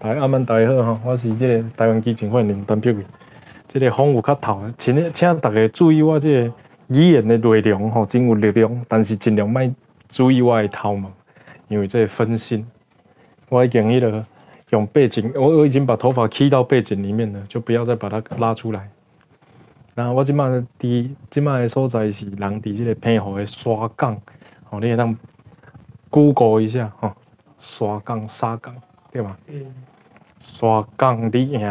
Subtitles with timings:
[0.00, 3.04] 大家阿曼大家好吼，我是即个台湾基金会林丹碧伟。
[3.66, 6.52] 即个风有较透，请请大家注意我即个
[6.86, 9.60] 语言的内容吼，真有力量，但是尽量莫
[10.08, 11.10] 注意我的头毛，
[11.66, 12.64] 因为这分心。
[13.48, 14.24] 我已经迄个
[14.70, 18.88] 用背景，我我已经把头发剃到背景里面了，就不要再把它拉出来。
[19.96, 20.44] 然后我即摆
[20.78, 24.16] 伫即摆的所在是人伫即个平湖的沙港，
[24.70, 25.16] 吼，你会当
[26.08, 27.10] Google 一下吼，
[27.58, 28.76] 沙港沙港
[29.12, 29.36] 对吧？
[29.48, 29.66] 嗯。
[30.40, 31.60] 沙港你赢。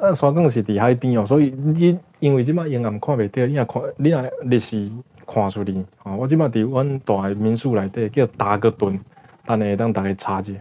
[0.00, 4.90] 啊，沙港是伫海边哦，所以你因为即摆阴暗看袂到，你若看你若日时
[5.26, 8.98] 看出去，哦，我即摆伫阮大个民宿内底叫达格顿，
[9.46, 10.52] 等下会当逐个查者。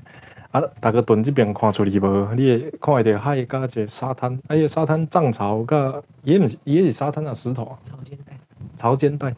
[0.52, 2.34] 啊，达格顿即边看出去无？
[2.36, 7.78] 你会看会到海甲一个沙滩，啊，迄个沙滩涨潮甲伊毋是伊是沙滩啊，石头。
[7.90, 8.34] 潮间带。
[8.78, 9.34] 潮间带，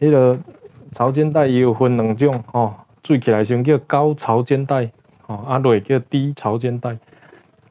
[0.00, 0.38] 迄个
[0.92, 2.74] 潮间带伊有分两种吼。
[3.02, 4.88] 水起来先叫高潮间带，
[5.22, 6.96] 吼，啊落叫低潮间带，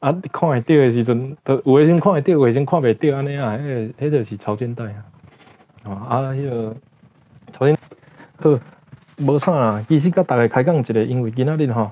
[0.01, 5.05] 啊看会到的时阵，有诶先看会到，有诶先看袂到安尼啊，迄个迄个是潮间带啊，
[5.85, 6.75] 哦啊迄个
[7.53, 7.77] 潮间
[8.37, 8.59] 好，
[9.17, 11.89] 无啥啦，其实甲逐个开讲一个，因为今仔日吼，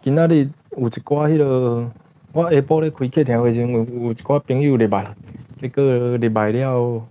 [0.00, 0.48] 今仔日
[0.78, 1.90] 有一寡迄个，
[2.32, 5.14] 我下晡咧开客厅诶时阵，有有一寡朋友入来，
[5.60, 7.02] 结果入来了，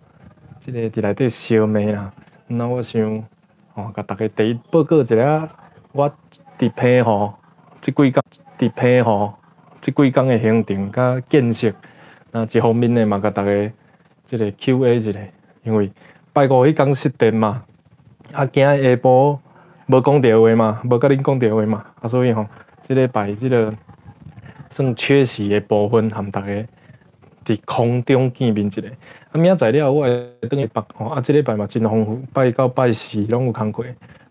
[0.65, 2.11] 即个伫内底烧麦啦，
[2.47, 3.23] 那我想。
[3.81, 5.49] 哦，甲大家第一报告一下，
[5.93, 6.11] 我
[6.59, 7.33] 伫平湖
[7.81, 8.23] 即几工，
[8.59, 9.33] 伫平湖
[9.81, 11.73] 即几工的行程甲建设，
[12.31, 13.71] 那一方面呢嘛，甲大家
[14.27, 15.19] 即个 Q&A 一下，
[15.63, 15.91] 因为
[16.31, 17.63] 拜五迄工失电嘛，
[18.31, 19.39] 啊，今下晡
[19.87, 22.45] 无讲电话嘛，无甲恁讲电话嘛，啊，所以吼，
[22.81, 23.73] 即礼拜即个
[24.69, 26.65] 算缺席的部分，含大家。
[27.45, 28.81] 伫空中见面一下，
[29.31, 30.09] 啊，明仔载了我会
[30.41, 33.83] 倒去北吼，啊，即礼拜嘛真丰富，拜到拜四拢有工课，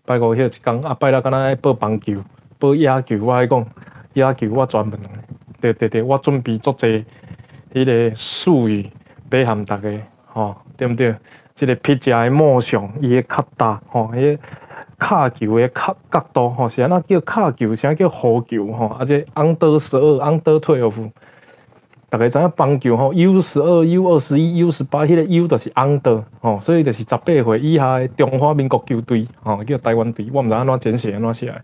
[0.05, 2.23] 拜五迄一工，啊，拜六敢若爱报棒球，
[2.57, 3.65] 报野球，我爱讲
[4.13, 4.99] 野球我专门，
[5.59, 7.03] 对对对，我准备足济
[7.73, 8.89] 迄个术语，
[9.29, 11.15] 要含逐个吼，对毋对？
[11.53, 14.43] 即个 pitch 的模像，伊的较大吼，迄个
[14.97, 21.11] 卡球的角角度吼，是安怎叫卡球，啥叫弧球吼，啊，即 under 十二，under twelve。
[22.11, 30.27] 大家知影棒球吼，U 十二、U 二十一、U 十八，迄个 U 就是 under 吼，所以就是十八岁以下的中华民国球队吼，叫台湾队。
[30.33, 31.61] 我毋知安怎简写安怎写来，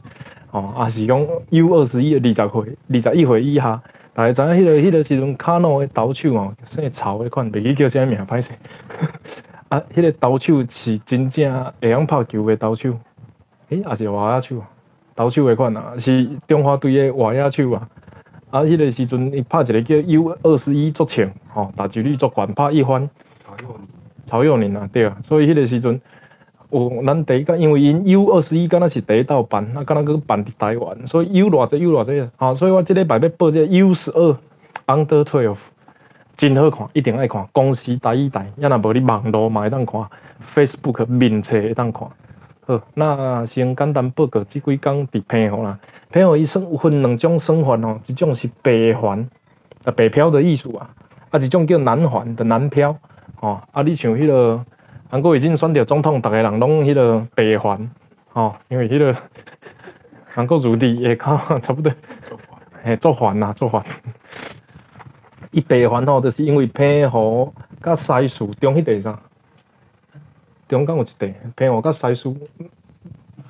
[0.49, 3.83] 吼，也是讲 U 二十一二十岁、二十一岁以下。
[4.13, 8.51] 大家知影迄个、迄个时阵卡诺的投手吼，姓曹迄款，袂记叫啥名，歹势。
[9.67, 12.93] 啊，迄个投手是真正会晓拍球的投手，
[13.67, 14.63] 诶，也是外野手，
[15.13, 17.89] 投手迄款啊，是中华队的外野手啊。
[18.57, 23.07] 啊，迄个时阵，伊拍一个叫 U 二十一足球，吼，打击率足悬，拍一番。
[23.45, 23.87] 曹佑宁。
[24.25, 26.01] 曹佑宁啊，对啊，所以迄个时阵，
[26.71, 34.35] 有咱第一个，因为因 U 二十一敢若是第一道办，啊，敢若佫办伫台湾，所以 U 偌济 U 偌济，吼，所以我即礼拜要报这 U 十二
[34.87, 35.57] Under Twelve，
[36.35, 40.03] 真好看，一定爱看，公司台一台，要若无你网络嘛会当看
[40.55, 42.09] ，Facebook 面册会当看。
[42.65, 45.79] 好，那先简单报告即几工伫平湖啦。
[46.09, 49.29] 平湖伊生分两种生环吼，一种是北环，
[49.83, 50.89] 啊北漂的艺术啊，
[51.31, 52.97] 啊一种叫南环的南漂，
[53.35, 54.63] 吼啊你像迄个
[55.09, 57.89] 韩国已经选着总统，逐个人拢迄个北环，
[58.29, 59.15] 吼，因为迄个
[60.33, 61.91] 韩国入地下骹差不多，
[62.83, 63.83] 嘿做环呐做环，
[65.51, 67.53] 伊北环吼，就是因为平湖
[67.83, 69.19] 甲西树中迄地啥？
[70.69, 72.37] 中间有一地，平湖甲西苏。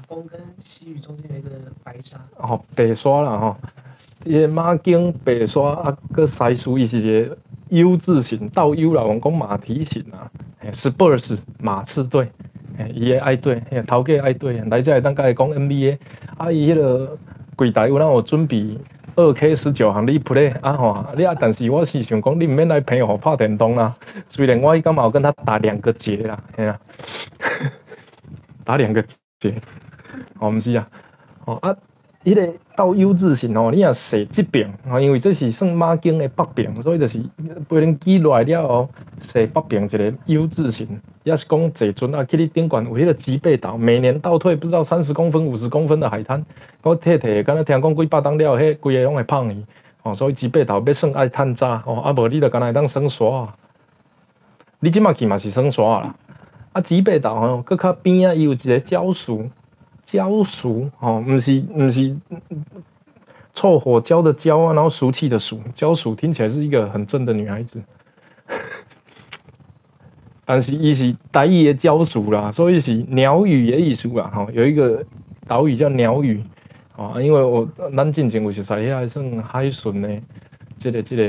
[0.10, 1.50] 马公跟西屿中间有一个
[1.84, 2.18] 白沙。
[2.38, 3.58] 哦，白沙啦吼，
[4.24, 7.38] 伊个马经白沙啊，佮西苏伊是一个
[7.70, 10.32] U 字型，倒 U 啦，我讲马蹄形啊。
[10.72, 12.30] Spurs 马刺队，
[12.78, 15.98] 诶，伊个爱队，嘿，头家爱队，来遮会当甲伊讲 NBA，
[16.38, 17.18] 啊，伊迄个
[17.58, 18.78] 柜台有哪有准备。
[19.16, 23.96] 二 K 十九行你 play 啊吼，你啊，但是我是想讲，你毋免来陪我拍电动啦。
[24.30, 26.80] 虽然我伊感觉有跟他打两个结啦，吓啊，
[28.64, 29.04] 打两个
[29.40, 29.56] 结，
[30.40, 30.88] 哦，毋是啊，
[31.46, 31.76] 哦啊。
[32.24, 37.22] 迄个到 U 字形吼，你若坐即边吼，因为这是算马经的北边，所以就是
[37.70, 38.90] 不能记落来了后，
[39.22, 46.44] 坐北边一个 U 字形，也是讲坐船啊，去你顶悬有迄个吉贝岛，每年倒退不知道三十公分、五十公分的海滩，
[46.84, 49.64] 我睇睇，敢若听讲几百当了，迄规个拢会胖去，
[50.04, 53.54] 哦，所以吉贝岛要算爱探渣，哦，啊无你就干那当耍啊，
[54.82, 56.16] 你即马去嘛是耍啦，
[56.74, 59.50] 啊吉贝岛吼，搁较边啊伊有一个礁石。
[60.08, 62.16] 焦熟哦，不是不是
[63.54, 67.84] 臭火焦的焦啊，然后俗气的俗，焦熟听起来是一个很正的女孩子，
[70.46, 75.06] 但是伊是台语的焦熟啦，所以是鸟语的意思啦，哈，有一个
[75.46, 76.42] 岛屿叫鸟屿，
[76.96, 80.22] 哦，因为我咱进前有熟悉遐算海巡的，
[80.78, 81.24] 即个即个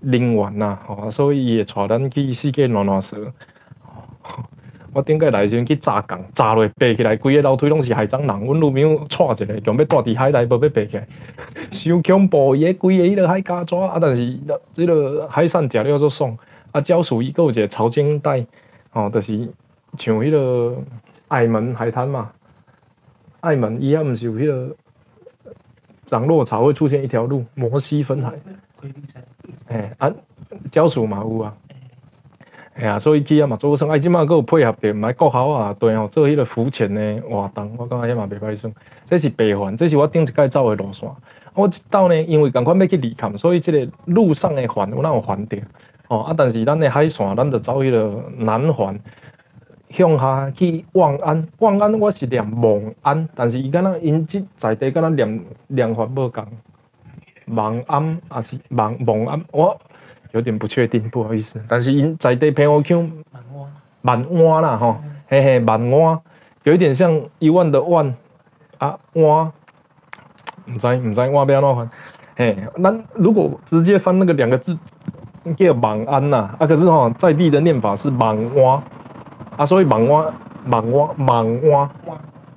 [0.00, 3.30] 人员呐，哦，所以伊会带咱去世界乱乱踅。
[4.94, 8.44] 我顶过来时阵去炸港，炸落爬起来，规个楼梯拢是海蟑螂。
[8.44, 11.08] 阮女朋友带一个，强要带伫海内，无要爬起来，
[11.72, 12.54] 伤恐怖。
[12.54, 14.38] 伊个规个迄个海加抓，啊，但是
[14.72, 16.38] 即个海产食了足爽。
[16.70, 18.46] 啊，礁属伊有一个潮间带，
[18.92, 19.48] 哦，就是
[19.98, 20.76] 像迄个
[21.26, 22.30] 爱门海滩嘛。
[23.40, 24.76] 爱门伊遐毋是有迄个
[26.06, 28.32] 涨落潮会出现一条路，摩西分海。
[29.68, 30.12] 哎，啊，
[30.70, 31.54] 礁属嘛有啊。
[32.74, 38.74] 哎呀，所以去遐嘛做算，哎，即马佫有配合着，毋爱国校啊，对吼，做迄个浮潜的活动，我感觉遐嘛袂歹算。
[39.08, 41.08] 这是白环，这是我顶一届走的路线。
[41.54, 45.56] 我即道呢，因为赶快要去离坎，所以即个路上的环有哪有环着？
[46.08, 48.98] 哦，啊，但是咱的海线，咱就走迄个南环，
[49.90, 51.46] 向下去望安。
[51.60, 56.44] 望安我是念望安，但是伊敢若因即在地敢若念念法无共。
[57.54, 59.44] 望安还是望望安？
[59.52, 59.80] 我。
[60.34, 61.62] 有点不确定，不好意思。
[61.68, 63.08] 但是因在地偏我腔，
[64.02, 64.96] 万万啦吼，
[65.28, 66.18] 嘿嘿，万万，
[66.64, 68.12] 有一点像一万的万
[68.78, 69.52] 啊万，
[70.66, 71.90] 唔知唔知万要安怎翻？
[72.34, 74.76] 嘿，那如果直接翻那个两个字
[75.56, 78.82] 叫万安呐，啊可是吼在地的念法是万万，
[79.56, 80.34] 啊所以万万
[80.66, 81.90] 万万万万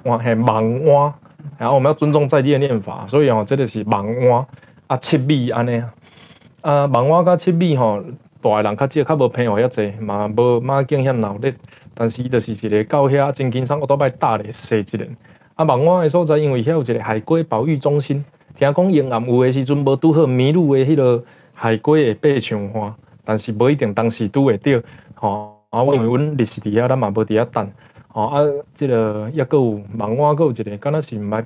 [0.01, 1.13] 万嘿万万，
[1.59, 4.43] 然后我们要尊重在地的念法，所以哦这个是万万
[4.87, 5.83] 啊七米安尼。
[6.61, 8.01] 啊万华甲七米吼，
[8.41, 11.53] 大个人较少，较无偏互遐济，嘛无马竞遐闹热，
[11.93, 15.07] 但是伊就是一个到遐真轻松，我倒摆搭咧踅一个。
[15.55, 18.23] 啊，万华诶所在，因为遐有一个海龟保育中心，
[18.57, 21.23] 听讲沿岸有诶时阵无拄好迷路诶迄个
[21.53, 22.93] 海龟会爬上岸，
[23.23, 24.83] 但是无一定当时拄会着。
[25.15, 25.55] 吼。
[25.69, 27.69] 啊，我因为阮日时伫遐，咱嘛无伫遐等。
[28.07, 28.41] 吼啊，
[28.73, 31.43] 即个抑佫有万华佫有一个，敢若是毋捌，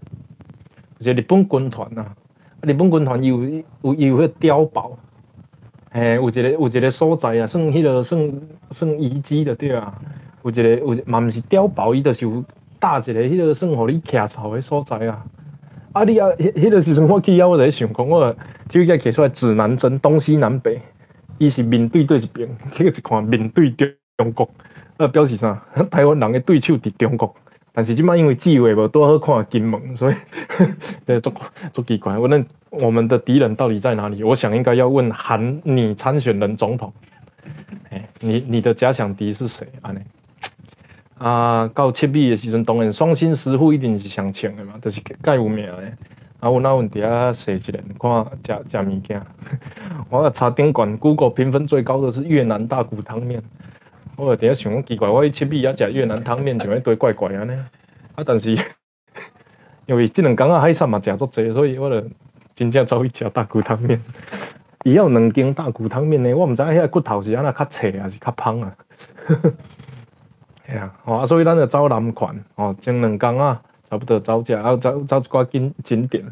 [1.00, 2.16] 一个日本军团啊，
[2.62, 3.44] 日本军团伊有
[3.82, 4.98] 有伊有迄碉堡。
[5.92, 8.32] 嘿，有一个有一个所在啊，算迄个算
[8.72, 9.94] 算遗迹的对啊。
[10.44, 12.44] 有一个有嘛毋是碉堡，伊就是有
[12.80, 15.26] 搭一个迄个算互你徛巢的所在啊。
[15.94, 18.36] 啊，你啊，迄迄个时阵我去遐，我就想讲，我
[18.70, 20.80] 就甲摕出来指南针，东西南北，
[21.38, 23.70] 伊是面对对一边，迄个一看面对
[24.18, 24.50] 中国，
[24.98, 25.62] 啊表示啥？
[25.90, 27.36] 台湾人的对手伫中国。
[27.74, 30.16] 但是即摆因为机会无多好看金门， 所以
[31.06, 31.34] 对足
[31.74, 32.18] 足奇怪。
[32.18, 34.24] 我那我们的敌人到底在哪里？
[34.24, 36.92] 我想应该要问韩你参选人总统。
[37.90, 39.68] 哎，你你的假想敌是谁？
[39.82, 40.00] 安尼
[41.18, 45.92] 啊，到七米的时阵，当然双星师傅一定是上请的嘛，就是介有名的。
[46.40, 49.22] 啊，我那问底下谁一人看食食物件？
[50.10, 53.42] 我查顶管 Google 评分最高的是越南大骨汤面。
[54.18, 57.54] 我伫遐想讲奇怪，我去七米也食越南汤面，像一堆怪怪安尼。
[58.16, 58.58] 啊，但是
[59.88, 62.08] 因为即两工啊海产嘛食足济，所以我就
[62.56, 64.00] 真正走去食大骨汤面。
[64.84, 68.72] 伊有两间大骨汤面呢，我毋知影遐骨头是安那较脆还是较芳啊。
[70.68, 76.24] 系啊，哦，所以咱就走南款，哦，前两工啊，差不多走食，啊走走一寡景景点。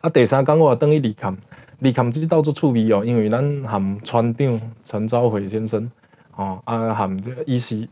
[0.00, 1.36] 啊，第三工我等于离坎，
[1.78, 5.90] 离坎即到做趣味哦，因为咱含船长陈昭辉先生。
[6.36, 7.88] 哦，啊，含这伊是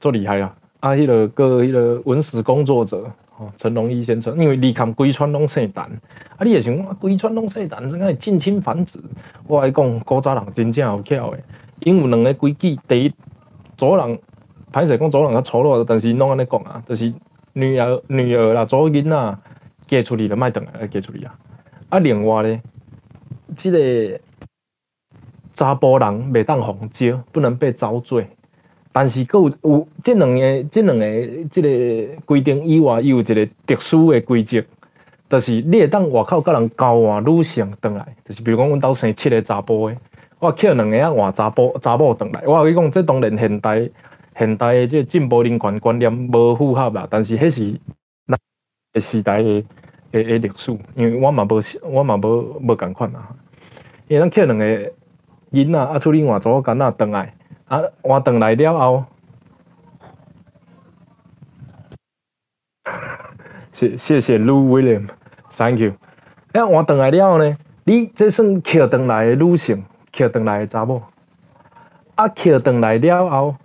[0.00, 0.54] 做厉害啊！
[0.80, 9.00] 啊，迄个个迄个文史工作者，哦，陈荣义先生，因为离坎规川拢姓陈，啊，你也想讲规川拢姓陈，怎个近亲繁殖？
[9.46, 11.42] 我来讲，古早人真正有巧诶，
[11.80, 13.12] 因有两个规矩，第一，
[13.78, 14.18] 左人
[14.70, 17.12] 歹势讲左人较粗鲁，但是拢安尼讲啊，就是
[17.54, 19.38] 女儿女儿啦，左囡仔
[19.88, 21.34] 嫁出去就莫等来嫁出去啊！
[21.88, 22.60] 啊，另外咧，
[23.56, 24.20] 即个。
[25.58, 28.24] 查甫人袂当红招，不能被遭罪。
[28.92, 31.04] 但是，佫有有即两个、即两个
[31.50, 34.64] 即个规定以外，伊有一个特殊的规则，
[35.28, 39.96] 就是你会当外口甲人交换女性倒来，就是比如讲，阮兜生七个查甫的，
[40.38, 42.40] 我捡两个啊换查甫查某倒来。
[42.46, 43.88] 我跟你讲，这当然现代
[44.38, 47.80] 现代的这进步人权观念无符合啦，但是迄是
[48.26, 49.64] 那时代的
[50.12, 53.34] 的的历史，因为我嘛无我嘛无无共款啊，
[54.06, 54.92] 因为咱捡两个。
[55.50, 57.32] 囡仔啊，出去换做囡仔倒来，
[57.66, 59.04] 啊换倒来了后，
[63.72, 65.92] 谢谢谢 Lu William，Thank you。
[66.52, 71.02] 啊换倒来了后呢，你这算捡倒来的女性，捡倒来的查某，
[72.14, 73.56] 啊捡倒来了后，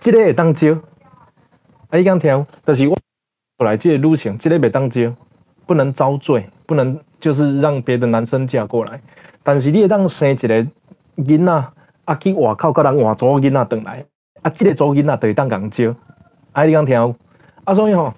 [0.00, 0.74] 这个会当招，
[1.90, 2.96] 啊你讲听，就是我
[3.58, 5.14] 来这个女性，这个袂当招，
[5.66, 9.00] 不能遭罪，不能就是让别的男生嫁过来。
[9.48, 10.66] 但是你会当生一个
[11.16, 11.52] 囡仔，
[12.04, 14.04] 啊去外口甲人换组囡仔倒来，
[14.42, 15.94] 啊，即个组囡仔就会当共招，
[16.52, 17.16] 啊你讲听有？
[17.64, 18.12] 啊，所以吼，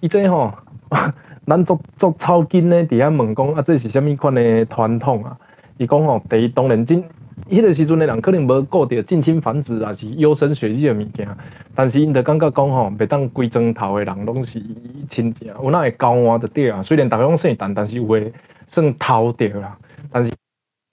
[0.00, 0.52] 伊这吼，
[1.48, 5.34] 咱做做草根的伫遐问讲啊，这是虾物款诶传统啊？
[5.78, 7.02] 伊讲吼，第一当然真。
[7.50, 11.26] 迄个时阵诶人可能无顾着近亲繁殖，啊是优生学习诶物件，
[11.74, 14.62] 但是因着感觉讲吼，袂当规砖头诶人拢是
[15.08, 16.82] 亲情，有哪会交换着对啊？
[16.82, 18.30] 虽然大家拢姓陈，但是有诶
[18.68, 19.78] 算偷着啦。
[20.12, 20.30] 但是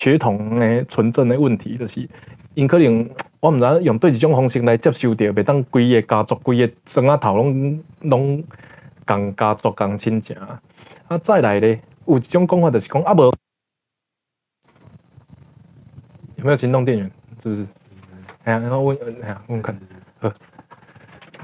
[0.02, 2.10] 血统的纯正的问题，就是
[2.56, 3.08] 因可能
[3.40, 8.44] 我毋知用对一种方式来接受着，袂当规个家族、规个庄仔头拢拢
[9.06, 10.36] 共家族、共亲情。
[11.08, 13.32] 啊，再来咧，有一种讲法就是讲啊无。
[16.38, 17.12] 有没有行动电源？
[17.44, 17.68] 是不是？
[18.46, 19.80] 哎呀，然后问，哎呀，问看，
[20.22, 20.34] 呃，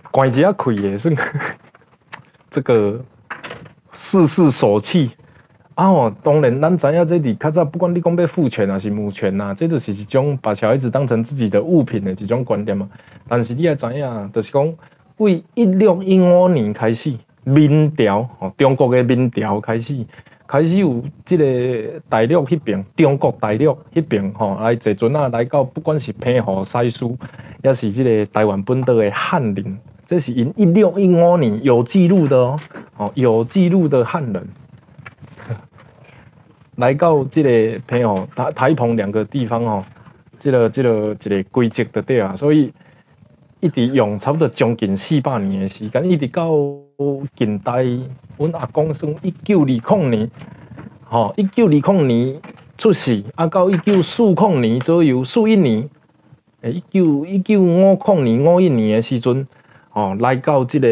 [0.10, 1.16] 拐子要开也是
[2.50, 3.00] 这个
[3.94, 5.12] 事事手气
[5.78, 5.88] 啊！
[5.90, 12.90] 哦，当然，咱知影这里较早，不管你讲要父权还是母权呐，这就是一种把小孩子当成自己的物品的一种观点嘛。
[13.28, 14.74] 但是你也知影，就是讲，
[15.18, 20.04] 为一六一五年开始，民调哦，中国的民调开始。
[20.48, 27.06] 开始有即个大陆迄边，中国大陆迄边吼来坐船啊，来到不管是平湖、西施，
[27.64, 32.60] 也是即个台湾本岛的汉人，这是因一六一五年有记录的哦，
[32.96, 34.48] 哦有记录的汉人，
[36.78, 37.50] 来到即个
[37.86, 39.86] 平湖、台台澎两个地方哦，
[40.40, 42.74] 即个即个一个规则的对啊，所以
[43.60, 46.50] 一直用差不多将近四百年的时间，一直到。
[47.36, 47.84] 近代，
[48.40, 50.32] 阮阿公算一九二零年，
[51.04, 52.42] 吼，一九二零年
[52.76, 55.88] 出世，啊，到一九四零年左右，四一年，
[56.62, 59.46] 诶，一九一九五零年五一年的时阵，
[59.92, 60.88] 吼，来到即个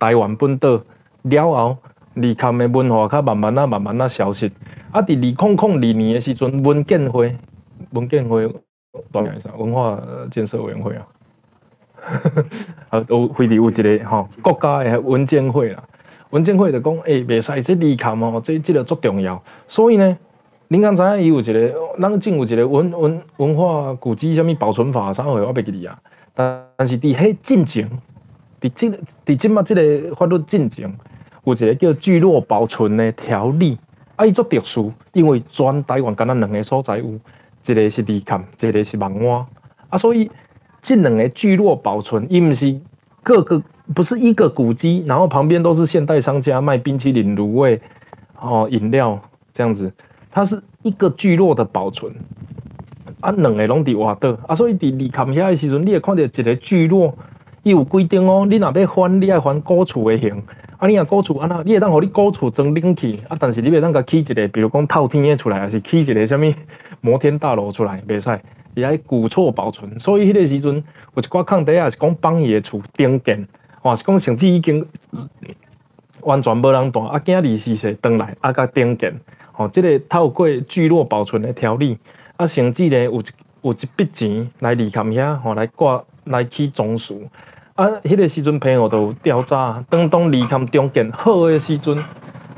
[0.00, 0.80] 台湾本岛
[1.22, 1.78] 了后，
[2.14, 4.50] 离坎的文化较慢慢啊，慢慢啊消失。
[4.90, 7.36] 啊，伫二零零二年诶时阵，文建会，
[7.90, 8.48] 文建会，
[9.12, 9.50] 多名啥？
[9.56, 11.06] 文化建设委员会啊。
[12.90, 15.82] 啊，都非得有一个吼国家的文件会啦，
[16.30, 19.42] 文件会就讲，诶，袂使这离坎哦，这这个足重要。
[19.68, 20.16] 所以呢，
[20.68, 25.98] 恁刚才伊有一个，咱政有一个文文文化古迹，啥物保存法，啥货我袂记哩啊。
[26.34, 27.88] 但但是伫迄进程，
[28.60, 28.90] 伫即
[29.24, 30.92] 伫即马即个法律进程，
[31.44, 33.78] 有一个叫聚落保存的条例，
[34.16, 37.04] 啊，伊足特殊，因为全台湾敢若两个所在有，
[37.66, 39.46] 一个是离坎，一个是网湾，
[39.88, 40.30] 啊，所以。
[40.86, 42.78] 这两个聚落保存，伊毋是
[43.22, 43.62] 各个
[43.94, 47.80] 不是一个古迹，然后旁边都是现代商家卖冰淇淋、卤味、
[48.38, 49.18] 哦饮料
[49.54, 49.90] 这样子，
[50.30, 52.12] 它是一个聚落的保存。
[53.20, 57.14] 啊，两个拢伫外岛，啊，所以伫离坎遐诶时阵，你会看到一个聚落，
[57.62, 60.42] 伊有规定哦，你若要翻，你爱翻古厝的形。
[60.84, 66.52] 啊，你啊古厝安那，你会当互你古厝装冷气，啊，但是你袂当甲起一个，比如讲透天的出来，还是起一个什么
[67.00, 68.38] 摩天大楼出来，袂使。
[68.74, 70.74] 伊爱古厝保存，所以迄个时阵
[71.14, 73.46] 有一寡空地啊，是讲帮伊的厝重建，
[73.80, 74.84] 或是讲甚至已经
[76.20, 79.14] 完全无人住，啊，囝儿是说转来啊，甲重建，
[79.52, 81.96] 吼，即个透过聚落保存的条例，
[82.36, 83.24] 啊，甚至咧有一
[83.62, 87.22] 有一笔钱来离坎遐，吼，来挂来起总数，
[87.74, 91.98] 啊，迄个时阵平湖都有调查，当当离坎重建好的时阵，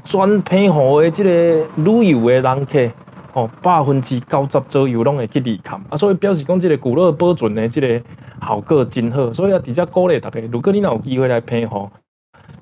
[0.04, 1.30] 全平湖的即个
[1.76, 2.90] 旅游的人客。
[3.32, 8.00] 哦，百分之九十左右拢会去离坎，啊，所以表示讲，即个古乐保存的即个
[8.40, 11.90] 效果真好，所以啊，直接鼓励大家，如果你若有机会来平湖，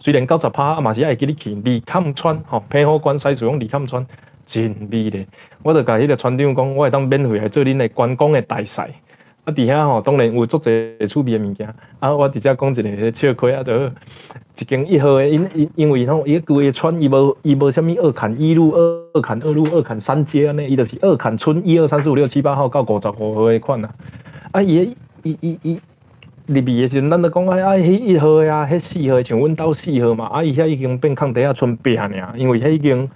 [0.01, 4.05] 虽然九十趴，啊嘛是爱记你去离坎川，吼，平湖关西水用离坎川
[4.47, 5.25] 真美咧。
[5.63, 8.83] 我著甲迄个船长讲，我会当免费来做恁的观光的大使。
[9.45, 11.69] 啊，伫遐吼，当然有足侪趣味诶物件。
[12.01, 13.93] 啊，我直接讲一个笑亏啊，着
[14.59, 23.89] 一间一号诶，因因因为吼，伊迄规个村伊无伊无啥物二坎一路、二二坎二路、二坎三街安尼，伊着是二坎村一二三四五六七八号到五十五号的款呐。
[24.53, 25.81] 啊，伊伊伊伊
[26.47, 33.09] 入面诶时阵，咱着讲啊，啊，迄一号呀，迄四号像阮兜四号嘛，啊，伊遐已经变空地啊村边尔，因为遐已经。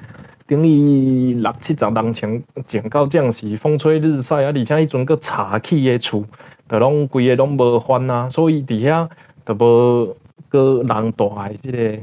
[0.49, 6.25] 等于六七十人前前到这样时，风吹日晒啊，而且迄阵个茶气的厝，
[6.67, 9.07] 就拢规个拢无翻啊，所以伫遐
[9.45, 10.17] 就无
[10.49, 11.99] 个人住的即个，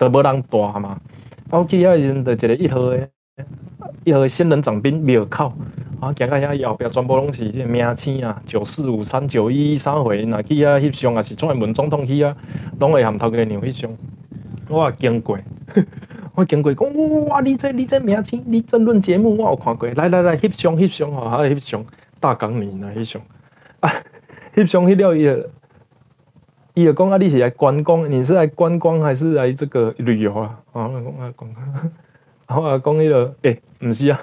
[0.00, 0.98] 就无人住嘛。
[1.50, 3.08] 我去遐时阵，就一个一号的，
[4.02, 5.52] 一号仙人掌兵庙口，
[6.00, 12.34] 啊，行到遐后壁全部拢是即个明星啊，九四五三九一三回，若去遐翕相，也是专门总统去啊，
[12.80, 13.96] 拢会含头家娘翕相，
[14.68, 15.38] 我也经过。
[16.36, 17.40] 我经过讲，哇！
[17.40, 19.88] 你这你这明星，你争论节目我有看过。
[19.88, 21.82] 来来来，翕相翕相吼，翕相
[22.20, 23.22] 大港年来翕相。
[23.80, 23.90] 啊，
[24.54, 25.50] 翕相翕了伊个，
[26.74, 30.58] 伊个讲啊，你是来观光，你是来观光还是来这个旅游啊？
[30.74, 34.22] 啊，我讲啊讲，我讲迄个，诶，毋是啊，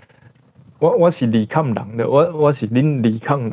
[0.80, 3.52] 我我是离抗人的，我我是恁离抗人。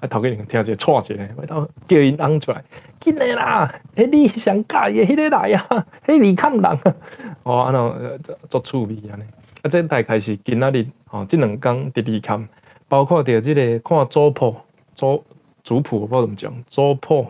[0.00, 2.64] 啊，头家听者错一个，我到叫因翁出来，
[3.00, 3.74] 紧来啦！
[3.94, 6.80] 迄你上介意迄个来啊，迄李康人啊，
[7.44, 9.22] 哦，安怎做趣味安尼。
[9.62, 12.48] 啊，这大概是今仔日哦，即两工伫李康，
[12.88, 14.56] 包括着即个看族谱、
[14.94, 15.22] 族
[15.62, 16.52] 族谱，我怎么讲？
[16.70, 17.26] 族谱，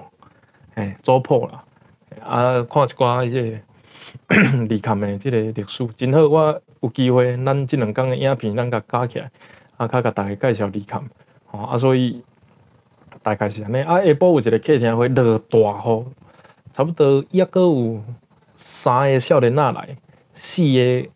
[0.76, 1.64] 嘿，族谱啦。
[2.24, 6.28] 啊，看一寡迄个 李康的即个历史，真好。
[6.28, 9.28] 我有机会，咱即两工的影片，咱甲加起来，
[9.76, 11.02] 啊，较甲大家介绍李康。
[11.50, 12.22] 哦，啊，所以
[13.22, 13.78] 大概是安尼。
[13.82, 16.04] 啊，下晡有一个客厅会落大雨，
[16.72, 18.00] 差不多抑阁有
[18.56, 19.88] 三个少年仔来，
[20.36, 21.08] 四个。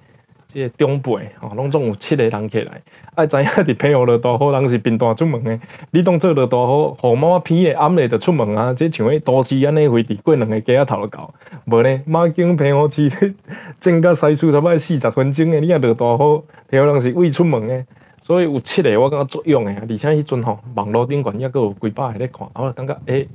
[0.55, 2.81] 即个长辈吼，拢总有七个人起来，
[3.17, 5.59] 啊知影伫平湖落大雨，人是平淡出门诶。
[5.91, 8.73] 你当做落大雨，雨毛片诶，暗暝就出门啊！
[8.73, 11.35] 即像迄都市安尼飞伫过两个街仔头就到。
[11.67, 13.35] 无呢，马经平湖市
[13.81, 17.85] 正甲西厝差不多四十分钟诶，你若落大雨，平湖人是未出门诶。
[18.25, 23.29] 所以有七个我感觉足用诶，而且迄阵吼，网络顶悬抑阁有几百个咧看，我感觉诶，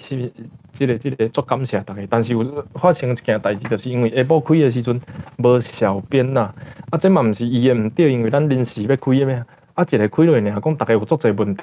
[0.00, 0.32] 是。
[0.72, 4.98] 即个即个足感谢大家，但是有发生一件代志，就是因为下晡开诶时阵
[5.36, 6.54] 无小编呐，
[6.90, 9.44] 啊，这嘛毋是伊诶毋对，因为咱临时要开诶咩，
[9.74, 11.62] 啊，一个开落去尔，讲逐个有足侪问题，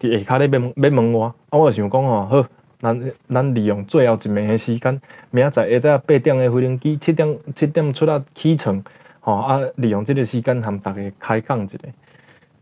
[0.00, 2.46] 伫下骹咧要要问我，啊，我想讲吼，好，
[2.78, 5.00] 咱咱利用最后一暝诶时间，
[5.32, 8.84] 明仔载下早八点诶飞行机，七点七点出啊起床，
[9.24, 11.78] 吼啊，利用即个时间含逐个开讲一下。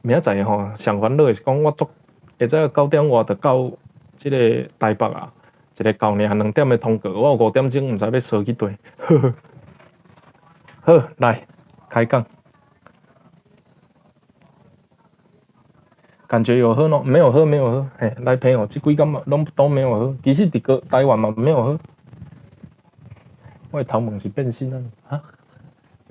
[0.02, 1.90] 明仔载吼上烦恼诶是讲我足
[2.38, 3.71] 下早九点外着到
[4.16, 4.38] 即个
[4.78, 5.28] 台北啊。
[5.78, 8.76] 一个九年两点的通告，我五点钟毋知要坐去对。
[10.83, 11.45] 好，来
[11.88, 12.25] 开讲。
[16.28, 17.02] 感觉有喝喏？
[17.02, 17.90] 没有喝，没有喝。
[17.99, 20.16] 嘿，来朋友，即几工嘛，拢都没有喝。
[20.23, 21.81] 其实伫个台湾嘛，没有喝。
[23.73, 25.21] 我头毛是变性了啊？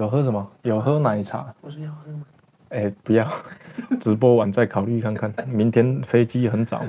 [0.02, 0.52] 有喝什么？
[0.64, 1.54] 有喝奶茶。
[1.62, 2.24] 不是要喝吗？
[2.70, 3.32] 哎，不要。
[4.02, 5.32] 直播完再考虑看看。
[5.48, 6.84] 明天飞机很早。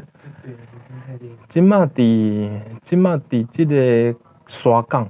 [1.47, 5.07] 今麦伫今麦伫即个沙港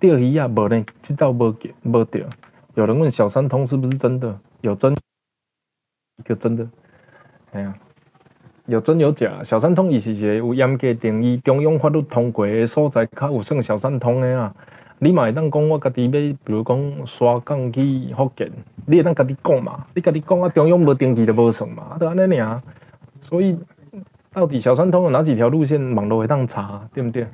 [0.00, 2.26] 钓鱼啊，无呢，即道无钓无钓。
[2.74, 4.36] 有人问小三通是不是真的？
[4.62, 4.92] 有真，
[6.16, 6.68] 一个真的，
[7.52, 7.72] 哎呀，
[8.66, 9.44] 有真有假。
[9.44, 14.52] 小三通伊是一个有严格定义、中央法律通过的所在，较有算小三通的啊。
[14.98, 18.50] 你嘛会当讲我家己要，比如讲刷港去福建，
[18.86, 19.86] 你会当家己讲嘛？
[19.94, 22.60] 你家己讲啊，中央无登记就无算嘛，就安尼尔。
[23.22, 23.58] 所以。
[24.32, 25.94] 到底小三通有哪几条路线？
[25.94, 27.26] 网络会当查，对不对？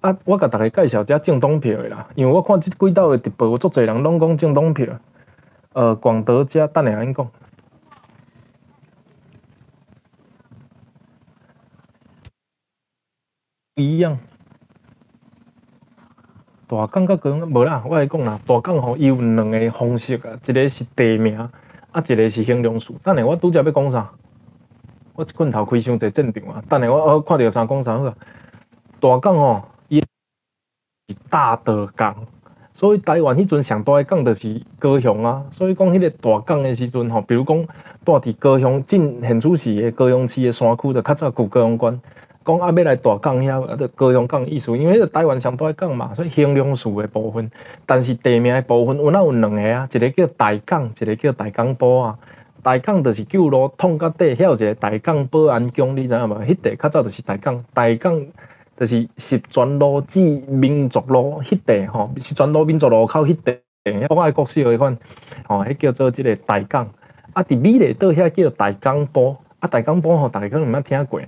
[0.00, 4.86] 啊，我甲大家介绍只正东票的啦，因为我看即几道的直播，足侪人拢讲正东票。
[5.74, 7.30] 呃，广德遮等下安讲，
[13.74, 14.18] 一样。
[16.68, 21.50] 大港甲高雄无啦，我来讲啦，大港吼伊有两个方式啊，一个是地名，啊，
[22.06, 22.92] 一个是形容词。
[23.02, 24.10] 等下我拄则要讲啥？
[25.14, 26.62] 我棍头开伤侪战场啊！
[26.68, 28.14] 等下我我看到啥讲啥好。
[29.00, 32.14] 大港吼，伊是大的港，
[32.74, 35.46] 所以台湾迄阵上大的港就是高雄啊。
[35.50, 37.66] 所以讲迄个大港的时阵吼，比如讲
[38.04, 42.00] 住伫高雄进现出市的高雄市的山区，就较早古高雄关。
[42.48, 47.50] 讲啊要来大港遐，啊，就高雄港意思，因为迄个台湾上大港嘛，所以形容词的部分。
[47.84, 49.86] 但是地名的部分，有哪有两个啊？
[49.92, 52.18] 一个叫大港，一个叫大港埔啊。
[52.62, 56.34] 大港就是旧路通到底，遐有一个大港保安宫，你知影无？
[56.42, 58.26] 迄地较早就是大港，大港
[58.78, 63.58] 就是十全路至民族路迄地吼，十全路民族路口迄地，
[64.08, 64.96] 我爱国小迄款，
[65.46, 66.88] 吼，迄叫做即个大港。
[67.34, 71.20] 啊，伫美丽岛遐叫大港埔，啊，大港埔吼，大家可能毋捌听过。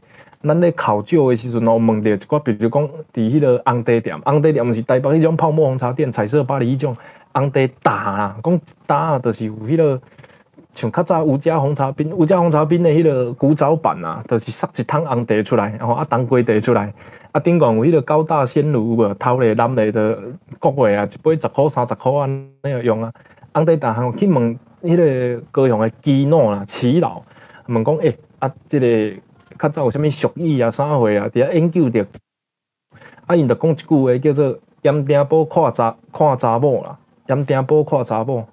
[0.42, 6.96] 咱咧考照的时阵吼，问着一寡，比如讲伫迄个红茶店，红茶店毋是台北迄种泡沫红茶店、彩色巴黎迄种
[7.32, 10.00] 红茶打啦，讲打就是有迄个。
[10.72, 16.94] 像较早吴家红茶冰，吴家红茶冰的迄个古早版啊，就是塞一桶红茶出来，然后啊当归茶出来，
[17.32, 20.16] 啊顶管有迄个高大仙炉无，头咧蓝咧的
[20.60, 22.28] 国货啊，一杯十箍三十箍啊
[22.62, 23.12] 那个用啊，
[23.52, 27.20] 红茶大汉去问迄个高雄的基诺啦、齐老，
[27.66, 28.86] 问讲诶啊，即个
[29.60, 32.06] 较早有啥物俗语啊、啥货啊，伫遐研究着，
[33.26, 38.46] 啊因着讲一句话叫做“盐埕堡看查看查某啦，盐埕堡看查某”。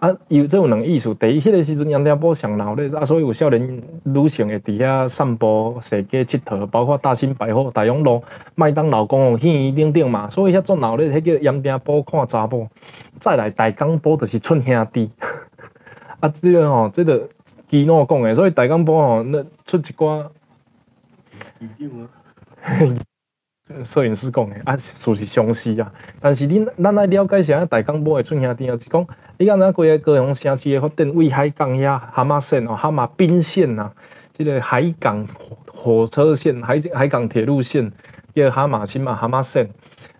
[0.00, 1.14] 啊，有这有两个意思。
[1.14, 8.22] 第一，迄个时阵杨家堡上闹咧，啊，所以有少年女性会伫遐散步、踅街、佚佗，包括大兴百货、大勇路、
[8.54, 10.28] 麦当劳、公园、园等等嘛。
[10.28, 12.68] 所以遐做闹咧，迄叫杨家堡看查某。
[13.18, 15.10] 再来大港堡就是出兄弟。
[16.20, 17.28] 啊，即个吼，即个
[17.70, 20.26] 基诺讲诶，所以大港堡吼，那出一寡。
[23.84, 25.92] 摄影师讲的啊，属实相似啊。
[26.20, 29.06] 但是恁咱来了解一下大港堡的出兄弟啊，是讲
[29.38, 33.92] 你讲咱规个高雄城市的发展，威海港遐蛤蟆线哦，蛤蟆滨线呐，
[34.34, 35.26] 这个海港
[35.72, 37.90] 火车线、海海港铁路线，
[38.34, 39.70] 叫哈马星嘛，哈马线。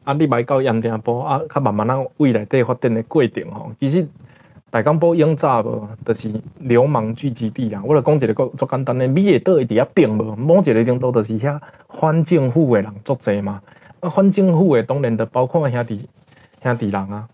[0.04, 4.06] 啊，你买到盐田埔啊，较慢慢啊，未来底发展的过程吼，其实
[4.74, 7.80] 大港埔永早无，就是流氓聚集地啦。
[7.84, 13.60] 我来讲一个个足简单的，米会倒会伫遐并无，某一个程度就是遐反政府的人足济嘛。
[14.00, 16.08] 啊，反政府诶当然就包括兄弟
[16.60, 17.28] 兄弟人啊。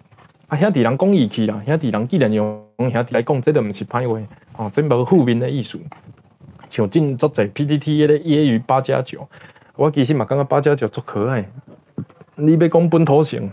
[0.49, 4.21] 啊，兄弟人讲义气啦，兄弟人既然用兄弟来讲，这都毋是歹话，
[4.59, 5.81] 哦，真无负面的意思。
[6.69, 9.27] 像真足济 PPT 迄个揶揄八加九，
[9.77, 11.49] 我其实嘛感觉八加九足可爱。
[12.37, 13.51] 你要讲本土性，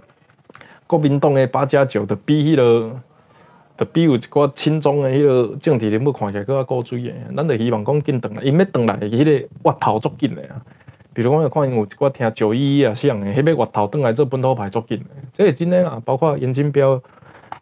[0.87, 2.99] 国民党诶八加九的比迄个，
[3.77, 10.59] 就比有一寡亲中的迄个政治人物看起来搁较古锥的，咱就希望讲紧转来，因要转来迄个挖头足紧的啊。
[11.13, 16.01] 比如讲，有看因有一寡听九一一啊，像的，迄个挖头转来做本土派足紧的，这是真的啊。
[16.03, 16.99] 包括严金彪、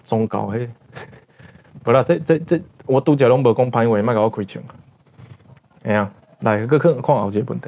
[0.06, 0.68] 宗教迄，
[1.84, 4.64] 无啦，这这这，我拄则拢无讲歹话，莫甲我开枪。
[5.84, 7.68] 哎呀，来，搁看看后一个问题。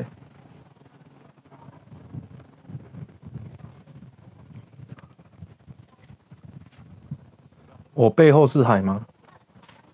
[7.98, 9.08] 我背后是海吗？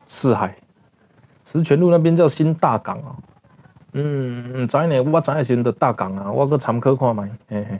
[0.09, 0.57] 是海，
[1.45, 3.15] 石泉路那边叫新大港啊。
[3.93, 7.79] 嗯，知呢，我知影是的大港啊，我搁参考看觅，嘿嘿。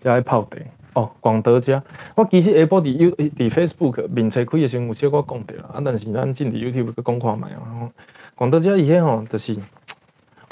[0.00, 0.56] 遮爱泡茶
[0.94, 1.82] 哦，广德家。
[2.14, 7.92] 我其实下晡伫 U 伫 Facebook 面册开的时阵有小可讲着啦，啊，但是咱进伫 YouTube 去讲看觅啊。
[8.34, 9.58] 广德家伊迄吼，就是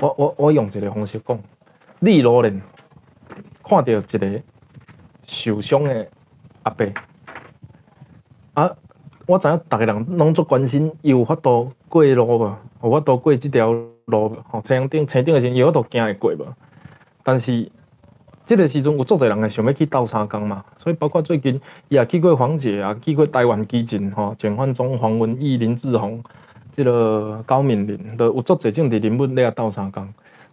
[0.01, 1.41] 我我我用一个方式讲，
[1.99, 2.61] 你路人
[3.65, 4.43] 看到一个
[5.27, 6.07] 受伤的
[6.65, 6.87] 阿伯。
[8.59, 8.69] 啊！
[9.27, 12.57] 我知影逐个人拢足关心，伊有法度过路无？
[12.83, 14.37] 有法度过即条路无？
[14.51, 16.45] 吼，车顶车顶的时阵有法度行会过无？
[17.23, 17.71] 但是
[18.47, 21.55] 即个时阵有足侪人会想要去斗三工嘛，所以包括最近
[21.89, 26.21] 伊也去过黄姐啊，去过台湾基进吼，简焕忠、黄文义、林志宏，
[26.73, 30.05] 即个高敏玲，都有足侪政治人物咧斗三工。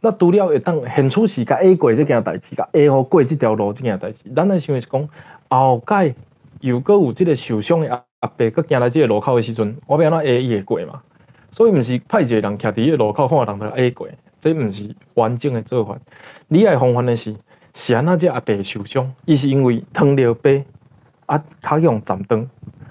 [0.01, 5.09] 那除了会当现出时甲 A 过即件代志，甲 A 好过即条路即件代志，咱来想是讲
[5.49, 6.13] 后盖。
[6.61, 11.01] 又搁有即个受伤的阿阿伯，搁行来即个路口的时阵，我要安怎 A 伊会过嘛？
[11.51, 14.07] 所以毋是派一个人徛伫个路口看人就 A 过，
[14.41, 15.97] 这毋是完整的做法。
[16.47, 17.35] 你爱防范的是，
[17.73, 19.11] 是安怎只阿伯受伤？
[19.25, 20.65] 伊是因为糖尿病
[21.27, 22.47] 啊，脚用站断，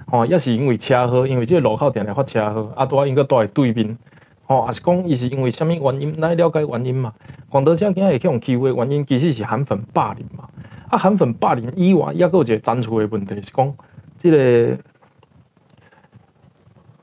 [0.07, 3.99] 吼，也是因为车祸，因为即个路口定定发车祸，啊，拄啊应该住在对面，
[4.47, 6.21] 吼，也是讲伊是因为虾米原因？
[6.21, 7.13] 来了解原因嘛？
[7.51, 10.49] 广德遮囝会去用欺负的原因，其实是韩粉霸凌嘛。
[10.89, 13.75] 啊，韩粉霸凌以外，也有一个残处的问题是讲，
[14.19, 14.79] 即个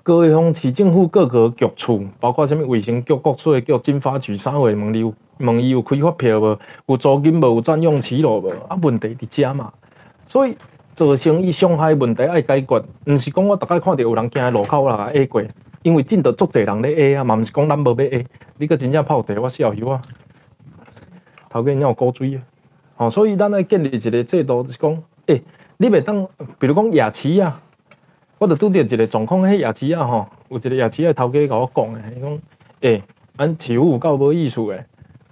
[0.03, 6.59] 高雄市政府各个局处，包括什么卫生局、国税局、经发局，三位问你有问伊有开发票无？
[6.87, 7.55] 有租金无？
[7.55, 8.49] 有占用期路无？
[8.67, 9.73] 啊，问题伫遮嘛。
[10.27, 10.55] 所以
[10.95, 15.43] 造成伊伤害问题爱解决，毋是讲我逐摆看到有人行路口啦 A 过，
[15.83, 18.25] 因为真得足侪人咧 A 啊，嘛毋是讲咱无要 A，
[18.57, 19.99] 你个真正泡茶，我笑死我。
[21.49, 22.41] 头家你有古水啊！
[23.01, 25.41] 哦，所以咱来建立一个制度，是讲，诶，
[25.77, 26.23] 你袂当，
[26.59, 27.59] 比如讲夜市啊，
[28.37, 32.39] 我着拄着一个状况，迄夜市啊，吼，有一个夜市诶头家甲我讲诶，伊讲，
[32.81, 33.03] 诶，
[33.35, 34.85] 咱市府有够无意思诶，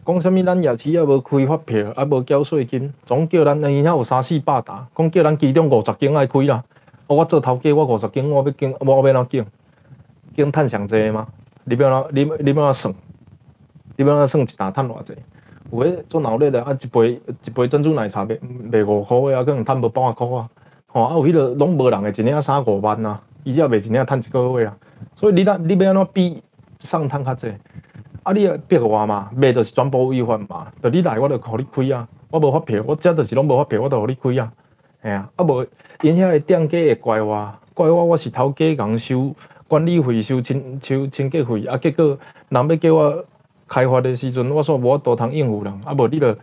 [0.04, 6.64] 讲啥物咱夜市啊无开发票，啊无缴税金，总叫咱，因遐有三四百单，讲叫咱其中五十间爱开啦，
[7.06, 9.46] 我做头家，我五十间我要经，我要哪经，
[10.36, 11.28] 经趁上济吗？
[11.66, 12.92] 你要哪，你你要哪算？
[13.96, 15.14] 你要哪算一单趁偌济？
[15.72, 18.38] 有诶做闹热的啊，一杯一杯珍珠奶茶卖
[18.72, 20.50] 卖五箍的啊，可能趁无半箍啊。
[20.88, 24.76] 吼啊，有迄落拢无人诶，一领三五万啊，伊只卖一领趁一个月啊。
[25.16, 26.42] 所以你咱你要安怎比
[26.80, 27.54] 上趁较济？
[28.24, 30.68] 啊，你啊逼我嘛，卖就是全部违法嘛。
[30.82, 32.08] 就你来，我就互你开啊。
[32.32, 34.52] 我无发票，我遮就是拢无发票，我就互你开啊。
[35.04, 35.66] 吓啊，啊无
[36.02, 39.36] 因遐个店家会怪我，怪我我是头家，共收
[39.68, 42.18] 管理费、收清收清洁费，啊结果
[42.50, 43.24] 人要叫我。
[43.70, 46.36] 开发的时阵，我说无多通应付人，啊无你著，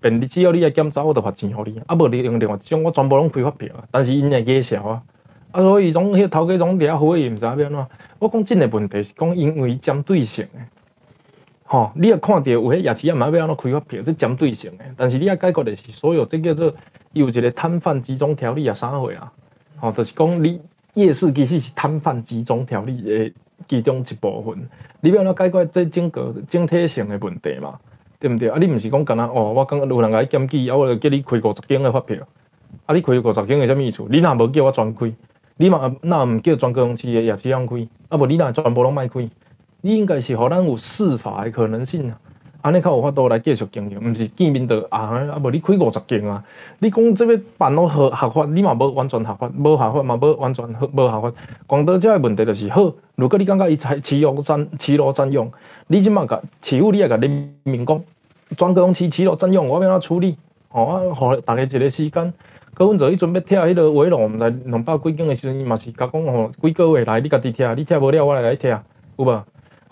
[0.00, 5.02] 便你只要你来检查，我著罚钱互你，啊无你用另外一种，我全部拢开发票，但是因会介绍啊，
[5.50, 7.86] 啊所以种迄头家种掠好伊毋知影要安怎。
[8.20, 10.68] 我讲真诶问题是讲因为针对性诶，
[11.64, 16.72] 吼，你也看着有迄夜市啊，嘛要安怎开发票，这针对性诶，但是你要解决的是所有这叫做
[17.12, 19.32] 有一个摊贩集中条例啊，啥货啊，
[19.78, 20.60] 吼，就是讲你
[20.94, 23.32] 夜市其实是摊贩集中条例诶。
[23.68, 24.68] 其中一部分，
[25.00, 27.78] 你要怎解决这整个整体性的问题嘛？
[28.20, 28.48] 对毋对？
[28.48, 29.52] 啊，你毋是讲干那哦？
[29.52, 32.16] 我讲有人来检举，啊，我就叫你开五十间的发票，
[32.86, 34.04] 啊，你开五十间的什么意思？
[34.10, 35.12] 你若无叫我全开，
[35.56, 37.76] 你嘛若毋叫全公司的夜市样开，
[38.08, 39.28] 啊，无你若全部拢卖开，
[39.82, 42.18] 你应该是互咱有司法的可能性啊。
[42.68, 44.98] 安尼较有法度来继续经营，毋是见面就啊
[45.32, 46.44] 啊无你开五十间啊，
[46.80, 51.32] 你讲即要办到合合法，你嘛无完全合法，无合法嘛无完全无合法。
[51.66, 55.50] 广岛遮个问题就是好，如果你感觉伊采骑路占骑路占用，
[55.86, 58.02] 你即马甲市府你也甲人民讲，
[58.54, 60.36] 专公司骑路占用，我要安怎处理？
[60.68, 62.34] 吼啊，互逐个一个时间。
[62.74, 68.68] 搁阮做迄阵要拆迄个围路，毋知两百几间的时阵，伊嘛是甲讲吼，几个月来你家己拆，你拆无了我来甲你拆，
[69.16, 69.42] 有无？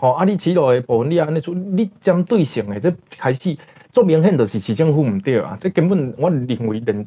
[0.07, 0.25] 吼啊！
[0.25, 3.57] 你起路的部分，你安尼做，你针对性的，这开始
[3.93, 5.59] 做明显就是市政府毋对啊！
[5.61, 7.05] 这根本我认为连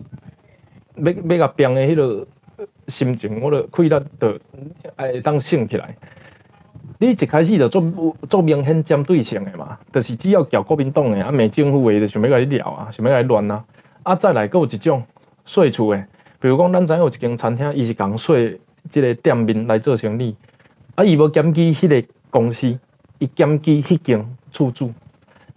[0.95, 2.27] 要要甲变的迄落
[2.89, 4.39] 心情，我著开力著
[4.97, 5.95] 会当醒起来。
[6.99, 7.81] 你一开始就做
[8.29, 13.63] 做明显针对性的嘛，就是只要交国民党的啊，骂政府的，就想要甲你聊啊，想要甲你乱啊。
[14.03, 15.01] 啊，再来搁有一种
[15.45, 16.05] 税厝的，
[16.41, 18.59] 比如讲咱知影有一间餐厅，伊是共税
[18.89, 20.35] 即个店面来做生意，
[20.95, 22.05] 啊，伊无检举迄个。
[22.31, 22.77] 公司
[23.19, 24.91] 伊检举迄间厝主，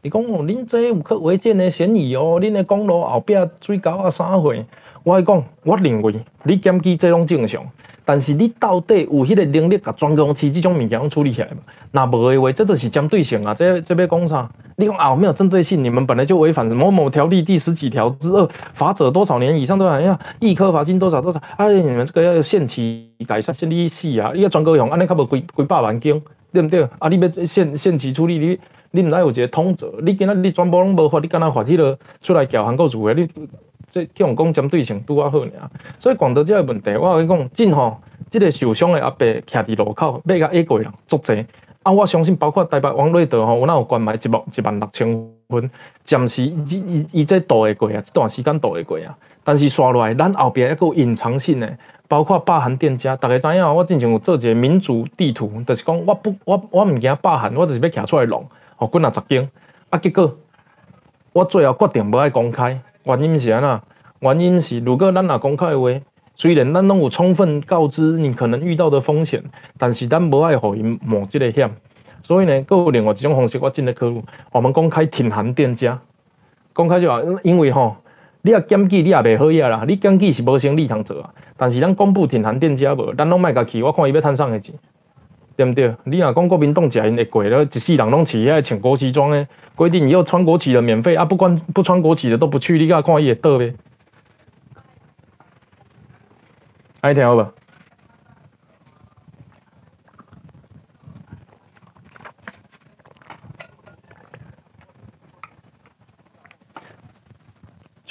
[0.02, 4.52] 伊讲哦，恁这有去违建的嫌疑哦，恁的公路后壁水沟啊啥货？
[5.04, 7.64] 我讲，我认为你检举这拢正常，
[8.04, 11.58] 但是你到底有迄个能力甲专公司这种物件拢处理起来嘛？
[11.92, 13.54] 那无的话，这都是针对性啊！
[13.54, 14.50] 这这要讲啥？
[14.74, 21.40] 你讲啊，没有针对性，你们本来就违反某某条例第十几条之二，罚者多少年以上多少呀，一颗罚金多少多少？
[21.58, 24.32] 哎，你们这个要限期改善，限利息啊！
[24.34, 26.20] 你个专高用，安尼较无几几百万斤。
[26.52, 26.82] 对毋对？
[26.98, 28.58] 啊，你要限限期处理，你
[28.90, 33.28] 你毋知有一个通则，你今仔你全部拢无法，你敢若发迄个出来交韩国厝诶，你
[33.90, 35.50] 这叫人讲针对性拄啊好尔。
[35.98, 37.98] 所以广州这个问题，我跟你讲，真吼，
[38.30, 41.44] 即个受伤诶阿伯徛伫路口，要甲 A 过人足济。
[41.82, 45.70] 啊，我相信包括台北王瑞德吼，有哪有关卖一万一万六千分，
[46.04, 49.16] 暂时伊伊伊这渡会过啊，这段时间渡会过啊。
[49.42, 51.76] 但是刷落来，咱后壁还有隐藏性诶。
[52.12, 58.44] 包括霸韩店家，大家知影我之前有做一个民主地图，就是讲我不我我毋惊霸韩，我就是要徛出来弄，
[58.76, 59.48] 吼，几若十间，
[59.88, 60.30] 啊，结果
[61.32, 63.80] 我最后决定无爱公开，原因是安那？
[64.20, 65.88] 原因是如果咱若公开的话，
[66.36, 69.42] 虽然咱拢有充分告知你可能遇到的风险，
[69.78, 71.70] 但是咱无爱互伊冒即个险，
[72.24, 75.98] 所以呢，有另外一种方式，我正在考虑，我们公开挺韩店家，
[76.74, 77.96] 公开就好，因为吼。
[78.42, 79.84] 你也检举，你也袂好呀啦。
[79.86, 81.30] 你检记是无生理通做啊。
[81.56, 84.74] 但是咱公布停韩电价无，咱拢卖家去，我看伊要趁啥个钱，
[85.56, 85.94] 对毋对？
[86.04, 93.74] 你若讲国民党食因会过了，一世人拢饲遐穿国旗装诶，规定以后穿国旗的免费啊，不管不穿国旗的都不去，你甲看伊会倒呗？
[97.00, 97.61] 爱听好无？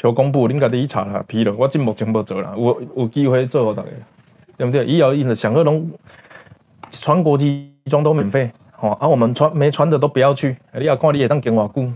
[0.02, 1.54] 求公布，恁家己去查啦，批了。
[1.56, 3.90] 我真目前无做啦，有有机会做互大家，
[4.58, 4.84] 对不对？
[4.84, 5.92] 以后因着上个拢
[6.90, 10.58] 穿国际装都免费，吼啊，我们穿没穿的都不要去。
[10.74, 11.94] 你也看你会当经偌久，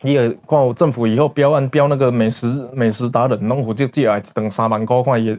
[0.00, 5.38] 你也看有政府以后标案标那个美食美食达人，拢负责寄来等三万块，看伊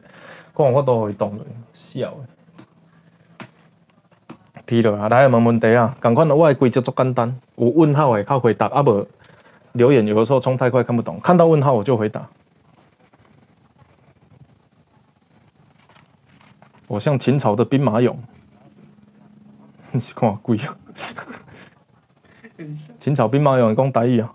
[0.56, 3.46] 看有法度互伊动了，笑诶。
[4.66, 9.06] 批了啊，来问问题啊，共款我诶规则足简单，有问号诶较回答，啊无。
[9.74, 12.28] 留言有的时候冲太快看不懂，看到问号我就回答。
[16.88, 18.16] 我像秦朝的兵马俑，
[19.92, 20.76] 你是看鬼啊？
[23.00, 24.34] 秦朝兵马俑讲台语啊？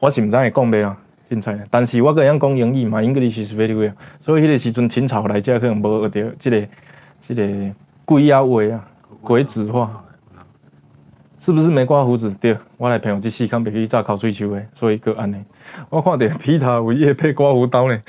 [0.00, 1.66] 我是唔知会讲袂啊，精彩。
[1.70, 3.92] 但是我个样讲英语嘛，英语是 very well。
[4.24, 6.66] 所以迄个时阵秦朝来遮可能无学到即个
[7.20, 7.74] 即个
[8.06, 8.88] 鬼啊话啊，
[9.20, 10.02] 鬼子话。
[11.44, 12.32] 是不是没刮胡子？
[12.40, 15.44] 对，我来朋友这细看，别去炸烤水球的，所以个安尼。
[15.90, 18.00] 我看到皮塔为叶配刮胡刀呢，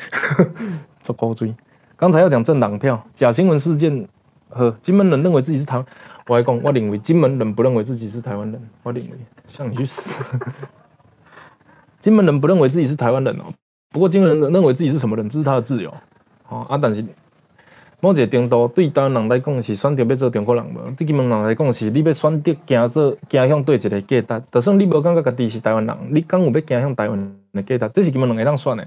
[1.01, 1.51] 做高追。
[1.95, 4.07] 刚才要讲政党票假新闻事件，
[4.49, 5.83] 和金门人认为自己是台，
[6.27, 9.09] 我来讲，我认为金门人不认为自己是台湾人，我认为，
[9.49, 10.23] 像你去死。
[11.99, 13.45] 金门人不认为自己是台湾人哦，
[13.89, 15.91] 不过金门人认为自己是什么人，这是他的自由。
[16.49, 17.03] 哦啊，但是。
[18.03, 20.91] 某一个程度对台湾人来讲是选择要做中国人无？
[20.97, 24.43] 对金门人来讲是你要选择行做行向对一个价值。
[24.51, 27.91] 就算你无感觉家己是台湾人，你敢有要行向台湾的价值？
[27.95, 28.85] 这是金门人会当选的。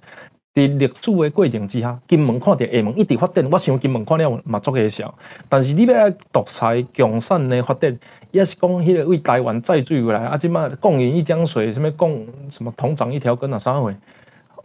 [0.54, 5.14] 伫历史的过程之下，金门看到厦门一直发展，我想金门看了嘛足个笑。
[5.48, 7.98] 但是你要独裁共产的发展，
[8.32, 10.36] 也是讲迄个为台湾再追回来啊！
[10.36, 13.58] 即马共饮一江水，什么共什么同长一条根啊？
[13.58, 13.94] 啥货？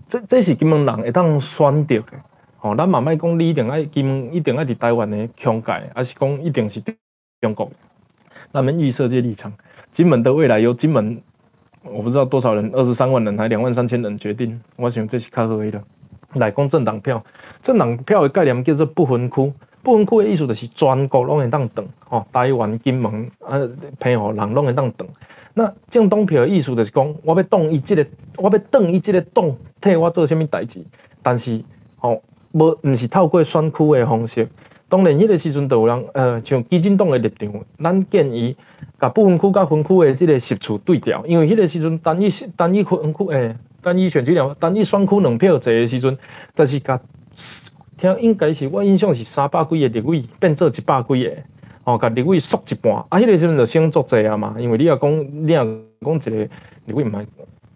[0.09, 2.03] 这这是金门人会当选择的。
[2.61, 6.79] 哦，咱慢慢讲，你一定爱金门，一定爱伫台湾的疆界，还是讲一定是
[7.41, 7.71] 中国？
[8.53, 9.51] 咱们预设这立场，
[9.91, 11.19] 金门的未来由金门，
[11.83, 14.61] 我不知道多少人，二十三万人还两万三千人决定。
[14.75, 15.81] 我想这是较合理的。
[16.35, 17.23] 来讲政党票，
[17.63, 23.59] 政党票的概念叫做不分区，不分区的意思就是全国拢会当等，哦，台湾、金门啊，
[23.99, 25.07] 偏互人拢会当等。
[25.55, 28.05] 那政党票的意思就是讲，我要当伊即个，
[28.37, 30.85] 我要当伊即个党替我做啥物代志，
[31.23, 31.59] 但是
[31.97, 34.47] 吼，无毋是透过选区的方式。
[34.89, 38.55] 当然，迄个时阵就有人，呃，像基进党的立场，咱建议
[38.99, 46.17] 甲部分区甲分区的即个实处对调，因为迄个时阵单一单一分区诶，单一选举两单一选区两票制的时阵，
[46.53, 46.99] 但是甲
[47.97, 51.31] 听应该是我印象是三百几个立委变做一百几个。
[51.83, 55.65] 哦，甲立委缩一半，啊，迄个时阵就先足侪啊嘛，因为你若讲，你若
[56.01, 56.49] 讲一个
[56.85, 57.27] 立委毋系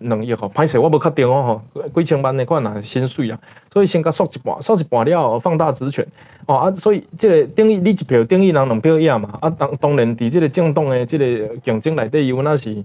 [0.08, 3.40] 两亿吼，歹势我无确定哦吼，几千万的款啊薪水啊，
[3.72, 6.06] 所以先甲缩一半，缩一半了后放大职权，
[6.46, 11.26] 哦啊，所以即个等于你一票等于人两票赢嘛，啊当当然伫即个政党的即个
[11.58, 12.84] 竞争内底，有那是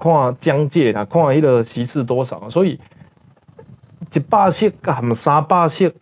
[0.00, 2.78] 看疆界啦，看迄个席次多少，所以
[4.12, 5.92] 一百席甲含三百席。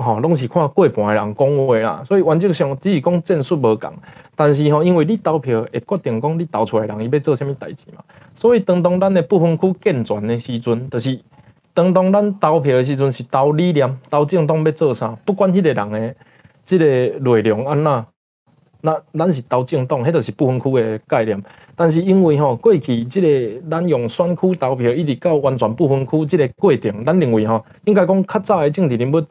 [0.00, 3.92] 吼，拢是看过半的人讲话啦，所以原则上只是讲战术无共，
[4.34, 8.02] 但是吼，因为你投票会决定讲你投出来人伊要做啥物代志嘛，
[8.34, 11.18] 所以当当咱的不分区健全的时阵，就是
[11.74, 16.14] 当当咱投票的时阵是投理念、投政党要做啥，不管迄个人的
[16.64, 18.04] 即个内容安怎，
[18.82, 21.42] 那咱是投政党，迄就是不分区的概念。
[21.76, 29.24] 但是因为吼过去即个咱用选区投票一直到完全不分区即个过程，咱认为吼应该讲较早的政治人物。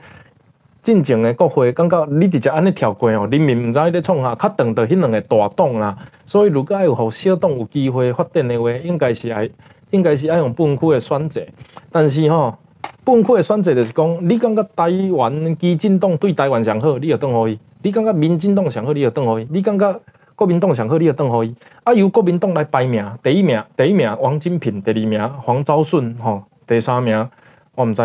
[0.89, 5.95] 进前的国会感觉你直接安尼跳过哦，人民毋知咧创啥，较长到迄两个大党啦。
[6.25, 9.47] 所以如果要互小党有机会发展的话，应该是爱，
[9.91, 11.45] 应该是爱用分区的选择。
[11.91, 12.55] 但是吼，
[13.05, 19.99] 分区的选择就是讲，你感觉台湾基进党对台湾上好，你就当互伊；你感觉民进党上好，你就当互伊；你感觉
[20.35, 21.55] 国民党上好，你就当互伊。
[21.83, 27.29] 啊，由国民党来排名，第一名，第一名王金平，第二名黄昭顺，吼，第三名
[27.75, 28.01] 我毋知，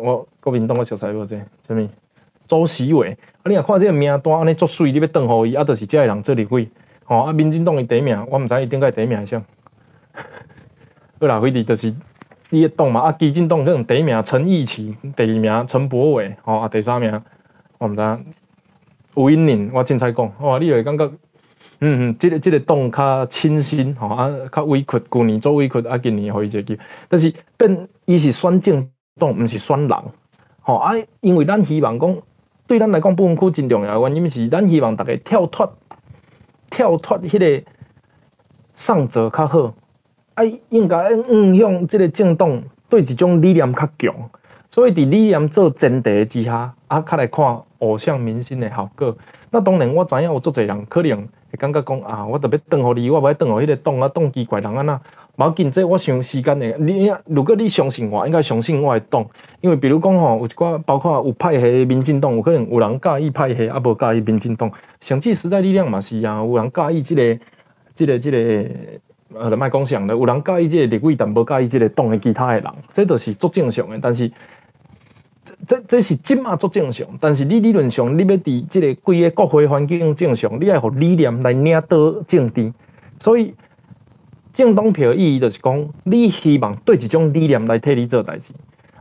[0.00, 1.88] 我国民党我熟悉无者，啥物？
[2.50, 6.68] 周习伟，啊，你若看这个名单安尼足水，你要当互伊，啊，就是这个人做立委，
[7.04, 9.42] 吼，啊，民进党伊第一名，我毋知伊顶个第一名是啥。
[11.20, 11.94] 好啦，回弟就是
[12.48, 17.22] 你党嘛，啊，基进党可能第一名陈义奇，第二名陈柏伟，吼，啊，第三名
[17.78, 18.18] 我毋知。
[19.14, 21.06] 吴英宁，我凊彩讲，哇，你会感觉，
[21.80, 26.76] 嗯嗯，这个这个党较清新，吼，啊，较委屈，旧年做委屈，啊，今年互伊一个机，
[27.08, 29.98] 但是变伊是选政党，毋是选人，
[30.62, 32.16] 吼，啊，因为咱希望讲。
[32.70, 35.72] 对咱来讲，部分区真重要，原因是咱希望大家跳脱、
[36.70, 37.66] 跳脱迄个
[38.76, 39.74] 上者较好，
[40.34, 44.14] 啊，应该向向即个政党对一种理念较强，
[44.70, 49.16] 所以伫理念做前提之下，啊，较来看偶像明星的效果。
[49.50, 51.18] 那当然，我知影有足侪人可能
[51.50, 55.00] 会感觉讲啊，我特别当互你，我要当互迄个党啊，党奇怪人安那。
[55.40, 56.76] 无要紧，这我想时间的。
[56.76, 59.24] 你如果你相信我，应该相信我会懂。
[59.62, 64.70] 因为比如讲吼，有一寡包括有派系民进党，有可能有人介意派系，啊无介意民进党。
[65.00, 67.38] 甚至时代力量嘛是啊，有人介意即个、
[67.94, 68.36] 即个、即个，
[69.34, 70.14] 呃，莫讲啥了。
[70.14, 73.98] 有人介意即个立委，但无介意即个党的其他的人，这都是足正常的。
[74.02, 74.30] 但是，
[75.66, 77.06] 这这是即马足正常。
[77.18, 82.70] 但是你理论上，你要伫即个规个国会环境正常，你要互理念来领导政治，
[83.18, 83.54] 所以。
[84.60, 88.52] 政党票的意义就是讲，你希望对一种理念来替你做代志。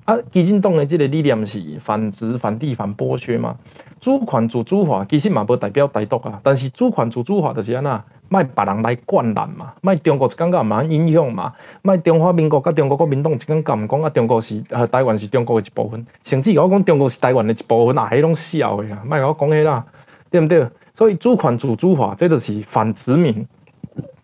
[0.05, 3.57] 啊，基金党的这个理念是反殖、反地、反剥削嘛。
[3.99, 19.85] 主权自主化其实嘛无代表台独啊，但是主权自主化就是安那，卖别人来灌染嘛，卖中国一感觉蛮影响嘛，卖中华民国甲中国国民党一感觉毋讲啊，中国是啊台湾是中国的一部分，甚至我讲中国是台湾的一部分，啊，迄拢笑的啊，卖我讲迄啦，
[20.31, 20.65] 对毋对？
[20.95, 23.45] 所以主权自主化，这就是反殖民，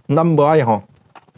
[0.08, 0.82] 咱无爱吼。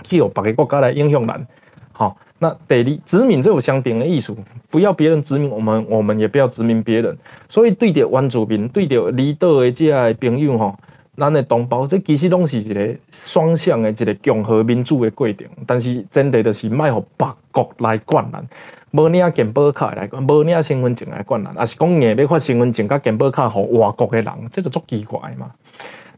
[0.04, 1.48] 去有别个国家来影响咱，
[1.94, 4.36] 好，那第二殖民这有相定的意思，
[4.70, 7.18] 不要别人殖民我们，我们也不要殖民别人。
[7.50, 10.76] 所以对着原住民，对着离岛的这些朋友吼，
[11.16, 15.48] 咱的同胞，这其实拢是一个双向的一个共和民主的过程。
[15.66, 18.46] 但是前提就是卖互别国来管咱，
[18.92, 25.52] 无领健保卡来管，无领身份证来管咱，也是讲硬要发身份证甲健保卡互外国的人，这个足奇怪嘛。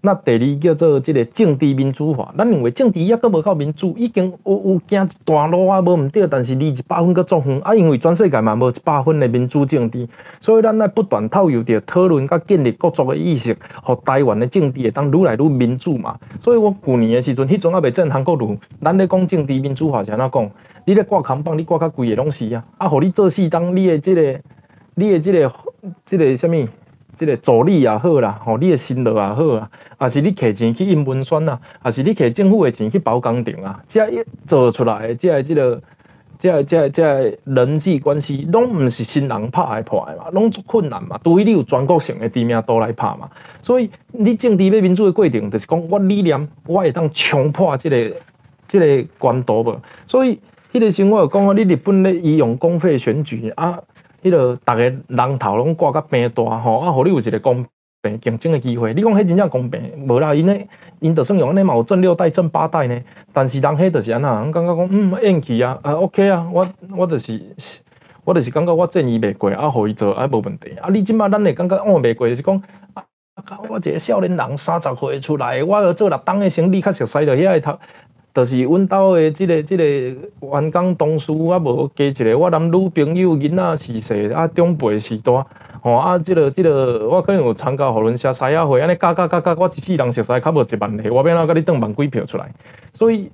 [0.01, 10.07] 那第二叫做即个政治民主化，咱认为政治抑阁无够民主，已经有有行一段路啊，无毋对，但是离一百分阁足远啊，因为全世界嘛无一百分的民主政治，
[10.39, 16.17] 所以咱来不断透入着讨论甲建立各族的意识，互台湾的政治会当愈来愈民主嘛。
[16.41, 20.50] 所以我旧年的时阵，迄阵还未正韩国路，咱咧讲政治民主化是安怎讲？
[20.85, 24.39] 你咧挂扛棒，你挂较贵的拢是啊，啊，互你做事当你的即个，
[24.95, 25.52] 你的即个，
[26.06, 26.67] 即个什物？
[27.19, 35.81] 即个助理也好啦，吼，你的薪劳也好啊，啊是你摕钱去印文宣啊，啊是你摕政府的钱去包工程啊，这一做出来，这即个，
[36.39, 43.29] 这这这人际关系，拢毋是新人拍来破的嘛，拢足困难嘛，除非你有全国性的知名度来拍嘛。
[43.61, 48.13] 所以你政治要民主的过程，就是讲我理念，我会当冲破即个
[48.69, 49.77] 即个关度无。
[50.07, 50.39] 所以，
[50.71, 53.77] 迄个时我有讲啊，你日本咧伊用公费选举啊，
[54.23, 57.65] 迄个逐个人头拢挂甲平大吼，啊，互你有一个公
[58.01, 58.93] 平竞争的机会。
[58.93, 60.67] 你讲迄真正公平，无啦，因咧
[60.99, 62.99] 因着算用安尼嘛有正六代、正八代呢。
[63.33, 67.39] 但是人迄就是安那，人感觉讲嗯运气啊，啊 OK 啊，我我就是。
[68.25, 70.69] 我就是感觉我正伊袂过，啊，互伊做啊无问题。
[70.79, 72.61] 啊，你即摆咱会感觉我袂过，就是讲
[72.93, 73.03] 啊，
[73.67, 77.79] 我一个少年人三十岁出来，我做六档的生理较熟悉着遐个头，
[78.34, 85.46] 就是阮兜的即个即个员工同事啊，无加一个我男女朋友囡仔是细啊，长辈是大，
[85.82, 92.52] 吼啊，即个即个我可能有参加互伦社西啊会，安尼加加加加，我一世人熟识较无一万个，我变哪甲你转万几票出来？
[92.94, 93.32] 所以，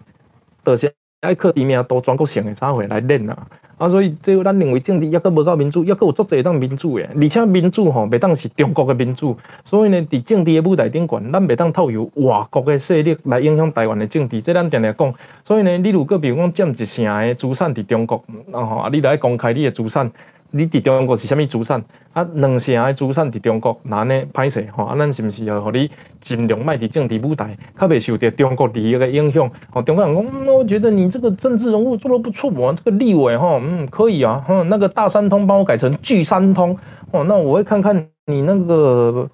[0.63, 3.47] 就是爱靠地面多全国性的 xã 会来练啊。
[3.77, 15.13] 啊，所以即咱认为政治抑阁无够民主，抑阁有足侪当民主诶，而且民主吼袂当是中国诶民主，所以呢，伫政治诶舞台顶悬，咱袂当透由外国诶势力来影响台湾诶政治，即咱定定讲。
[15.43, 20.09] 所以呢，你如果比如讲占一成诶资产伫中国，然后啊，你来公开你诶资产。
[20.57, 21.83] 你伫中国是啥物资产？
[22.13, 24.85] 啊，两成诶资产伫中国，那呢歹势吼？
[24.85, 25.91] 啊，咱是毋是要互你
[26.21, 29.51] 尽量卖伫政治舞台，较袂受到中国利益诶影响？
[29.73, 36.77] 哦，中国人讲，我觉得你这个政治人物做得不错嘛，这个立委吼，嗯，可以啊，哼，那个大三通帮我改成巨三通，
[37.11, 39.29] 哦，那我会看看你那个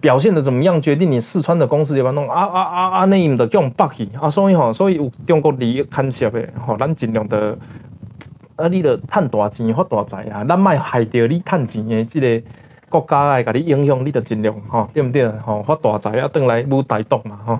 [0.00, 2.28] 表现的怎么样，决定你四川的公司要不要弄。
[2.28, 7.56] 啊啊啊啊，那样的叫我们北去啊，所以吼，所以有中国利益牵涉诶，吼，咱尽量的。
[8.56, 8.68] 啊！
[8.68, 10.42] 你著趁大钱发大财啊！
[10.44, 12.42] 咱莫害着你趁钱的即个
[12.88, 15.28] 国家来甲你影响，你著尽量吼，对毋对？
[15.28, 17.58] 吼，发大财啊，转来舞台动嘛，吼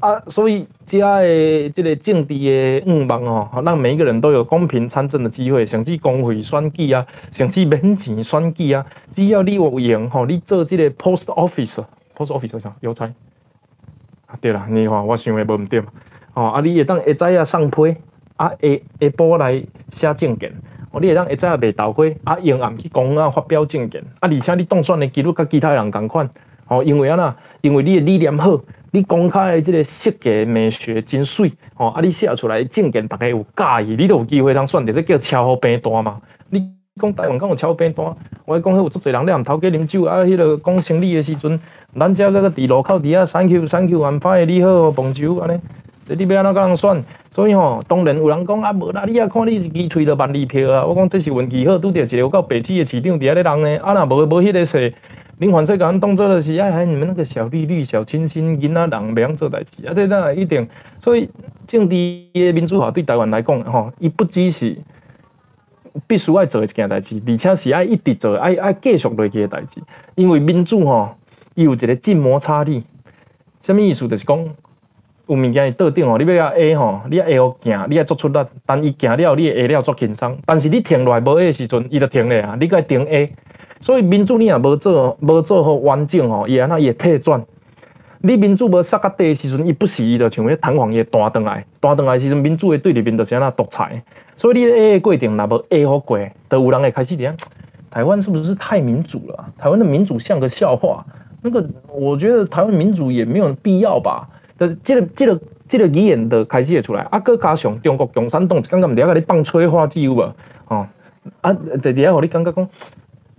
[0.00, 0.20] 啊！
[0.26, 12.74] 所以遮的即个政治的愿望吼，让每一个人都有公平参政的机会，甚至公费选举啊，甚至免钱选举啊，只要你有闲吼，你做即个 post office，post office 啥？
[12.80, 13.04] 邮差
[14.26, 14.34] 啊？
[14.40, 15.86] 对啦，你看我想的无毋对嘛？
[16.34, 16.60] 吼啊！
[16.62, 17.94] 你会当会知影送批。
[18.42, 18.68] 啊，下
[18.98, 19.62] 下晡来
[19.92, 20.50] 写证件，
[20.90, 26.28] 哦，你会当一早卖豆花，啊，用暗去公啊发表证件，啊，而且你当选的几率甲其他人共款，
[26.66, 28.58] 哦，因为安那，因为你的理念好，
[28.90, 36.20] 你公开的即个设计美学真水，哦，啊，你写出来证件，大家有介意，你都有机会通选，这叫超好平单嘛。
[36.50, 36.68] 你
[37.00, 38.04] 讲台湾讲有超好平单，
[38.44, 41.60] 我讲迄有足侪人咧含头家啉酒，啊，迄落讲生理的时阵，
[41.96, 45.60] 咱遮个伫路口伫遐，thank you，thank you，安排你好，棒球安尼，
[46.08, 47.04] 你要安怎甲人选？
[47.34, 50.84] 所以吼，当然有人讲啊，无啦，你啊看你一支吹着万二票啊！
[50.84, 53.82] 我讲这是运气好，拄着一个有够白痴的市长伫遐咧人呢。
[53.82, 54.92] 啊，若无无迄个势，
[55.40, 59.94] 恁凡说甲阮当做就是爱喊你们那个小绿绿、小清新囡仔人袂晓做代志啊！
[59.94, 60.68] 这那一定。
[61.02, 61.30] 所以
[61.66, 61.96] 政治
[62.34, 64.76] 的民主化对台湾来讲吼，伊不只是
[66.06, 69.80] 必须爱做一件代志，而且是爱一直做，爱爱继续落去的代志。
[70.16, 71.16] 因为民主吼，
[71.54, 72.82] 伊有一个静摩擦力。
[73.62, 74.06] 什么意思？
[74.06, 74.38] 就是讲。
[75.36, 80.36] 有物件伊倒顶吼，你要下吼，你要下好行，你要做出力，但伊行了，你 A 了做轻松。
[80.46, 82.56] 但是你停落来无的时阵，伊就停咧啊！
[82.60, 83.32] 你该停 A，。
[83.80, 87.42] 所以民主你也无做，无做好完整吼，伊安那会退转。
[88.20, 94.02] 你民主无杀到底时阵，伊不时伊就像迄弹簧会弹转来，弹转来时阵，民主的对立面就是安那独裁。
[94.36, 96.18] 所以你 A 的过程若无 A 好过，
[96.48, 97.34] 都有人会开始讲
[97.90, 99.44] 台湾是不是太民主了？
[99.58, 101.04] 台湾的民主像个笑话。
[101.44, 104.28] 那个，我觉得台湾民主也没有必要吧。
[104.62, 110.32] 就是这个、这个、这个语言就开始会出来，啊，佮加上中国共产党刚刚毋知甲你放催化剂有无？
[110.68, 110.86] 哦，
[111.40, 111.52] 啊，
[111.82, 112.68] 第第下互你感觉讲。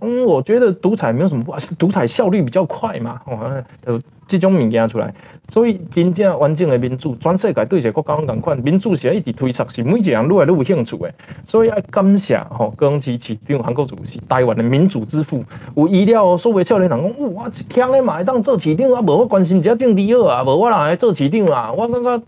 [0.04, 3.20] 嗯，我觉得独裁没有什么不好，是独裁效率比较快嘛。
[3.26, 5.14] 哦，有这种物件出来，
[5.48, 11.12] 所以真正完整的民主，全世界对一个国家共款，民主是要一直推测，是每一个人愈来愈有兴趣的。
[11.46, 15.44] 所以要感谢吼，高雄市市长韩国主席，台湾的民主之父。
[15.76, 21.72] 有意料，所谓少年人讲，哇，一腔的嘛会当做市长，啊，无我关心只政治好啊，无我哪会做市长啊？
[21.72, 22.22] 我感觉。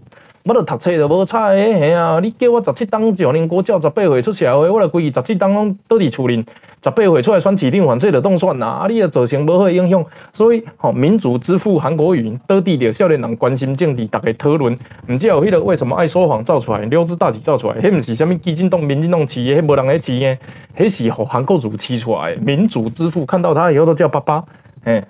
[0.49, 2.21] 我著读册著无差诶，嘿啊！
[2.23, 6.37] 你叫我十七档上年国教十八岁出社会，我来规十七档拢倒伫厝里，
[6.85, 8.69] 十八岁出来选市长，反正著当选啦。
[8.69, 14.79] 啊，你著造成无好影响，所以吼，民主之父韩国瑜倒伫着少年人关心政治，逐个讨论，
[15.09, 20.39] 毋知有迄个为什么爱说谎造出来，溜之大吉造出来，迄毋是虾米基金党、民进党饲诶，迄无人来饲诶，
[20.79, 22.37] 迄是互韩国瑜饲出来。
[22.37, 24.45] 民主之父看到他以后都叫爸爸，
[24.85, 25.03] 嘿，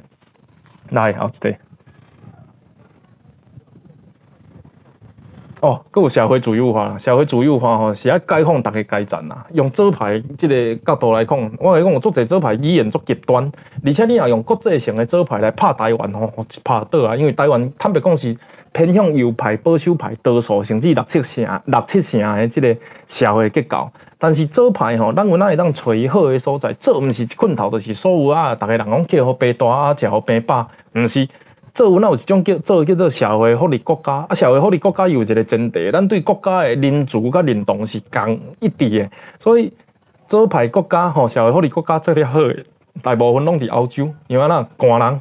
[0.88, 1.58] 来，好，对。
[5.66, 9.44] 哦，佮有社会主义化，社会主义化吼是爱解放大家阶层啦。
[9.52, 13.50] 用左派即个角度来讲，我来讲有足侪左派语言足极端，
[13.84, 17.16] 而且你若用国际性的左派来拍台湾吼，拍倒啊！
[17.16, 18.38] 因为台湾坦白讲是
[18.72, 22.76] 偏向右派、保守派多数，甚至六七成、六七成的即个
[23.08, 23.90] 社会结构。
[24.18, 26.72] 但是左派吼，咱有哪会当找伊好的所在？
[26.74, 31.28] 这毋是困头，就是所有啊，逐个人讲叫好白大啊，食好白饱，毋是。
[31.76, 34.24] 做有哪有一种叫做叫做社会福利国家？
[34.30, 39.10] 啊，社会福利国家有一个前提，咱对国家的认主甲认同是共一致的。
[39.38, 39.70] 所以
[40.26, 42.40] 做派国家吼，社会福利国家做得好，
[43.02, 45.20] 大部分拢伫欧洲，因为呐寒人，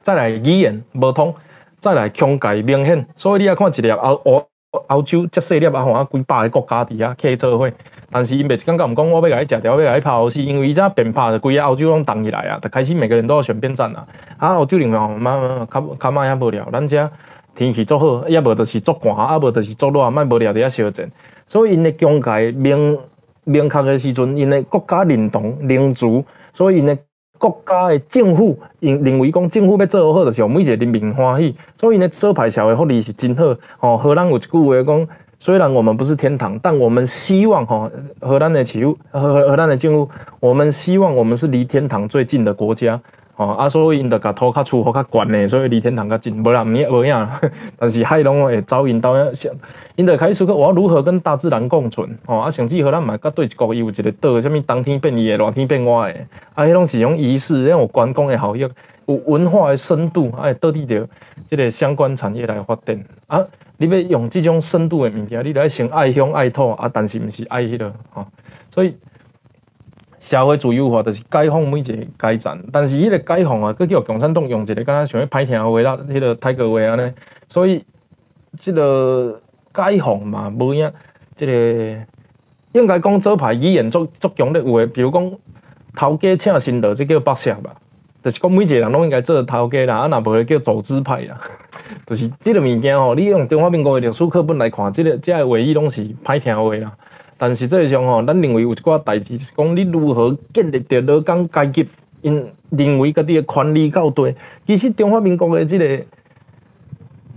[0.00, 1.34] 再来语言无通，
[1.80, 3.06] 再来穷界明显。
[3.18, 4.46] 所以你啊看一粒欧欧
[4.88, 7.70] 欧洲遮细粒啊吼，啊几百个国家伫遐开做伙。
[8.10, 14.06] 但是因袂感觉毋讲，我要甲伊食掉，要甲伊拍是因为伊只变拍着，规个欧洲拢动起来啊，就开始每个人都要选边站啊。
[14.38, 17.10] 啊，欧洲另外慢慢较较慢也无聊，咱遮
[17.56, 21.10] 天气足好，也无就是足寒，啊无就是足热，莫无聊伫遐烧战。
[21.48, 22.98] 所以因的疆界明
[23.44, 26.96] 明确的时阵，因的国家认同民族，所以因的
[27.44, 31.54] 国家的政府因认为讲政府要做好，就是让每一个人民欢喜。
[31.78, 33.54] 所以呢，招牌社会福利是真好。
[33.80, 35.08] 哦，荷兰有一句话讲。
[35.40, 37.90] 虽然我们不是天堂，但我们希望哈
[38.20, 40.08] 荷兰的政府荷荷兰的政府，
[40.40, 42.98] 我们希望我们是离天堂最近的国家。
[43.36, 46.40] 哦，啊，所以因得甲土较粗好较悬诶，所以离天堂较近。
[46.42, 47.28] 无啦，唔无影，
[47.78, 49.50] 但是海拢会走因到遐，
[49.96, 52.16] 因得开始说我如何跟大自然共存。
[52.26, 56.14] 哦，啊，甚至荷咱嘛，甲对一国有一个岛，什物冬天变热，热天变热的，
[56.54, 58.60] 啊，迄拢是种仪式，迄种观光的效益，
[59.06, 61.08] 有文化的深度，哎，倒伫着
[61.50, 63.44] 即个相关产业来发展啊。
[63.76, 68.24] 你要用这种深度的物件，你得先爱乡爱土啊，但是毋是爱迄个吼。
[68.72, 68.94] 所以
[70.24, 77.12] 社会自由化就是解放每一个阶层，但是迄个解放啊，佮叫共产党用一个敢若想要歹听话啦，迄个泰国话安尼。
[77.50, 77.84] 所以
[78.58, 79.38] 即个
[79.74, 80.90] 解放嘛，无影，
[81.36, 81.52] 即个
[82.72, 85.32] 应该讲左派语言足足强烈有，比如讲
[85.94, 87.74] 头家请新道，即叫北社吧，
[88.24, 91.38] 就是讲每一个人拢应该做头家啦，啊，若无叫走资派啦。
[92.06, 96.92] 就是即个物件吼，你用中华民国的历史课本来看，即个即个话语拢是歹听话啦。
[97.36, 101.88] 但实际上吼，咱认为有一寡代志是讲你如何建立着劳工阶级，
[102.22, 104.22] 因认为家己的权利够大。
[104.66, 106.00] 其实中华民国的即个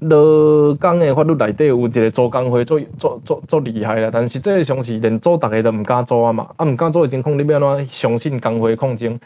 [0.01, 4.09] 劳工的法律内底有一个做工会做做做做厉害啦。
[4.13, 9.19] 但是这个上是连做逐个都毋敢做啊嘛，啊毋敢做的情况，你要安怎相信工会抗争？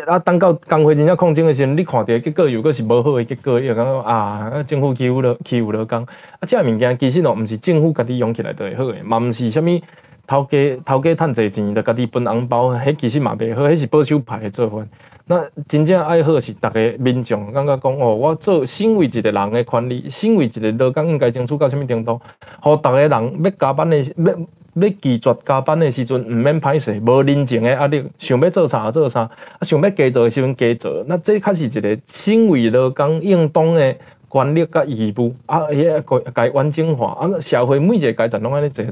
[0.00, 6.02] 啊，等到工会真正抗争的时阵，你看到结果又阁是无好的结果，你就感觉啊，政府欺负了欺负了工。
[6.04, 6.08] 啊，
[6.46, 9.80] 这物件其实哦，毋是政府家己用起来就会好诶，嘛毋是啥物
[10.26, 14.84] 头家头家趁济钱，就家己分红包，迄其实嘛袂好，迄是保守派的做法。
[15.28, 22.20] 那真正爱好是逐个民众感觉讲哦，我做身为一个人的权利，身为一个劳工应该争取到啥物程度，
[22.60, 24.34] 互逐个人要加班的要。
[24.80, 29.30] 要拒绝加班的时阵，毋免歹势，无人情的压力，想要做啥做啥，啊，
[29.62, 33.94] 想要加做的时阵加做，那这确实一个身为劳工应当的
[34.30, 38.84] 权利甲义务，啊，迄个该完整化，啊，社会每一个阶层拢安尼做，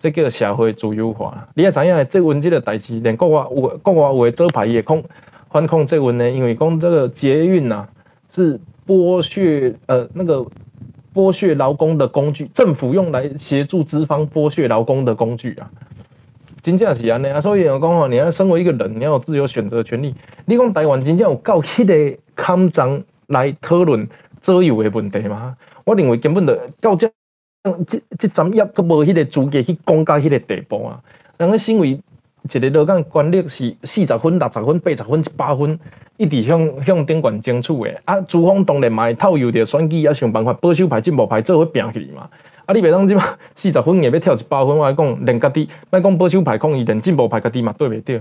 [0.00, 1.46] 这叫社会自由化。
[1.54, 5.04] 你也知影，这运这个代志，连国外有国外有做牌也控
[5.50, 7.86] 反控这运呢，因为讲这个捷运呐
[8.34, 10.46] 是剥削，呃，那个。
[11.18, 15.68] 剥削劳工的工具，政府用来协助资方剥削劳工的工具啊！
[16.62, 17.40] 真正是安尼啊！
[17.40, 20.14] 所以我讲吼，你要身为一个人，你要有自由选择权利。
[20.46, 24.06] 你讲台湾真正有够迄个抗争来讨论
[24.40, 25.56] 自由的问题吗？
[25.84, 27.10] 我认为根本就到这
[27.88, 31.00] 这这站业都无迄个资格去讲到迄个地步啊！
[31.38, 31.98] 人个身为
[32.50, 35.78] 一个劳工权力是四十分、六十分、八十分、一百分。
[36.18, 42.28] 一直向向顶管争取的，啊，资方当然嘛会透油着选举，啊，想办法保守派、进步派做伙拼去嘛。
[42.66, 43.22] 啊，你袂当即嘛
[43.54, 48.20] 四十分也要跳一百分，我讲连家己，莫讲保守派讲伊，连进步派家己嘛对袂着。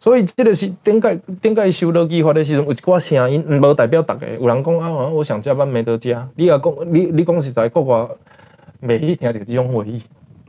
[0.00, 4.26] 所以即个是顶届顶届收劳基法的时阵，有一寡声音无代表逐个。
[4.40, 6.26] 有人讲啊，我想加班没得加。
[6.36, 8.08] 你也讲，你你讲实在国外
[8.82, 10.02] 袂去听着即种回忆，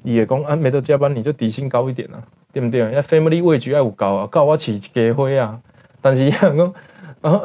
[0.04, 2.24] 伊会讲啊，没得加班你就底薪高一点啊，
[2.56, 2.90] 对不对？
[2.94, 5.60] 那 family wage 要有够啊，够我饲一家伙啊。
[6.02, 6.74] 但是伊讲
[7.20, 7.42] 啊，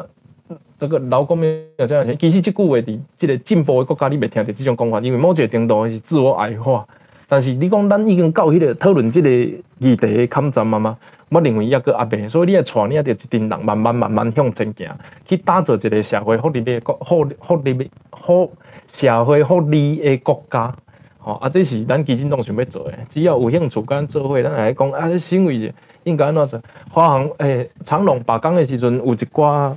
[0.79, 6.87] 这个劳工没有这样其实即句话伫即个进步的国家，你袂听到即种讲法，因为某一个程度是自我矮化。
[7.27, 10.97] 但是你讲咱已经到迄个讨论即个议题的抗战嘛嘛，
[11.27, 14.87] 我认为抑个阿未，所以你要带你也得一群人慢慢慢慢向前行，
[15.27, 18.47] 去打造一个社会福利的国福福利的好
[18.93, 20.73] 社会福利的国家。
[21.21, 25.73] 吼啊，这是咱基金党想要做诶，只要有兴趣跟咱做伙，咱来讲啊，欣慰者。
[26.03, 26.59] 应该安怎做？
[26.89, 29.71] 华航诶，长隆罢工诶时阵，有一寡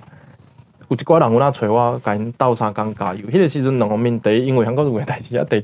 [0.89, 3.27] 有一寡人有哪找我，甲因斗相共加油。
[3.29, 5.63] 迄个时阵两方面，第一因为香港有个代志啊，第二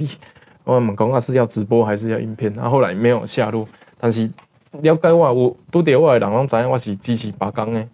[0.64, 2.52] 我问讲啊是要直播还是要影片？
[2.58, 3.66] 啊后来没有下落。
[3.98, 4.30] 但是
[4.82, 7.88] 了解我有拄着我诶人拢知影我是支持罢工诶，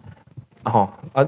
[0.63, 1.25] 啊吼啊！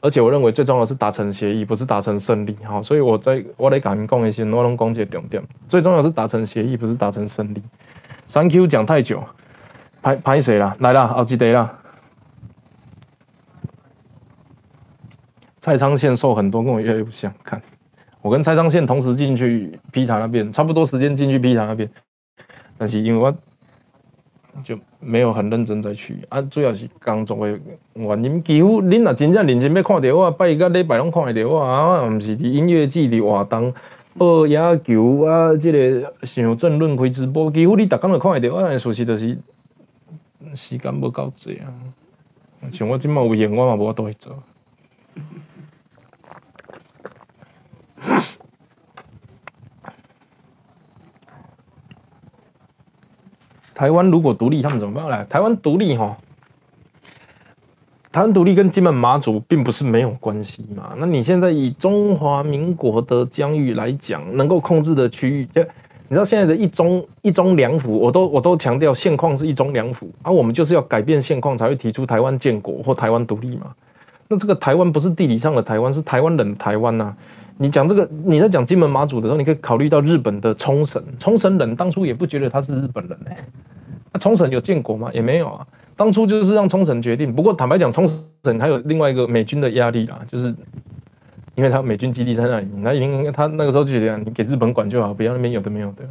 [0.00, 2.56] 而且我认为最重要是达成协议，不是达成胜利。
[2.64, 7.62] 吼，所以我在我咧甲因讲诶时，我拢讲一个重点，最重要是达成协议，不是达成胜利。
[8.32, 9.22] Thank you，讲太久。
[10.02, 10.74] 拍拍谁啦？
[10.78, 11.78] 来啦，后一题啦。
[15.60, 17.30] 蔡昌宪瘦很多，跟我越来越不像。
[17.44, 17.60] 看，
[18.22, 21.90] 我跟蔡昌宪同时进去皮塔那边，差不多时间进去皮塔那边，
[22.78, 23.30] 但是因为我
[24.64, 27.58] 就没有很认真再去啊，主要是工作的
[27.94, 28.42] 原因。
[28.42, 33.72] 几乎恁若真正认真要看到我，拜一个礼拜拢看得到我啊，毋是伫音乐季伫活动。
[34.18, 38.54] 报野球啊，即个上政论开直播，几乎你逐工都看会到。
[38.54, 39.38] 啊，事实就是
[40.56, 41.72] 时间无够济啊。
[42.72, 44.42] 像我即满有闲，我嘛无法度去做。
[53.80, 55.26] 台湾如果独立，他们怎么办嘞？
[55.30, 56.18] 台湾独立哈。
[58.12, 60.92] 台湾独立跟金门马祖并不是没有关系嘛？
[60.98, 73.68] 那你现在以中华民国的疆域来讲，能够控制的区域，就你知道现在的一中一中两府，我都我都强调现况是一中两府，而我们就是要改变现况才会提出台湾建国或台湾独立嘛。
[74.28, 77.16] 那这个台湾不是地理上的台湾，是台湾人台湾呐。
[77.62, 83.36] 你讲这个你在讲金门马祖的时候，你可以考虑到日本的冲绳，冲绳人当初也不觉得他是日本人哎，
[84.10, 85.10] 那冲绳有建国吗？
[85.12, 85.66] 也没有啊。
[85.94, 88.08] 当初就是让冲绳决定，不过坦白讲，冲
[88.42, 90.54] 绳还有另外一个美军的压力啦，就是
[91.54, 96.04] 因为他美军基地在那里，那已经他那个时候就觉得你给日本管就好，不要那边有的没有的。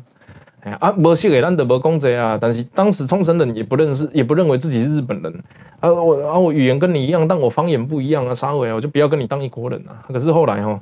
[0.62, 5.34] 哎啊，无写给咱的无公贼啊，但是当时冲绳人也不认识，也不认为自己是日本人
[5.80, 5.92] 啊。
[5.92, 10.06] 我啊，我语言跟你一样，但我方言不一样啊，啥回啊，我就不要跟你当一国人啊。
[10.10, 10.80] 可是后来哈，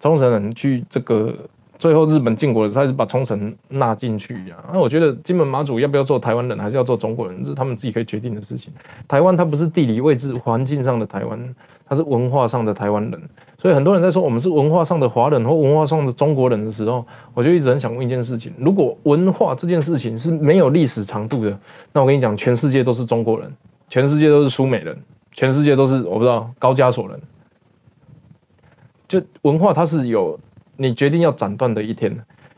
[0.00, 1.34] 冲绳人去这个。
[1.78, 4.56] 最后日本建国的时候，还是把冲绳纳进去呀。
[4.72, 8.72] 那我觉得金门马祖要不要做台湾人，还是要做中国人，这是他们自己可以决定的事情。
[9.06, 11.54] 台湾它不是地理位置、环境上的台湾，
[11.86, 13.20] 它是文化上的台湾人。
[13.62, 21.56] 所以很多人在说我们是文化上的华人或文化上的中国人的时候，我就一直很想问一件事情：如果文化这件事情是没有历史长度的，
[21.92, 23.48] 那我跟你讲，全世界都是中国人，
[23.88, 24.98] 全世界都是苏美人，
[25.32, 27.20] 全世界都是我不知道高加索人。
[29.08, 30.38] 就文化它是有。
[30.80, 32.16] 你决定要斩断的一天，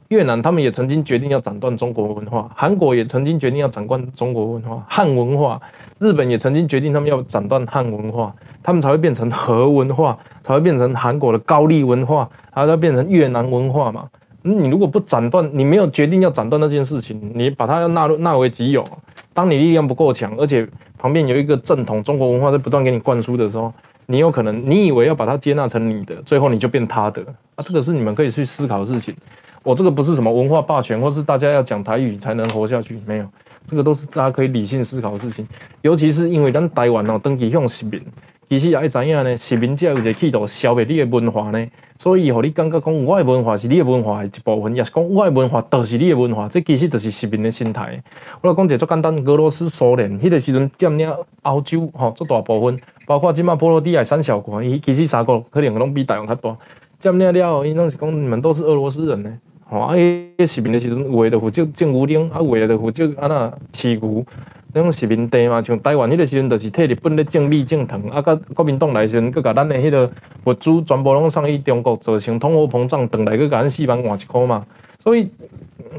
[0.09, 5.59] 越南他们也曾经决定要斩断中国文化，韩国也曾经决定要斩断中国文化、汉文化，
[5.99, 14.05] 日本也曾经决定他们要斩断汉文化，他们才会变成和文化，才会变成韩国的高丽文化，然后再变成越南文化嘛。
[14.43, 18.85] 你如果不斩断，你没有决定要斩断那件事情，你把它要纳入纳为己有，
[19.33, 23.73] 当你力量不够强，而且旁边有一个正统中国文化在不断给你灌输的时候。
[24.11, 27.63] 你有可能，你以为要把它接纳成你的，最后你就变他的啊！
[27.65, 29.15] 这个是你们可以去思考的事情。
[29.63, 33.27] 我这个不是什么文化霸权，或是大家要讲台语才能活下去，没有，
[33.69, 35.47] 这个都是大家可以理性思考的事情。
[35.83, 38.03] 尤其是因为咱台湾哦，登记向殖民。
[38.49, 41.65] 其实也爱知影呢，殖民者有一个企图消灭你的文化呢，
[42.01, 48.03] 所以互你感觉讲我的文化是你的文化的一部分，也是讲我的文化都是你的文化，这其实就是殖民的心态。
[48.41, 52.81] 我来讲一个最简单，俄罗斯、苏联，迄个时阵占领欧洲吼，足大部分，
[53.11, 56.57] 包括即马波罗的海三小国，伊其实三个可能拢比台湾较大。
[57.01, 59.39] 占领了，伊拢是讲你们都是俄罗斯人呢，
[59.69, 64.25] 吼啊，迄殖民的时阵，有诶就负责种牛奶，啊，有诶就负责安那饲牛。
[64.73, 70.09] 那种殖民地嘛，像台湾迄个时阵，就是替日本咧种米种糖，啊，甲国民党来时阵，佮甲咱的迄个
[70.45, 74.65] 物资全部拢送去中国，造成通货膨胀，倒来佮甲咱四万换一箍嘛。
[75.03, 75.29] 所以，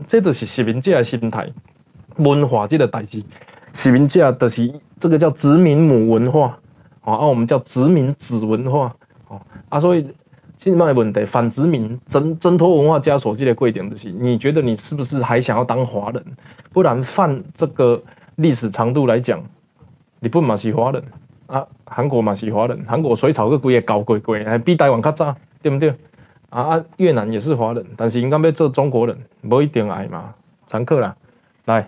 [0.07, 1.49] 这就是殖民者的心态，
[2.15, 3.21] 文化即个代志，
[3.73, 6.57] 殖民者就是这个叫殖民母文化，
[7.03, 8.93] 哦，啊，我们叫殖民子文化，
[9.27, 10.07] 哦，啊，所以
[10.57, 16.23] 现在问题，反殖民、挣挣脱文化枷锁这个贵点就是，你觉得你是不是还想要当华人？
[16.71, 18.01] 不然犯这个。
[18.37, 19.43] 历史长度来讲，
[20.21, 21.03] 日本嘛是华人
[21.45, 25.93] 啊，韩国嘛是华人，韩国水草个规个搞贵贵，还比台湾较早，对不对？
[26.49, 30.33] 啊啊，越南也是华人，但是应该要做中国人，无一定爱嘛，
[30.65, 31.15] 常客啦，
[31.65, 31.87] 来。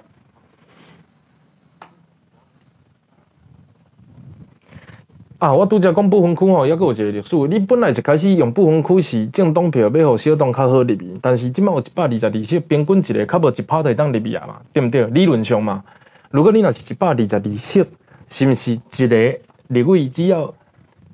[5.44, 7.36] 啊，我拄则讲不分区吼，抑阁有一个历史。
[7.50, 15.06] 你本来一开始用不分区是政党票，要互小党较好入去，但是即摆有一百二十二席，平均一个较无一拍台当入去啊嘛，对不对？
[15.08, 15.84] 理论上嘛。
[16.32, 17.84] 如果你若是一百二十二席，
[18.30, 19.36] 是毋是一个
[19.68, 20.54] 立委只要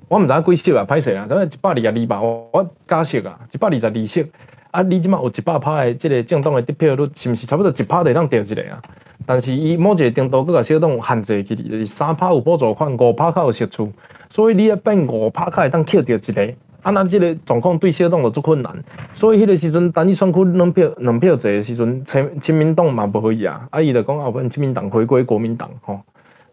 [0.06, 0.86] 我毋知影几席啊？
[0.88, 4.26] 歹势啊，等于一百二十二吧，我假设啊，一百二十二席，
[4.70, 8.80] 啊，你即满有一百拍的即个政党的得票率，是毋是差不多一拍就当调一个啊？
[9.26, 13.92] 但是伊某一个程度佮个小党限制起哩，就是三拍有补助款，五拍较有实处，
[14.30, 16.54] 所以你要变五拍较会当扣到一个。
[16.82, 18.74] 啊，那即个状况对小党就足困难，
[19.14, 23.68] 所以迄个时阵，单一选区两票两票坐的时阵，亲亲民党嘛无可以啊。
[23.70, 26.00] 啊，伊就讲后边亲民党回归国民党吼，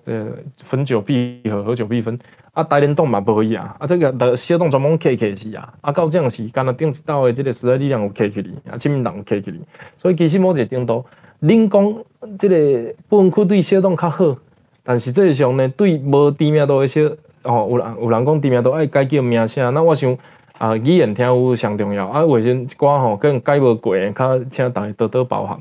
[0.06, 0.26] 这
[0.66, 2.20] 分久必合，合久必分。
[2.52, 3.74] 啊，大连党嘛无可以啊。
[3.80, 5.74] 啊，这个的小党专门 K K 是啊。
[5.80, 9.62] 啊，到这样时，干那顶一道的这个时代力量有 K 起哩，啊，亲民党有 K K 哩。
[10.02, 11.06] 所以其实某一个程度，
[11.42, 12.04] 恁讲
[12.38, 14.36] 这个分区对小董较好。
[14.84, 17.02] 但是这上呢，对无知名度的小
[17.48, 20.18] 哦，有人有人讲知名都爱改叫名声，那我想
[20.58, 25.60] 啊，语言听有上重要啊，卫生一寡吼，更改无过，较请大家多多包涵。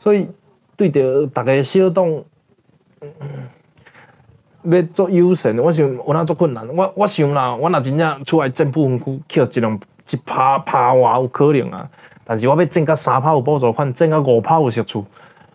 [0.00, 0.28] 所以
[0.76, 2.22] 对着逐个小党。
[4.66, 6.66] 要做优胜，我想有哪做困难？
[6.74, 9.78] 我我想啦，我若真正厝内政府分区，扣一两
[10.10, 11.86] 一拍拍话有可能啊。
[12.24, 15.04] 但是我要挣到三拍有补助款，挣到五拍有实处，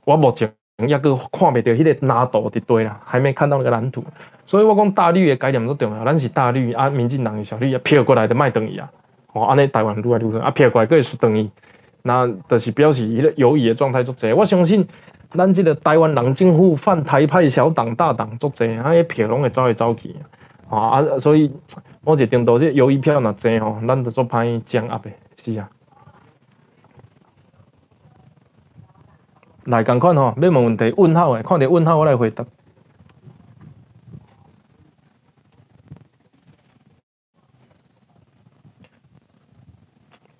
[0.05, 0.53] 我目前
[0.87, 4.03] 也阁看袂到迄个难度伫对啦，还没看到那个蓝图。
[4.49, 8.89] 所以我讲大绿的概念足重要，咱是大绿啊，民进党的小绿啊，飘过来就卖等伊啊。
[9.31, 11.51] 哦，安尼台湾愈来愈好，啊飘过来佫会输等伊，
[12.01, 14.33] 那就是表示迄个犹豫的状态足济。
[14.33, 14.87] 我相信。
[15.31, 20.15] 咱即个台湾人政府泛台派小党大党足济，啊，迄票拢会走来走去，
[20.71, 21.55] 啊啊，所以
[22.03, 25.11] 某一程度即犹豫票若济吼，咱就做歹掌握的，
[25.43, 25.69] 是啊。
[29.65, 32.43] 来共款吼，要问问题问号诶，看着问号我来回答。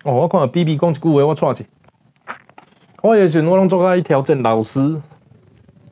[0.04, 1.62] 哦，我看 B B 讲一句话，我错者。
[3.02, 4.98] 我时阵我拢做爱挑战老师、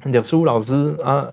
[0.04, 1.28] 历史老师啊、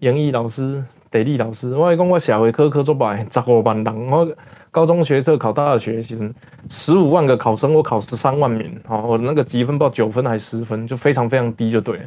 [0.00, 1.72] 英语老师、地理老师。
[1.76, 4.10] 我讲我社会科科做歹，十五万人。
[4.10, 4.28] 我
[4.72, 6.34] 高中学测考大学时阵，
[6.68, 8.80] 十五万个考生，我考十三万名。
[8.88, 12.04] 哦，我那个积分报九分还是十分，就非常非常低，就对了。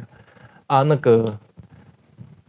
[0.66, 1.38] 啊，那个，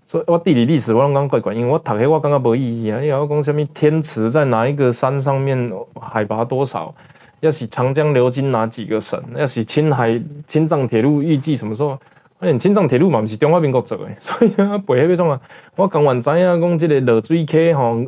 [0.09, 3.01] 所以我地理历史我拢讲怪怪，因为我读起我感觉无意义啊。
[3.01, 6.93] 因为我讲什么天池在哪一个山上面，海拔多少？
[7.41, 9.21] 要是长江流经哪几个省？
[9.35, 11.97] 要是青海青藏铁路预计什么时候？
[12.39, 15.39] 哎，青藏铁路嘛，不是中华民国做的， 所以啊，背迄个种啊，
[15.75, 18.03] 我刚原知影讲，即个落水溪吼，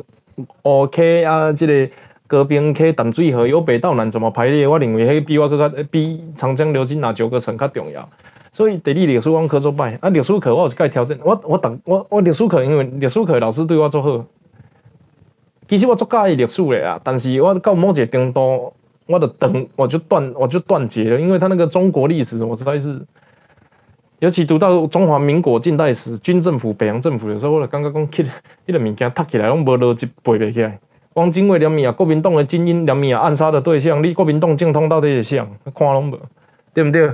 [0.64, 1.88] 乌溪啊，即个
[2.26, 4.66] 高冰溪淡水河由北到南怎么排列？
[4.66, 8.08] 我认为迄比我搁较比长江流经哪九个省较重要。
[8.52, 11.18] 所以地理历史我课做歹，啊，历史课我有是该调整。
[11.24, 14.24] 我我等我我历史课，因为历史课老师对我做好。
[15.68, 18.72] 其实我足介意历史的啊，但是我到某一个程度。
[19.06, 23.02] 我的等我就断我就断绝了，因为他那个中国历史，我实在是，
[24.18, 28.26] 尤其读到中华民国近代史、军政府、北洋政府的时候，我就感觉讲，迄
[28.66, 30.78] 迄个物件读起来拢无逻辑背袂起来。
[31.14, 35.46] 汪精卫、连米啊，国民党的精英，连米啊，暗杀的对象，你国民党精通到底是啥？
[35.74, 36.18] 看拢无，
[36.72, 37.10] 对不对？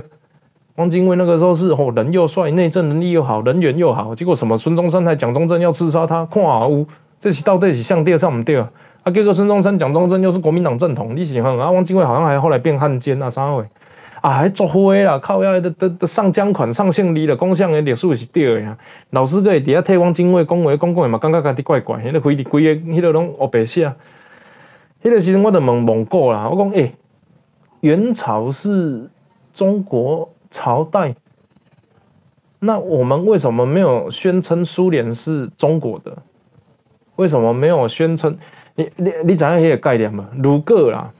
[0.77, 6.87] 汪精卫那个时候是哦，人又帅，内政能力又好，人缘又好，结果什么孙中山还蒋中正要刺杀他，看啊有，
[7.19, 8.63] 这是到底是像对上唔对？
[9.03, 11.71] 啊，结果孙中山、蒋中正又是国民党正统，你喜欢啊？
[11.71, 13.63] 汪精卫好像还后来变汉奸啊，啥会？
[14.21, 18.77] 啊，还作灰啦，靠要的的的上江款、上姓李的，公相的历史是对的呀。
[19.09, 23.91] 老师个底下替汪精卫讲话，讲讲嘛，感觉家己怪怪，迄个规规个，迄个拢黑白写。
[25.01, 26.91] 迄个时阵我就问蒙古啦，我讲诶，
[27.79, 29.09] 元朝是
[29.55, 31.15] 中国朝代，
[32.59, 36.19] 那我们为什么没有宣称苏联是中国的？
[37.15, 38.37] 为什么没有宣称？
[38.75, 40.23] 你你你知影迄个概念无？
[40.41, 41.11] 如果啦，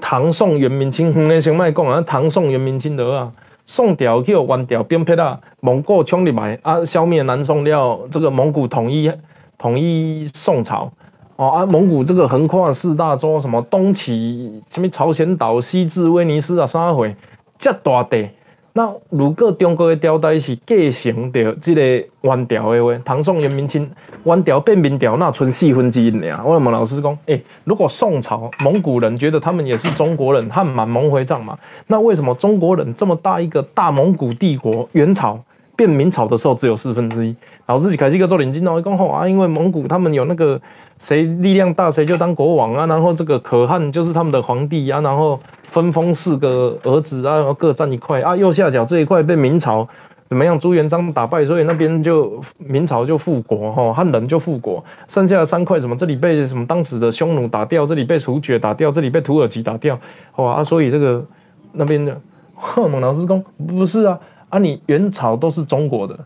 [0.00, 3.32] 唐宋元明清，远的先莫讲啊，唐宋元明清的啊，
[3.66, 9.10] 宋朝去完掉变撇啊，蒙古冲入来啊，消灭南宋了，这个蒙古统一
[9.56, 10.90] 统一宋朝
[11.36, 17.16] 哦啊，蒙古这个横跨四大洲，什么东起什么朝鲜岛，西至威尼斯啊，啥回，
[17.58, 18.28] 这大地。
[18.74, 21.82] 那如果中国的朝代是继承着这个
[22.22, 23.90] 元朝的话，唐宋元明清，
[24.24, 26.42] 元朝变明朝，那存四分之一尔。
[26.42, 35.38] 我问老师讲，诶，如果宋朝蒙古人觉得他们也是中国人，汉满蒙回藏嘛，那为什么中国人这么大一个大蒙古帝国，元朝
[35.76, 37.34] 变明朝的时候只有四分之一？
[37.66, 40.60] 老师开始一个做领巾哦，讲好啊，因为蒙古他们有那个
[40.98, 45.38] 谁力量大谁就当国王啊，然后这个可汗就是他们的皇帝啊，然后。
[45.72, 48.36] 分封四个儿子啊，然后各占一块啊。
[48.36, 49.88] 右下角这一块被明朝
[50.28, 50.60] 怎么样？
[50.60, 54.84] 朱元璋打败，所以那边就明朝就复国哈，汉人就复国。
[55.08, 55.96] 剩下的三块什么？
[55.96, 59.98] 这里被什么当时的匈奴打掉，这里被突厥打掉，这里被土耳其打掉，
[60.36, 60.62] 哇！
[60.62, 61.24] 所以这个
[61.72, 62.20] 那边的
[62.76, 64.20] 孟老师公不是啊
[64.52, 64.58] 啊！
[64.58, 66.18] 你元朝都是中国的，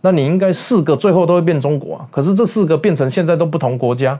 [0.00, 2.08] 那你应该四个最后都会变中国啊。
[2.10, 4.18] 可是这四个变成现在都不同国家。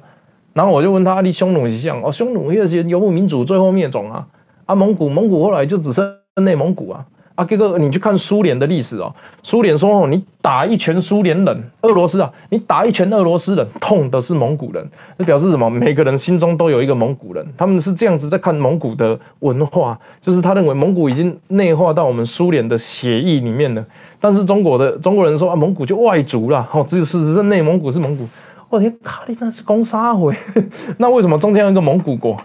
[0.52, 4.28] 然后我就问他，你匈奴是像哦，匈奴也是游牧民族最后灭种啊。
[4.66, 7.06] 啊，蒙古，蒙古后来就只剩内蒙古啊！
[7.34, 9.12] 啊，这个你去看苏联的历史哦，
[9.42, 15.68] 苏联说哦，你打一拳苏联人，俄罗斯啊，你打一拳俄罗斯人，痛的是蒙古人，那表示什么？
[15.68, 23.84] 每个人心中都有一个蒙古人，他们是这样子在看蒙古的文化，就是他认为蒙古已经内化到我们苏联的血液里面了。
[24.20, 28.28] 但是中国的中国人说啊，蒙古就外族了，哦，只是是内蒙古是蒙古。
[28.70, 30.34] 我天，卡利那是攻杀回，
[30.98, 32.40] 那为什么中间有一个蒙古国？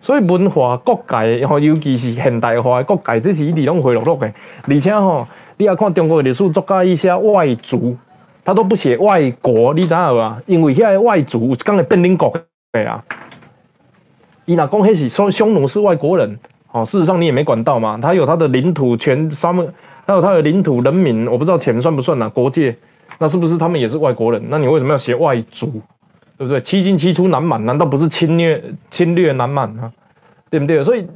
[0.00, 4.32] 所以文化各界吼，尤其是现代化的各界，这是一直拢回落落的。
[4.66, 5.28] 而且吼，
[5.58, 7.96] 你要看中国的历史作家伊写外族，
[8.44, 10.42] 他都不写外国，你知影无啊？
[10.46, 12.32] 因为遐个外族有一天会变恁国
[12.72, 13.04] 的啊。
[14.46, 16.38] 伊若讲迄是说匈奴是外国人，
[16.72, 19.72] 哦，事实上你也没管到嘛，他有他的领土权，他们
[20.06, 22.28] 还有他的领土人民，我不知道钱算不算啊？
[22.30, 22.74] 国界，
[23.18, 24.42] 那是不是他们也是外国人？
[24.48, 25.82] 那你为什么要写外族？
[26.40, 26.58] 对不对？
[26.62, 29.92] 七进七出南满，难道不是侵略侵略南满吗？
[30.48, 30.82] 对不对？
[30.82, 31.06] 所以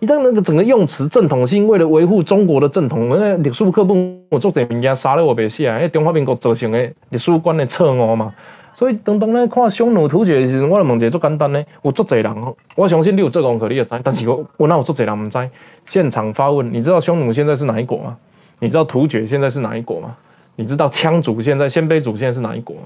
[0.00, 8.34] 一旦那个整个用词正统性，为了维护中国的正统，那历史课本我做这物件杀了我别写，因中华民国造成的历史观的错误嘛。
[8.74, 13.98] 所以当当咧看匈奴突厥的时候，我就问一个最简单的，有足侪人，我相信你有做功课，你也知。
[14.04, 15.38] 但是我我那有足侪人唔知。
[15.86, 18.18] 现场发问，你知道匈奴现在是哪一国吗？
[18.58, 20.14] 你知道突厥现在是哪一国吗？
[20.54, 22.82] 你知道羌族现在鲜卑族现在是哪一国吗？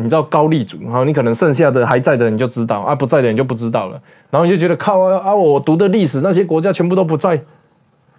[0.00, 7.40] 你知道高丽族，然后你可能剩下的还在的你就知道，啊不在的你就不知道了，然后你就觉得靠啊我读的历史那些国家全部都不在，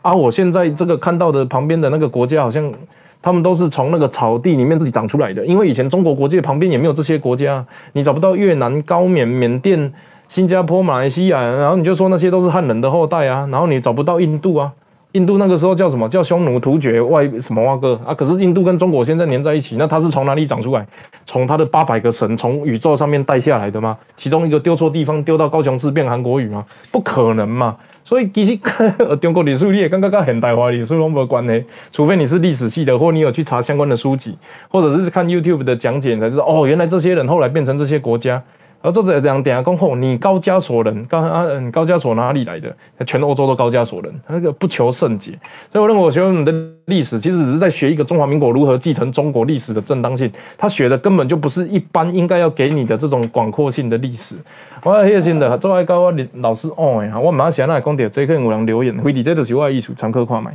[0.01, 2.73] 啊我现在这个看到的旁边的那个国家好像
[3.21, 9.93] 他们都是从那个草地里面自己长出来的，因为以前中国国界旁边也没有这些国家，你找不到越南、高缅、缅甸、
[10.27, 14.73] 新加坡、马来西亚，然后你就说那些都是汉人的后代啊，然后你找不到印度啊。
[15.13, 18.13] 印度那个时候叫什么叫匈奴、突厥、外什么哇哥啊？
[18.13, 20.85] 可是印度跟中国现在连在一起，那它是从哪里长出来？
[21.29, 23.95] 从他的八百个神从宇宙上面带下来的吗？
[24.17, 26.65] 其中一个丢错地方，丢到高雄市变韩国语吗？
[26.91, 27.77] 不可能嘛！
[28.03, 28.57] 所以其实
[29.21, 34.35] 中国历史你也刚刚跟现代化历史拢无关系，除非你是历史系的，或你有去查相关的书籍，
[34.71, 38.41] 或者是看 YouTube 的讲解才知道哦，原来这些人后来变成这些国家。
[38.81, 42.73] 而作者这样点下讲后，你高加索人高啊，嗯，高加索哪里来的？
[43.05, 45.31] 全欧洲都高加索人，他那个不求甚解。
[45.71, 46.53] 所以我认为，我学你的
[46.85, 50.31] 历史其实只是在学一个中华民国如何继承中国历史的正当性。
[50.57, 54.35] 他学的根本就不是一般应该要给你的这种广阔性的历史。
[54.83, 60.53] 我热心的，做爱教我老师哦呀，我马上写那讲点，这可能有人留言，回弟这就是我的艺术，常客看麦。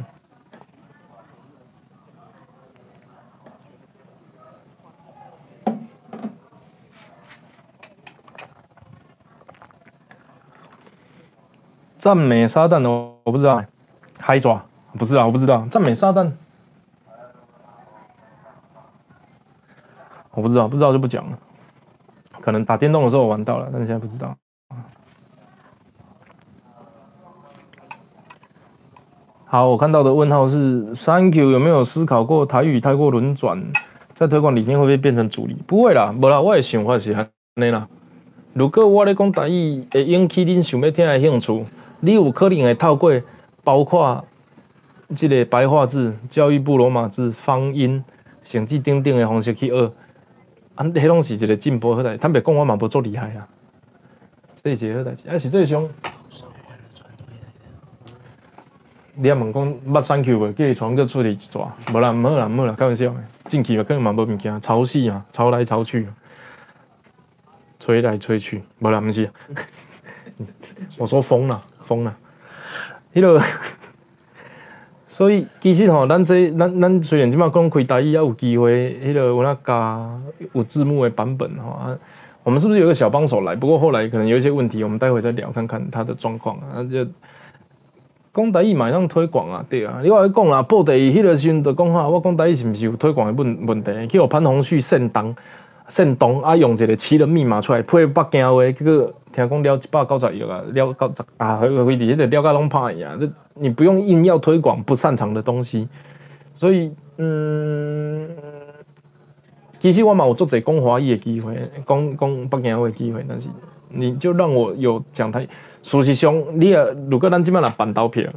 [12.05, 13.65] 赞美撒旦哦，我不知道，
[14.19, 14.63] 嗨爪
[14.99, 16.33] 不是啊，我不知道赞美撒旦，
[20.33, 21.39] 我不知道，不知道就不讲了。
[22.43, 24.37] 可能打电动的时候我玩到了，但是现在不知道。
[29.47, 33.73] 好，我看到的问号是 Thank you，有没有思考过台语太过轮转，
[34.15, 35.55] 在推广里面会不会变成主力？
[35.67, 37.89] 不会啦，无啦，我的想法是安尼啦。
[38.53, 41.65] 如果我咧讲台语会引起恁想要听的兴趣。
[42.05, 43.19] 你有可能会透过
[43.65, 44.23] 包括
[45.17, 48.05] 即个白话字、教育部罗马字、方音、
[48.43, 49.91] 甚至等等的方式去学，
[50.75, 52.19] 啊，迄拢是一个进步好代。
[52.19, 53.49] 坦白讲，我嘛无足厉害啊，
[54.63, 55.31] 这是好代志。
[55.31, 55.89] 啊，实际上，
[59.15, 60.53] 你啊问讲捌三 Q 无？
[60.53, 63.17] 叫伊传个出嚟一撮，无啦，毋好啦，毋好啦，开玩笑的。
[63.49, 66.07] 进去嘛，可能嘛无物件，潮汐嘛，潮来潮去，
[67.81, 69.31] 吹来吹去，无啦，毋是。
[70.99, 71.65] 我说疯了。
[71.87, 72.14] 疯了，
[73.14, 73.41] 迄个，
[75.07, 80.11] 所以其实吼，咱这咱咱虽然即马讲开大意，也有机会，迄个有那加
[80.55, 81.97] 有字幕的版本吼，
[82.43, 83.55] 我们是不是有个小帮手来？
[83.55, 86.82] 不过后来可能有一些问题，我们待会再聊看看他的状况啊。
[86.82, 87.07] 就
[88.35, 94.09] 讲大意马上推广啊，对啊，你话讲啦，报地迄个时阵就讲哈，我讲大意是毋是有推广的问问题？
[94.09, 95.37] 去互潘宏旭煽动，
[95.89, 99.12] 煽动啊，用一个七人密码出来配北京话，这个。
[99.35, 105.89] 听讲了一百九十亿啊，了九十啊，回回底下的了解拢怕一样，这你不用硬要推广不擅长的东西，
[106.57, 108.30] 所以嗯，
[109.80, 113.49] 其实我嘛有做者讲华语的机会，讲讲北京话的机会，但是
[113.89, 115.49] 你就让我有讲台。
[115.82, 118.30] 事实上，你啊，如果咱即摆来办投票，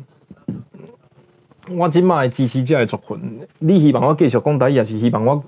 [1.69, 5.43] 我即摆支持者的族群，你希望我继续讲台也，是希望我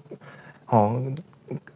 [0.65, 1.01] 吼？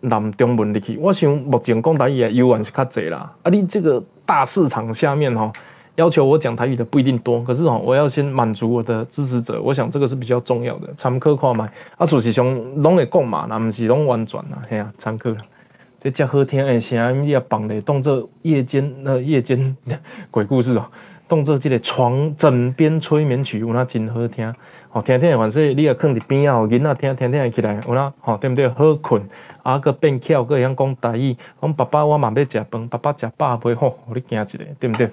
[0.02, 3.34] 南中文入去，我想目前讲台语的游玩是较侪啦。
[3.44, 5.52] 啊，你这个大市场下面吼，
[5.96, 10.94] 要求我讲台语的不一定多，可是吼，我要先满足我的支持者，我想这个是比较重要的。
[10.96, 15.30] 参考看卖，啊，事实上拢会讲嘛，那毋是拢完全啦，嘿啊，参考。
[16.00, 19.78] 这遮好听的声音，你也放咧当做夜间那夜间
[20.32, 20.86] 鬼故事哦，
[21.30, 24.54] 当做这个床枕边催眠曲，有那真好听。
[24.92, 28.68] 哦，听听反正你也放伫边啊，囡仔听听听起来，有那吼对不对？
[28.68, 29.22] 好困。
[29.64, 35.10] 啊，佫变巧，佫会晓讲台语，讲爸爸我嘛要食饭，爸爸食饱袂好，互你惊一下，对毋对？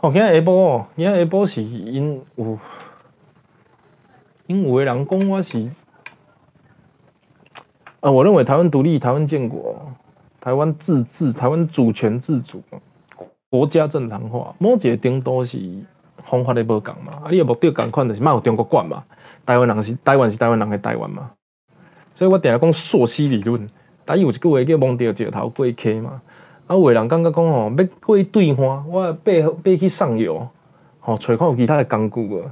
[0.00, 2.58] 哦，今日下晡哦，今日下晡是因有，
[4.46, 5.70] 因有诶人讲我是，
[8.00, 9.92] 啊，我认为台湾独立、台湾建国、
[10.40, 12.62] 台湾自治、台湾主权自主、
[13.50, 15.58] 国家正常化，某一个程度是
[16.24, 19.02] 方法咧无共嘛，啊，你诶目标共款，就是莫有中国管嘛，
[19.44, 21.30] 台湾人是台湾是台湾人诶台湾嘛，
[22.14, 23.68] 所以我定下讲溯溪理论，
[24.06, 26.22] 台语有一句话叫“摸着石头过溪”嘛。
[26.66, 29.32] 啊，有诶人感觉讲吼，要过去兑换，我爬
[29.64, 30.46] 爬去上游，
[31.00, 32.44] 吼，找看有其他诶工具无？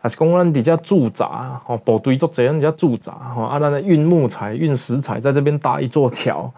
[0.00, 6.52] 还是讲咱伫遮驻扎，吼，部队足济，咱伫遮驻扎，吼，啊，咱咧运木材、运石材，在这边搭一座桥，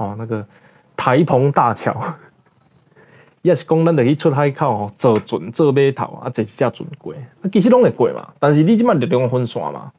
[0.00, 0.46] 哦，那个
[0.96, 1.94] 台澎大桥。
[3.42, 8.28] 也是讲咱着去出海口吼，坐船、坐码头，啊，坐一只船过，啊，其实拢会过嘛。
[8.38, 9.92] 但是你即摆力量分散嘛，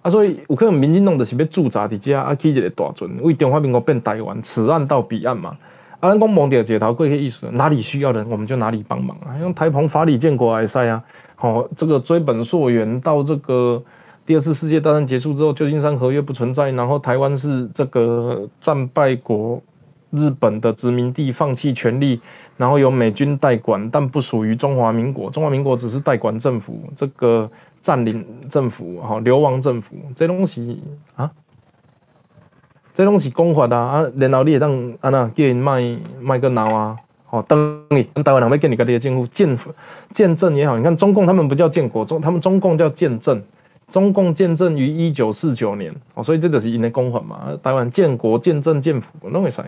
[0.00, 5.56] 啊，所以有可能民进党就是要驻扎伫遮，啊，起一个大船，为中华民国变台湾，此岸到彼岸嘛。
[6.00, 9.36] 啊，咱讲蒙着街头过去意思，哪里需要人我们就哪里帮忙啊。
[9.40, 11.04] 用台澎法理建国来赛啊，
[11.36, 13.82] 好，这个追本溯源到这个
[14.28, 19.58] 第二次世界大战结束之后，旧金山合约不存在，然后台湾是这个战败国，
[20.10, 22.20] 日本的殖民地，放弃权利，
[22.58, 27.50] 然后由美军代管，但不属于中华民国，中华民国只是代管政府，这个
[27.80, 30.82] 占领政府，哈，流亡政府，这东西
[31.16, 31.30] 啊。
[32.92, 34.70] 这拢是公法啊，啊，然后你也当
[35.00, 39.58] 安那叫因卖卖个脑啊，吼，等你台湾人要建立家的政府，建
[40.12, 43.42] 建政也好，你看中共他们不叫建国，中他们中共叫建政，
[43.90, 49.62] 中共建政于一九四九年，哦，所以这就是因的讲法嘛，台湾建国建政建府拢会使，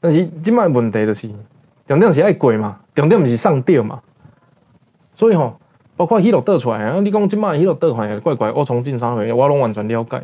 [0.00, 1.28] 但是即摆问题就是
[1.86, 4.00] 重点是爱过嘛，重点毋是上吊嘛，
[5.14, 5.54] 所以吼，
[5.96, 10.22] 包括迄落倒出来啊，你讲即摆迄落倒出来怪怪，我重进三回，我拢完全了解。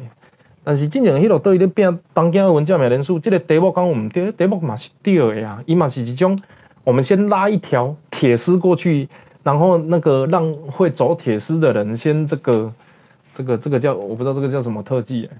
[0.64, 5.62] 但是真正迄落倒伊咧变东京奥运证明人数，即个题目讲毋对，题目嘛是对的呀。
[5.66, 6.38] 伊嘛是一种，
[6.84, 9.08] 我们先拉一条铁丝过去，
[9.42, 12.70] 然后那个让会走铁丝的人先这个
[13.38, 15.30] 这个这个叫我不知道这个叫什么特技，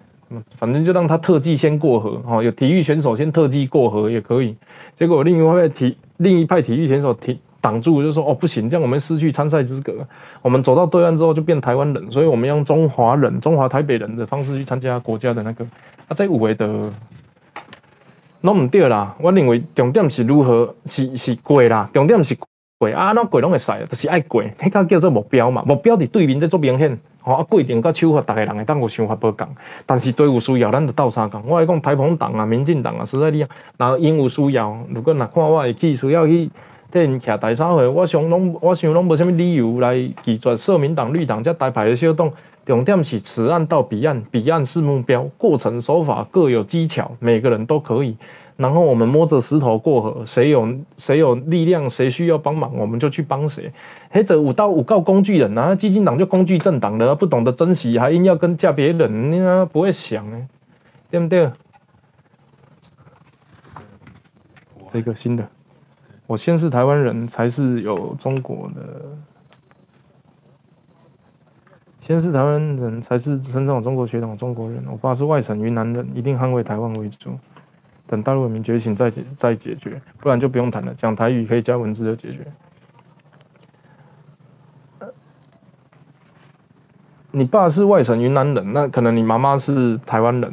[0.57, 4.57] 反正就让他特技先过河，哈，有体育选手先特技过河也可以。
[4.97, 7.41] 结果另一派体另一派体育选手体。
[7.61, 10.07] 挡住就说哦不行，这样我们失去参赛资格。
[10.43, 15.65] 我们走到对岸之后就变台湾人，所以我们用中华人、中华台北人的方式去参加国家的那个。
[16.07, 16.93] 啊，这五位的
[18.43, 19.17] 拢唔对啦。
[19.21, 22.37] 我认为重点是如何是是过啦，重点是
[22.79, 25.65] 过啊，那过拢会使，就是爱过，迄个叫做目标嘛。
[25.67, 29.49] 目标伫对面在做明显，吼啊规定甲手法，大家人会当有想法不共。
[29.85, 31.43] 但是队伍需要，咱就斗相共。
[31.47, 36.51] 我来讲台澎党啊、民进党啊，实在你啊，然后因有需要，如果若看我会去需要去。
[36.91, 42.33] 替因徛第三回，我想拢我想拢无啥物理由来拒绝社民党、绿党这台牌的小党。
[42.65, 48.17] 重点是此岸到彼岸，彼岸是目标，过程手法各有技巧，每个人都可以。
[48.59, 53.73] 然后我们摸着石头过河，谁有谁有力量，谁需要帮忙，我们就去帮谁。
[54.11, 60.49] 黑者五到五告工具人啊，基金党就工具政党的，不懂得珍惜，还硬要跟嫁别人，你啊不会想哎，
[61.09, 61.53] 对不对？
[64.93, 65.49] 这个新的。
[66.27, 68.83] 我先是台湾人，才是有中国的；
[72.01, 74.83] 先是台湾人，才是真正的中国血统中国人。
[74.91, 77.39] 我爸是外省云南人，一定捍卫台湾为主。
[78.09, 80.93] 等大陆文明觉醒再解再解决，不然就不用谈了。
[80.95, 82.39] 讲台语可以加文字就解决。
[87.31, 90.53] 你爸是外省云南人，那可能你妈妈是台湾人。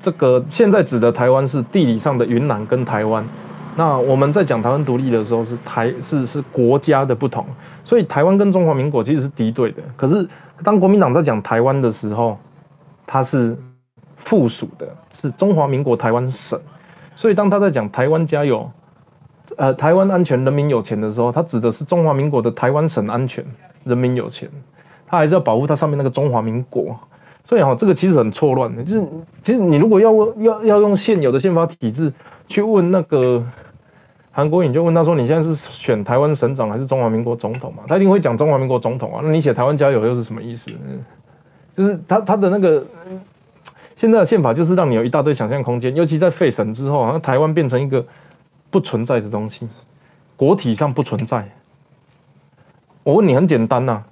[0.00, 3.26] 这个现在指的台湾是地理上的云南跟台湾。
[3.74, 7.46] 那我们在讲台湾独立的时候，是台是是国家的不同，
[7.84, 9.82] 所以台湾跟中华民国其实是敌对的。
[9.96, 10.28] 可是
[10.62, 12.38] 当国民党在讲台湾的时候，
[13.06, 13.56] 它是
[14.18, 16.60] 附属的，是中华民国台湾省。
[17.16, 18.70] 所以当他在讲台湾加油，
[19.56, 23.42] 呃，台湾安全，人民有钱的时候，他指的是中华民国的台湾省安全，
[23.84, 24.48] 人民有钱，
[25.06, 26.98] 他还是要保护他上面那个中华民国。
[27.46, 29.06] 所以哈，这个其实很错乱的，就是
[29.44, 32.12] 其实你如果要要要用现有的宪法体制
[32.48, 33.42] 去问那个。
[34.34, 39.20] 韩国你就问他说：“你现在是选台湾省长还是中华民国总统嘛？”他一定会讲中华民国总统啊。
[39.22, 40.70] 那你写台湾加油又是什么意思？
[41.76, 42.82] 就是他他的那个
[44.02, 48.04] 现在的宪法就是让你有一大堆想象空间，尤其在废省之后，好像台湾变成一个
[48.68, 49.68] 不存在的东西，
[50.36, 51.48] 国体上不存在。
[53.04, 54.02] 我问你很简单呐，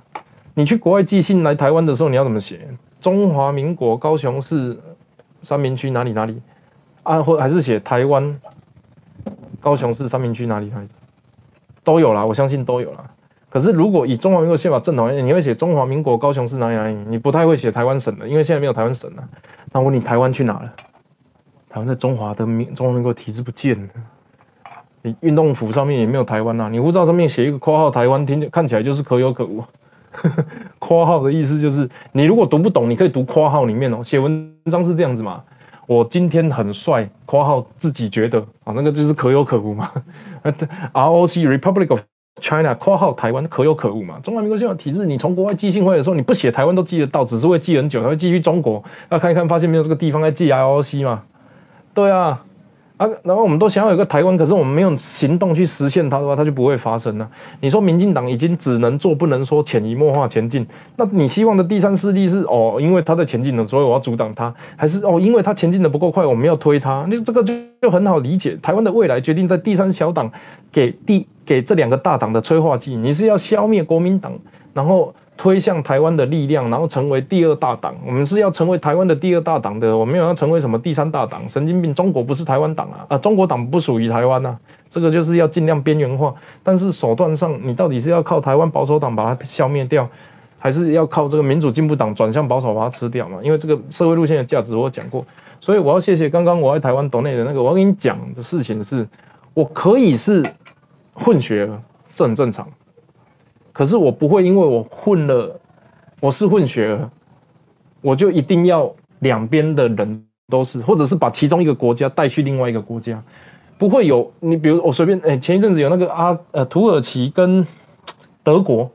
[0.54, 2.68] 你去国外寄信来台湾的时候，你要怎么写？
[3.00, 4.78] 中华民国高雄市
[5.42, 6.40] 三明区哪里哪里
[7.02, 7.20] 啊？
[7.24, 8.40] 或还是写台湾？
[9.60, 10.86] 高雄市三明区哪里哪里
[11.82, 13.10] 都有啦，我相信都有啦。
[13.48, 16.94] 可是如果以中华民国宪法正统，你会写中华民国高雄市哪里哪里？
[17.08, 19.28] 你不太会写台湾省的，因为现在没有台湾省了。
[19.72, 20.72] 那我问你，台湾去哪了？
[21.68, 23.88] 台湾在中华的民中华民国体制不见了。
[25.02, 29.64] 你运动服上面也没有台湾呐、你护照上面写一个括号台湾，听看起来就是可有可无。
[30.80, 34.02] 括号的意思就是，你如果读不懂，你可以读括号里面哦。
[34.04, 35.44] 写文章是这样子嘛？
[35.86, 39.90] 我今天很帅，括号自己觉得啊，那个就是可有可无嘛。
[40.92, 42.00] ROC Republic of
[42.40, 44.18] China 括号台湾可有可无嘛？
[44.22, 48.82] 中华民国宪法体制，你从国外寄信回来的时候，你不写台湾都寄得到，只是会寄很久，才会寄去中国。
[49.10, 51.22] 要看一看，发现没有这个地方在寄 IOC 嘛？
[51.94, 52.42] 对啊。
[53.00, 57.26] 啊，然后我们都想要有个台湾，可是我们没有行动去实现它的话，它就不会发生了。
[57.62, 60.66] 你说民进党已经只能做不能说，潜移默化前进。
[60.96, 67.06] 那你希望的第三势力是哦，因为他在前进了，所以我要阻挡他，还是哦，因为他前进的不够快，我们要推他？
[67.08, 68.58] 那这个就就很好理解。
[68.60, 70.30] 台湾的未来决定在第三小党
[70.70, 72.96] 给第给这两个大党的催化剂。
[72.96, 74.34] 你是要消灭国民党，
[74.74, 75.14] 然后。
[75.40, 77.96] 推向台湾的力量，然后成为第二大党。
[78.06, 81.48] 我们是要成为台湾的第二大党的，我们没有要成为什么第三大党。
[81.48, 81.94] 神经病！
[81.94, 84.58] 中国不是台湾党啊，啊，中国党不属于台湾呐。
[84.90, 86.34] 这个就是要尽量边缘化。
[86.62, 90.06] 但是手段上，你到底是要靠台湾保守党把它消灭掉，
[90.58, 93.38] 还是要靠这个民主进步党转向保守把它吃掉嘛？
[93.42, 95.24] 因为这个社会路线的价值我讲过，
[95.58, 99.08] 所以我要谢谢刚刚我在台湾岛内的那个，我要跟你讲的事情是，
[99.54, 100.44] 我可以是
[101.14, 101.66] 混血，
[102.14, 102.68] 这很正常。
[103.72, 105.60] 可是我不会因为我混了，
[106.20, 107.10] 我是混血儿，
[108.00, 113.22] 我就一定要两边的人都是，或者是把其中一个国家带去另外一个国家，
[113.78, 117.66] 不会有你比如我随便哎，前一阵子有那个阿呃土耳其跟
[118.42, 118.90] 德国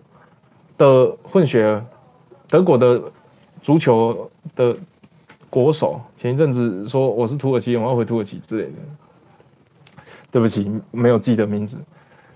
[0.77, 1.85] 的混血儿，
[2.49, 3.01] 德国的
[3.61, 4.75] 足球的
[5.49, 8.71] 国手前一阵子说我是土耳其人，我要回土耳其之类的，
[10.31, 11.77] 对不起，没有记得名字。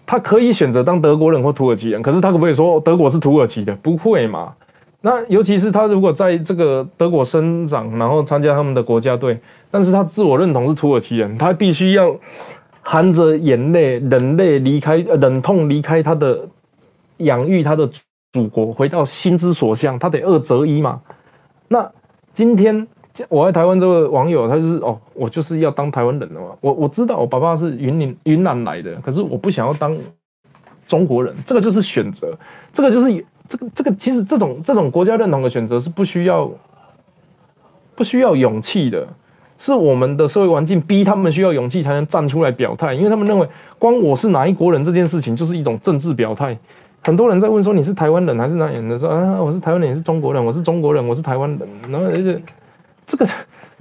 [0.10, 3.76] 他可以选择当德国人或土耳其人，可是他可不可以说德国是土耳其的？
[3.76, 4.56] 不会嘛？
[5.02, 9.38] 那尤其是他如果在这个德国生长，然后参加他们的国家队，
[9.70, 12.16] 但是他自我认同是土耳其人，他必须要
[12.82, 16.40] 含着眼泪、忍泪离开、忍痛离开他的
[17.18, 17.88] 养育他的
[18.34, 21.02] 祖国，回到心之所向，他得二择一嘛？
[21.68, 21.92] 那
[22.34, 22.88] 今天。
[23.28, 26.48] 我在台湾这个网友，他就是哦，我就是要当台湾人的嘛。
[26.62, 29.98] 我我知道我爸爸是云林云南来的，可是我不想要当
[30.88, 32.38] 中国人，这个就是选择，
[32.72, 36.50] 这个就是这个这个其实这种这种国家认同的选择是不需要
[37.96, 39.08] 不需要勇气的，
[39.58, 43.48] 是我们的社会环境逼他们需要勇气才能站出来表态，因为他们认为
[43.78, 46.58] 光我是哪一国人这件事情就是一种政治表态。
[47.02, 48.98] 很多人在问说你是台湾人还是哪里人的？
[49.00, 51.60] 说啊我是台湾人，你是中国人，我是中国人，我是台湾人，
[51.90, 52.42] 然后而且。
[53.10, 53.28] 这个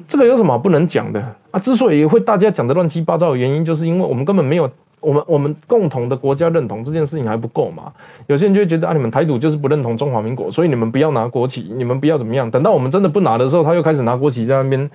[0.09, 1.61] 这个有什么不能讲的啊？
[1.61, 4.70] 之所以会大家讲的乱七八糟的原因，就是因为我们根本没有
[5.01, 7.93] 我们我们共同的国家认同这件事情还不够嘛。
[8.26, 12.51] 有些人就会觉得啊，你们台独就是不认同中华民国，所以你们不要拿国旗，你们不要怎么样。
[12.51, 14.91] 等到我们真的不拿的时候，他又开始拿国旗在那边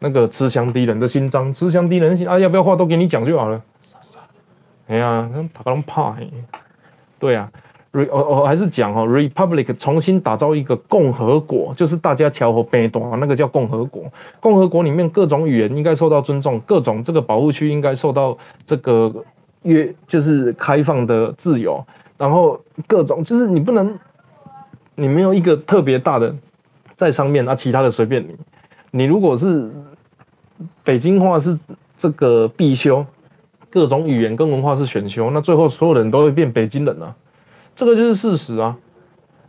[0.00, 3.62] 那个吃香低人的心脏，吃香低人心啊，要不要话都给你讲就好了。
[4.88, 6.14] 哎呀，他可能怕，
[7.18, 7.50] 对呀。
[8.10, 14.02] 我我还是讲哦，Republic 重新打造一个共和国，就是大家调和悲多，那个叫共和国。
[14.40, 18.36] 共和国里面各种语言应该受到尊重，各种这个保护区应该受到
[18.66, 19.14] 这个
[19.62, 21.86] 约，就是开放的自由。
[22.18, 23.96] 然后各种就是你不能，
[24.96, 26.34] 你没有一个特别大的
[26.96, 28.34] 在上面，那其他的随便你。
[28.90, 29.70] 你如果是
[30.82, 31.56] 北京话是
[31.96, 33.06] 这个必修，
[33.70, 37.14] 各种语言跟文化是选修，那最后所有人都会变北京人啊。
[37.76, 38.78] 这个就是事实啊！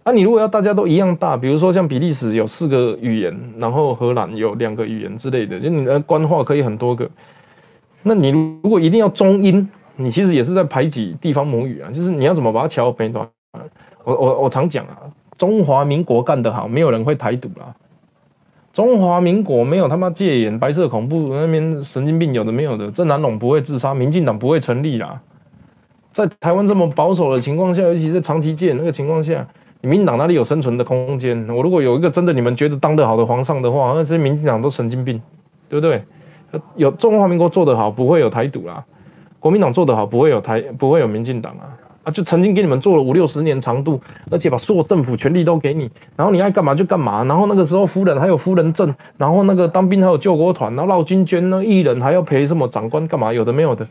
[0.03, 7.09] 啊，你如果要大家都一样大，比如说像比利时有四个语言，然后荷兰有两个语言之类的，就你的官话可以很多个。
[8.03, 11.89] 那你如果一定要中英，你其实也是在排挤地方母语啊！
[11.91, 13.28] 就是你要怎么把它调北端？
[14.03, 14.97] 我我我常讲啊，
[15.38, 17.73] 中华民国干得好，没有人会台独啦。
[18.73, 25.21] 中华民国没有他妈戒严、白色恐怖那边神经病有的没有的，郑南榕不会自杀，民进党不会成立啦。
[26.16, 29.46] 在台湾这么保守的情况下，尤其是长期建那个情况下，
[29.82, 31.46] 民进党哪里有生存的空间？
[31.54, 35.21] 我如果有一个真的你们觉得当得好的皇上的话，那些民进党都神经病，
[35.67, 36.01] 对不对？
[36.78, 38.82] 有中华民国做得好，不会有台独啦；
[39.42, 41.75] 国民党做得好，不会有台，不会有民进党啊！
[42.05, 44.00] 啊，就曾经给你们做了五六十年长度，
[44.32, 47.25] 而且把所有政府权力都给你，然后你爱干嘛就干嘛。
[47.25, 53.33] 然后那个时候夫人还有夫人证，然后那个当兵还有救国团，然后绕军捐那艺人还要陪什么长官干嘛？
[53.33, 53.86] 有的没有的。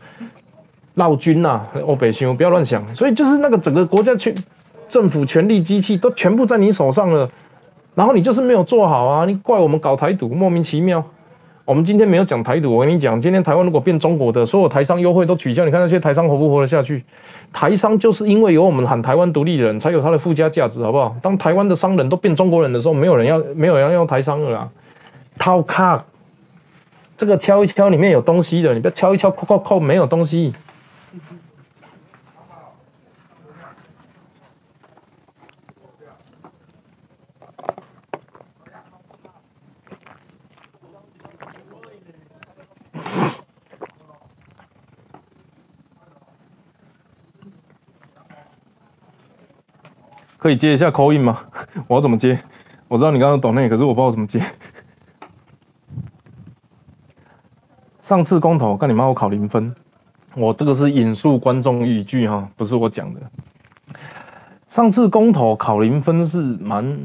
[0.95, 4.33] 闹军呐，哦，北兄不要乱想，所以就是那个整个国家权
[4.89, 7.29] 政府权力机器都全部在你手上了，
[7.95, 11.03] 然后你就是没有做好啊，你怪我们搞台独莫名其妙。
[11.65, 17.03] 我们今天没有讲台独，我跟你讲，今天台湾如果变中国的，所有台商优惠都取消，你看那些台商活不活得下去？
[17.51, 21.15] 台商就是因为有我们喊台湾独立人，才有它的附加价值，好不好？
[21.23, 24.69] 当台湾的商人都变中国人的时候，没有人要，没有人要台商了啦。
[25.39, 26.05] 掏卡，
[27.17, 30.53] 这个敲一敲里面有东西的，你不要敲一敲扣扣扣没有东西。
[50.45, 51.39] 可以接一下口音吗？
[51.89, 52.39] 我要怎么接？
[52.87, 54.39] 我知道你刚刚懂那，可是我不知道怎么接。
[57.99, 59.07] 上次公投，干你妈！
[59.07, 59.73] 我考零分。
[60.35, 63.21] 我这个是引述观众语句哈，不是我讲的。
[64.67, 66.95] 上次公投考零分是蛮……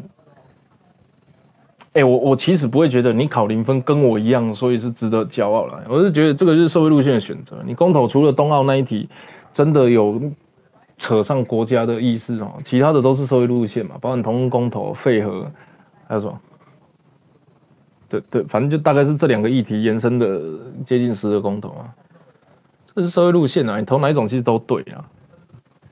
[1.94, 5.82] 哎，我我其实不会觉得你考零分跟我一样，所以是值得骄傲了。
[5.88, 7.62] 我是觉得这个是社会路线的选择。
[7.64, 9.08] 你公投除了冬奥那一题
[9.54, 10.20] 真的有
[11.00, 15.50] 扯上国家的意思哦，其他的都是社会路线嘛，包括同公投、废核，
[16.06, 16.40] 还有什么？
[18.10, 20.38] 对对，反正就大概是这两个议题延伸的
[20.86, 21.88] 接近十个公投啊，
[22.94, 25.02] 这是社会路线啊，你投哪一种其实都对啊，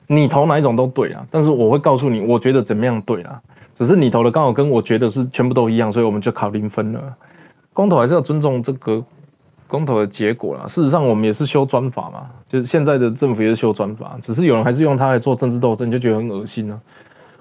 [0.05, 3.41] 你投哪一种都对啊，但是我会告诉你，我觉得怎么样对啊，
[3.75, 7.17] 只是你投的刚好跟我觉得是全部都一样，所以我们就考零分了。
[7.73, 9.03] 公投还是要尊重这个
[9.69, 10.67] 公投的结果啦。
[10.67, 16.77] 事实上，我们也是修专法嘛，就是现在的政府也是修专法，只是有人还是用它来做政治斗争，就觉得很恶心啊。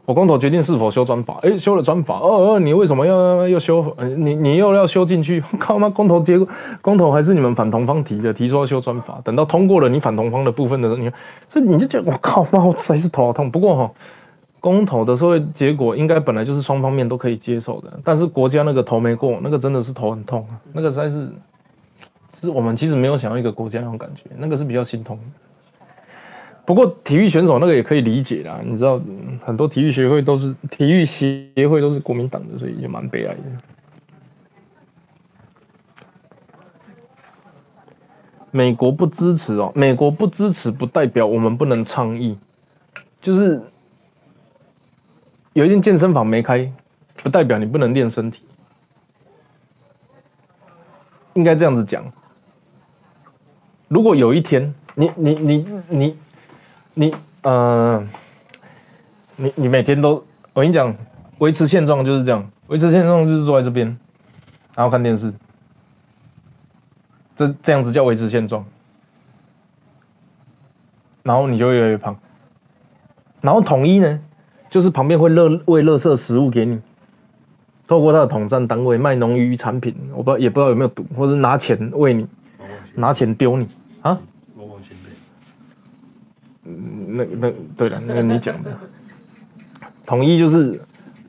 [0.05, 3.95] 我公投决定是否修专法，哎，修了专法，哦哦，你为什么要要修？
[4.17, 5.43] 你你又要修进去？
[5.59, 6.49] 靠妈，公投结果，
[6.81, 11.11] 公投还是你们反同方提的，提出要修专法，等到通过了你反同方的部分的时候，你
[11.51, 13.51] 这你就觉得我靠妈，我实在是头好痛。
[13.51, 13.91] 不过哈，
[14.61, 21.29] 公投的社会结果应该本来就是双方面都可以接受的，但是国家那个头没过，那个真的是头很痛，那个实在是，
[22.41, 25.19] 就是我们其实没有想要一个国家那种感觉，那个是比较心痛。
[26.65, 29.01] 不过体育选手那个也可以理解啦，你知道
[29.45, 33.41] 很多体育协会都是体育协会都是国民党的，所以也蛮悲哀的。
[38.51, 42.39] 美国不支持哦，美国不支持不代表我们不能倡议，
[43.21, 43.63] 就是
[45.55, 46.71] 有一间健身房没开，
[47.23, 48.43] 不代表你不能练身体，
[51.35, 52.05] 应该这样子讲。
[53.89, 56.17] 如果有一天你你你你。
[56.95, 58.05] 你呃，
[59.37, 60.15] 你你每天都，
[60.53, 60.93] 我跟你讲，
[61.39, 63.97] 维持现状就是这样，维持现状就是坐在这边，
[64.75, 65.33] 然后看电视，
[67.37, 68.65] 这这样子叫维持现状，
[71.23, 72.19] 然后你就越来越胖，
[73.41, 74.21] 然后统一呢，
[74.69, 76.83] 就是旁边会乐喂乐色食物给你，
[77.87, 82.27] 透过他的统战单位卖农渔产品，我不知道也不知道有没有毒，或者拿钱喂你，
[82.97, 83.69] 拿钱丢你
[84.03, 84.19] 啊。
[87.11, 88.71] 那那对了，那个你讲的，
[90.05, 90.79] 统一就是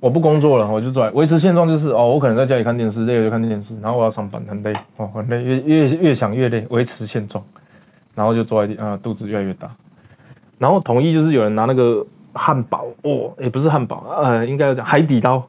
[0.01, 7.41] 我不工作了，我就在维持现状，就是哦，我可能在家里看电视，累了就看电视，然后我要上班很累哦，很累，越越越想越累，维持现状，
[8.15, 9.71] 然后就坐在啊，肚子越来越大，
[10.57, 15.41] 然后统一就是有人拿那个汉堡哦，也不是汉堡，呃，应该要讲海底捞，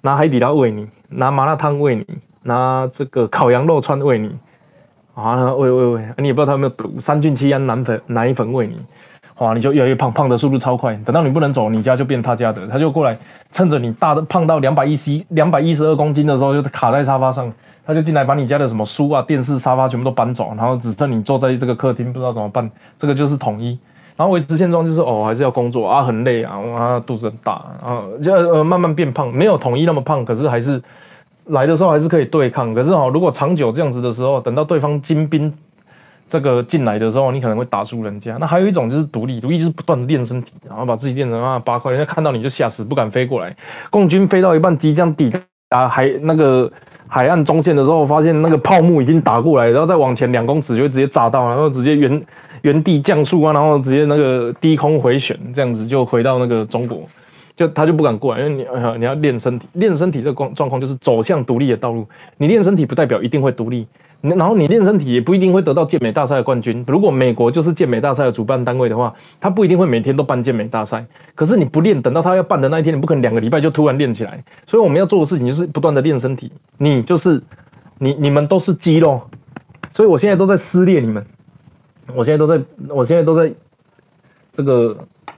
[0.00, 2.06] 拿海底捞喂你，拿麻辣烫喂你，
[2.44, 4.34] 拿这个烤羊肉串喂你，
[5.18, 8.76] 啊，喂喂喂，你也不知道他有没有毒，三聚氰胺奶粉奶粉喂你。
[9.38, 10.94] 哇，你就越来越胖，胖的速度超快。
[11.04, 13.18] 等到你不能走，你家就变他家的，他就过来，
[13.50, 17.52] 趁着你大的胖到两百一十两百一十二公斤的时候，就卡在沙发上，
[17.84, 22.70] 他就进来把你家的什么书啊、电视、沙发全部都搬走，然后只剩你坐在这个客厅，不知道怎么办。
[22.96, 23.78] 这个就是统一，
[24.16, 30.80] 然后维持现状就是哦，还是要工作啊，很累啊，啊，肚子很大啊，就慢慢变胖，没有统一那么胖，可是还是
[31.48, 32.72] 来的时候还是可以对抗。
[32.72, 35.52] 可是哦，如果长久这样子的时候，等到对方精兵。
[36.30, 38.36] 这个进来的时候，你可能会打输人家。
[38.38, 43.56] 那还有一种就是独立，独立就是不断的练身体，然后把自己练成啊八块，人家看到你就吓死，不敢飞过来。
[43.88, 45.32] 共军飞到一半即将抵
[45.70, 46.70] 达海那个
[47.06, 52.22] 海岸中线的时候，发现那个泡沫已经打过来，然后再往前两公尺就会直接炸到，然后直接原
[52.60, 57.08] 原地降速啊，然后直接那个低空回旋，这样子就回到那个中国，
[57.58, 62.06] 就他就不敢过来，因为你你要练身体，练身体这状状况就是走向独立的道路。
[62.36, 63.84] 你练身体不代表一定会独立。
[64.20, 66.84] 然后你练身体也不一定会得到健美大赛的冠军。
[66.88, 71.04] 如果美国就是健美大赛的主办单位的话，他不一定会每天都办健美大赛。
[71.34, 74.42] 可是你不练，等到他要办的那一天，你不可能两个礼拜就突然练起来。
[74.66, 76.50] 所以我们要做的事情就是不断的练身体。
[76.78, 77.40] 你就是
[77.98, 79.22] 你，你们都是肌肉，
[79.94, 81.24] 所以我现在都在撕裂你们。
[82.14, 83.52] 我现在都在，我现在都在
[84.52, 84.96] 这个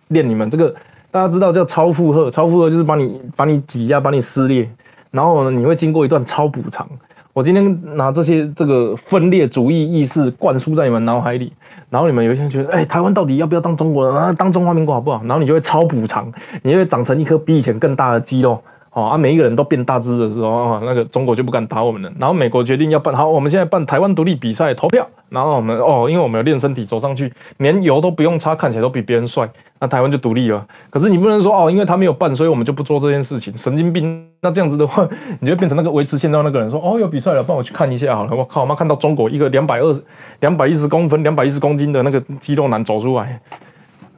[0.09, 0.49] 练你们。
[0.51, 0.75] 这个
[1.11, 4.69] 大家知道叫超负荷，超负荷就是把你把你挤压，把你撕裂，
[5.11, 6.89] 然后呢，你会经过一段超补偿。
[7.33, 11.53] 我今天拿这些这个分裂主义意识灌输在你们脑海里，
[11.89, 14.33] 然后你们有一天觉得，哎，台湾到底要不要当中国人啊？
[14.33, 15.21] 当中华民国好不好？
[15.25, 16.33] 然后你就会超补偿，
[16.63, 18.63] 你就会长成一颗比以前更大的肌肉。
[18.93, 22.11] 哦啊，每一个人都变大只的时候啊，那个中国就不敢打我们了。
[22.19, 25.07] 然后美国决定要办，好，我们现在办台湾独立比赛投票。
[25.29, 29.49] 然后我们哦，因为我们有练身体，走上去连油都不用擦，看起来都比别人帅，
[29.79, 30.67] 那台湾就独立了。
[30.91, 34.27] 可是你不能说哦，因为他没有办，所以我们就不做这件事情，神经病。
[34.41, 35.07] 那这样子的话，
[35.39, 38.35] 你就变成那个维持现状那个人，说哦有比赛了，帮我去看一下好了。
[38.35, 40.03] 我靠，我妈看到中国一个两百二十、
[40.41, 43.41] 两百一十公分、两百一十公斤的那个肌肉男走出来，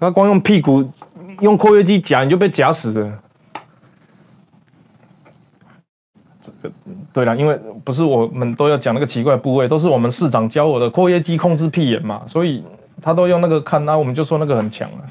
[0.01, 0.91] 他光用屁股。
[1.41, 3.19] 用括约肌夹，你就被夹死了。
[6.45, 6.52] 这个
[7.13, 12.63] 对了，因为不是我们都要讲那个奇怪部位，都是我们市长教我的括约肌控制屁眼嘛，所以
[13.01, 15.03] 他都用那个看，那我们就说那个很强啊。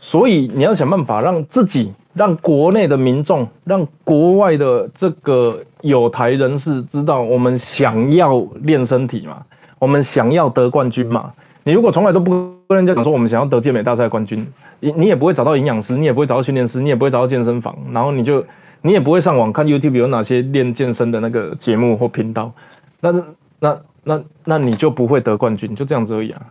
[0.00, 9.42] 所以你要想办法让自己、让国内的民众、让国外的这个有台人士知道，我们想要练身体嘛，
[9.80, 11.32] 我们想要得冠军嘛。
[11.64, 12.30] 你如果从来都不
[12.68, 14.46] 跟人家讲说我们想要得健美大赛冠军，
[14.80, 18.44] 你你也不会找到营养师，你也不会找到训练师，你也不会找到健身房，然后你就
[18.82, 22.52] 你也不会上网看 YouTube 有哪些练健身的那个节目或频道，
[23.00, 23.12] 那
[23.58, 26.42] 那那那你就不会得冠军，就这样子而已啊。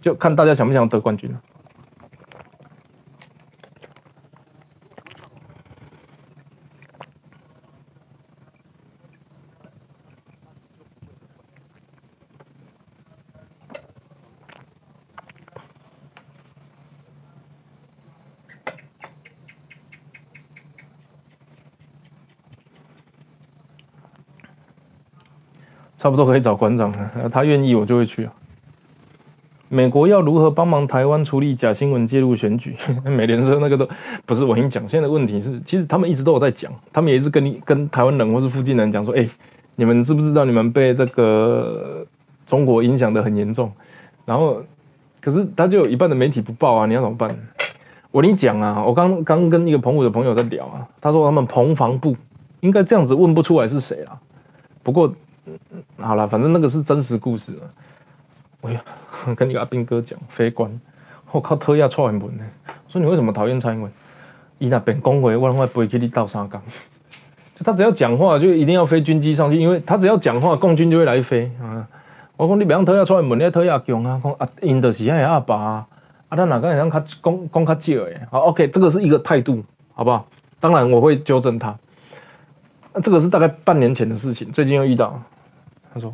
[0.00, 1.40] 就看大家想不想得冠军了。
[26.04, 28.32] 差不多可以找馆长了，他愿意我就会去啊。
[29.70, 32.76] 美国要如何帮忙台湾处理假新闻介入选举？
[33.08, 33.88] 美联社那个都
[34.26, 39.26] 不是我跟你讲，现在的问题是，其实他们一直都有在讲，他们也是跟你跟台湾人或是附近人讲说，哎，
[39.76, 42.04] 你们知不知道你们被这个
[42.46, 43.72] 中国影响的很严重？
[44.26, 44.60] 然后，
[45.22, 47.34] 可是他就有一半的媒体不报啊，你要怎么办？
[48.10, 52.14] 我跟你讲啊，我刚刚跟一个澎湖的朋友在聊啊，他说他们澎防部
[52.60, 54.20] 应该这样子问不出来是谁啊，
[54.82, 55.10] 不过。
[55.98, 57.52] 好了，反正那个是真实故事。
[58.62, 58.82] 哎呀，
[59.36, 60.80] 跟你个阿兵哥讲，飞官，
[61.32, 62.44] 我靠，特亚蔡英文呢？
[62.88, 63.92] 说你为什么讨厌蔡英文？
[64.58, 66.62] 伊那边讲话，我拢会飞去你倒三缸。
[67.56, 71.86] 就他只要讲话，就一定要飞军机上去，因为他只要讲话，共军就会来飞啊。
[72.36, 75.86] 我讲你别让特亚蔡英文，你特亚强啊，讲啊，因就是遐阿爸啊，
[76.30, 78.20] 啊，咱哪个人较讲讲较少诶？
[78.30, 79.62] 好，OK，这个是一个态度，
[79.92, 80.26] 好不好？
[80.60, 81.76] 当然我会纠正他。
[82.94, 85.20] 那这个是大概半年前的事情，最近又遇到。
[85.94, 86.12] 他说：“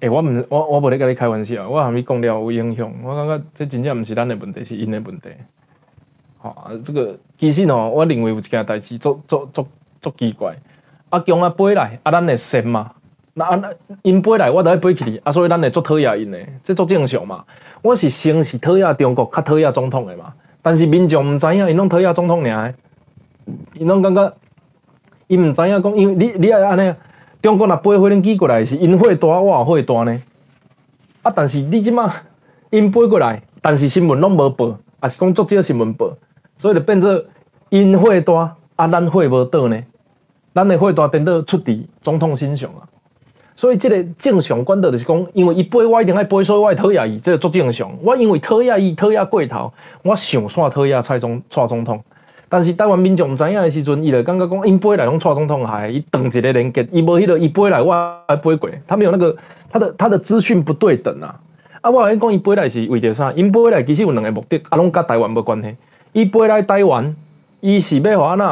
[0.00, 2.92] 诶，我唔我我无咧跟你开玩笑，我含你讲了有影响。
[3.04, 5.28] 我感觉这真正唔是咱的问题，是因的问题。
[6.38, 9.68] 好，这个其实哦，我认为有一件代志足足足
[10.02, 10.56] 足奇怪。
[11.08, 12.90] 啊，强啊飞来，啊，咱会先嘛？
[13.34, 13.70] 那啊那
[14.02, 17.44] 因飞来，我就爱飞去啊，所以咱会做讨厌因的，这足正常嘛。
[17.82, 20.34] 我是先是讨厌中国，较讨厌总统的嘛。
[20.62, 22.74] 但是民众唔知影，因拢讨厌总统尔，
[23.74, 24.32] 因拢感觉，
[25.28, 26.92] 因唔知影讲，因为你你爱安尼。”
[27.42, 30.20] 中国若飞飞轮机过来是因火大，我也火大呢。
[31.22, 32.14] 啊，但是你即马
[32.70, 36.12] 因飞过来，但是新闻拢无报，也是讲足少新闻报，
[36.58, 37.24] 所以就变做
[37.68, 39.80] 因火大，啊，咱火无倒呢。
[40.54, 42.88] 咱的火大等到出伫总统身上啊。
[43.56, 47.92] 所以即个正常管道就是讲，因为伊飞我一定爱飞，所以我讨厌伊，这个足正常。
[48.02, 49.72] 我因为讨厌伊，讨厌过头，
[50.02, 52.02] 我想煞讨厌蔡总蔡总统。
[52.48, 59.36] 但是台湾民众毋知影的时阵，伊就感觉讲，因飞来拢蔡总统害，伊断一个连接，伊无迄个伊飞来我飞过，他没有那个
[59.68, 61.34] 他的他的资讯不对等啊。
[61.80, 63.32] 啊，我跟讲伊飞来是为着啥？
[63.32, 65.74] 因飞来其实有两个目的，啊，拢甲台湾无关系。
[66.12, 67.16] 伊飞来台湾，
[67.60, 68.46] 伊是要安怎？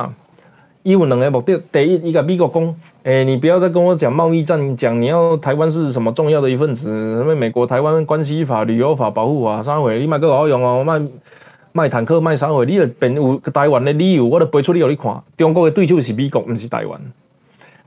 [0.83, 11.01] 伊有两个目的，第一，伊甲美国讲，诶，你不要再跟我讲贸易战，讲你要台湾是什么重要的一份子，什么美国台湾关系法、旅游法、保护法，啥货，你莫搁好用哦，莫。
[11.77, 15.13] 卖坦克卖啥货，你著变有台湾的理由，我著背出你互你看。
[15.37, 17.01] 中国的对手是美国，毋是台湾，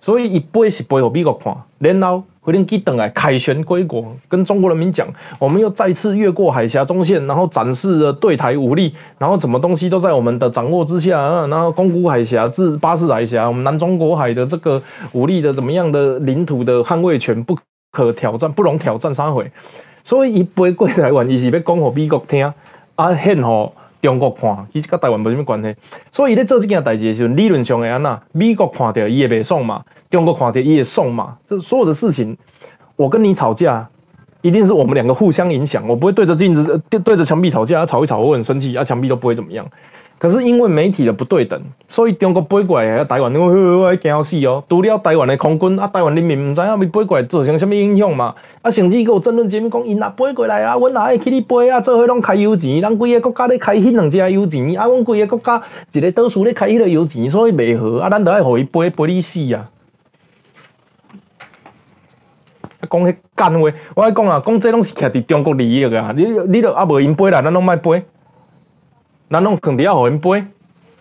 [0.02, 1.56] 所以伊背是背互美国看。
[1.80, 5.08] 然后回能机等来凯旋归国，跟中国人民讲，
[5.40, 14.84] 我们又再次越过海峡中线，然后展示了对台武力，然后什么东西都在我们的掌握之下，然后宫古海峡至巴士海峡，我们南中国海的这个
[15.14, 17.58] 武力的怎么样的领土的捍卫权不
[17.94, 19.46] 可挑战，不容挑战啥货。
[20.04, 22.54] 所以伊背过台湾，伊是要讲互美国听。
[22.98, 25.76] 啊，现吼中国看，其实甲台湾无什么关系。
[26.12, 31.38] 所以咧做这件代志的时候，理论上会安那，美国看到伊会袂爽嘛，中国看到伊会爽嘛。
[31.48, 32.36] 这所有的事情，
[32.96, 33.88] 我跟你吵架，
[34.42, 35.88] 一定是我们两个互相影响。
[35.88, 39.68] 我不会对着镜子、对对着墙壁吵架，吵一吵我很生气，啊，墙壁都不会怎么样。
[40.20, 44.64] 可是因为媒体的不对等，所以中国飞过来，台湾因为我惊死哦。
[44.68, 48.34] 除了台湾的空军，啊，台湾人民唔知影要飞过来造成什么影响嘛？
[48.64, 51.80] 啊，甚至有争论节目讲，因若飞过来啊，阮也爱去你飞啊？
[51.82, 55.62] 做伙拢开油钱，咱规个国家咧开迄两只油钱，啊，阮规个国家
[55.92, 59.70] 一个倒数咧开迄个油钱，所以袂好，啊，咱都爱互伊飞，飞你死啊！
[62.80, 68.02] 啊讲迄干话，我爱讲啊，讲这拢是徛伫中国利益啊，你你都啊无因飞来，咱拢莫飞。
[69.30, 70.46] 咱拢肯定要互因飞，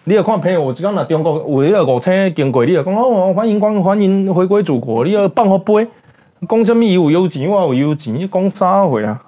[0.03, 5.87] 你要看朋友有，即讲若中国有迄个五星经过，你就讲哦，欢迎光欢迎回归祖国，你要放好杯，
[6.49, 9.23] 讲什物伊有有钱，我有有钱，你讲啥货啊？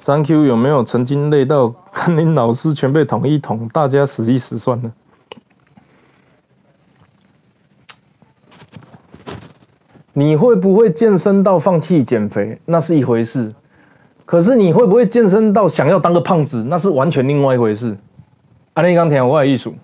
[0.00, 4.92] 三 Q 有没有曾经累到跟您老师全被统一捅，大家死一死算了？
[10.24, 13.52] 你会不会健身到放弃减肥，那是一回事；
[14.24, 17.98] 可是你会不会健身到想要当个胖子，那是完全另外一回事。
[18.72, 19.74] 阿力刚听我的艺术，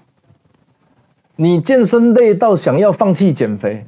[1.37, 3.85] 你健身累到想要放弃减肥，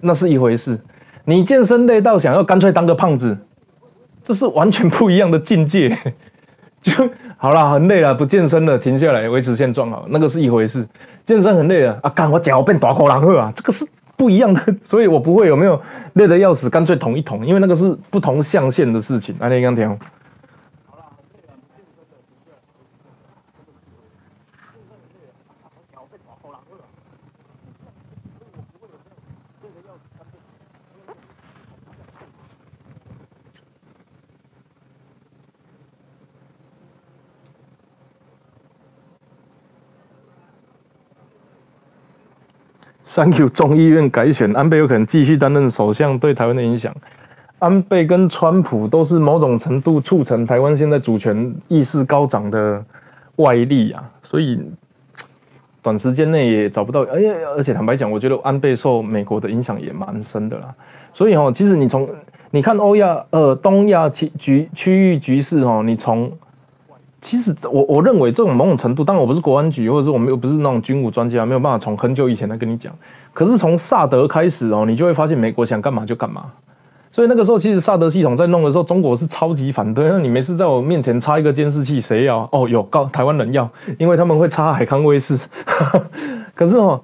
[0.00, 0.78] 那是一回事；
[1.26, 3.36] 你健身累到想要干脆当个胖子。
[4.24, 5.98] 这是完全不一样的境界，
[6.80, 6.92] 就
[7.36, 10.88] 好了，很累了，不健身了，停下来维持现状好，那个是一回事。
[11.26, 13.86] 健身很累了啊，干我脚变大口狼喝啊，这个是
[14.16, 15.80] 不一样的， 所以我不会有没有
[16.14, 19.34] 累得要死，干脆捅一捅，因为那个是不同象限的事情。
[19.38, 19.98] 阿力刚听。
[43.14, 46.92] 三 Q 众议院改选，安倍有可能继续担任首相，对台湾的影响。
[47.60, 52.84] 安倍跟川普都是某种程度促成台湾现在主权意识高涨的
[53.36, 54.60] 外力啊，所以
[55.80, 57.02] 短时间内也找不到。
[57.02, 60.74] 而且而且坦白讲，我觉得安倍受美国的影响也蛮深的啦。
[61.12, 62.08] 所以哈，其实你从
[62.50, 66.32] 你看欧亚呃东亚区局区域局势哈，你从
[67.24, 72.92] 其实我我认为这种某种程度，当然我不是国安局，或者是我们又不是那种军武专家，没有办法从很久以前来跟你讲。
[73.32, 76.44] 可是从萨德开始哦，你就会发现美国想干嘛就干嘛。
[77.10, 80.10] 所以那个时候，其实萨德系统在弄的时候，中国是超级反对。
[80.10, 82.46] 那你没事在我面前插一个监视器，谁要？
[82.52, 85.38] 哦，有告台湾人要，因为他们会插海康威视。
[86.54, 87.00] 可是哦，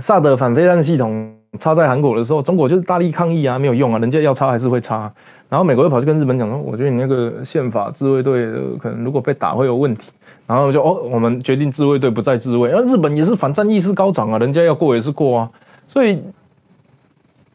[0.00, 5.12] 萨德反飞弹系统插在韩国的时候，中国就是大力抗议啊，没有用啊，人家要插还是会插。
[5.48, 8.46] 然后美国又跑去跟日本讲说，我觉得你那个宪法自卫队
[8.80, 10.04] 可能如果被打会有问题。
[10.46, 12.70] 然后就哦，我们决定自卫队不再自卫。
[12.70, 15.50] 那日本也是反战意识高涨啊，人家要过也是过啊。
[15.88, 16.18] 所以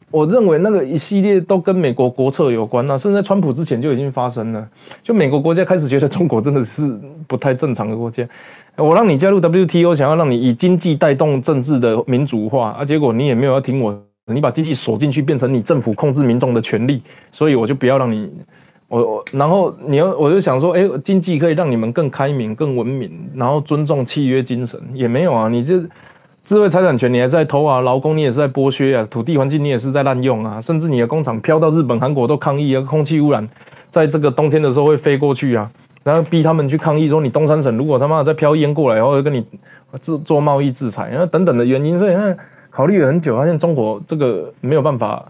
[0.10, 4.68] 我认为那个一系列都跟美国国策有关啊，甚至在川普之前就已经发生了。
[5.04, 8.28] 就美国国家开始觉得中国真的是不太正常的国家。
[8.76, 13.96] 我让你加入 WTO，想要让你以经济带动政治的民主化啊，结果你也没有要听我。
[14.34, 17.02] 你把经济锁进去，变成你政府控制民众的权利，
[17.32, 18.30] 所以我就不要让你，
[18.88, 25.80] 我我，然后你要，我就想说，哎，经济可以让你们更开明、更文明，然后尊重契约精神，也没有啊，你这
[26.46, 33.48] 智慧财产权你还在偷啊，劳工你也是在剥削啊，土地环境你也是在滥用啊，甚至你的工厂飘到日本、韩国都抗议啊，空气污染，
[33.90, 35.72] 在这个冬天的时候会飞过去啊，
[36.04, 39.46] 然后逼他们去抗议说，你东三省如果他妈再飘烟过来，然后跟你
[40.02, 42.36] 做做贸易制裁，然后等等的原因，所以那。
[42.80, 45.26] 考虑了很久，发现中国这个没有办法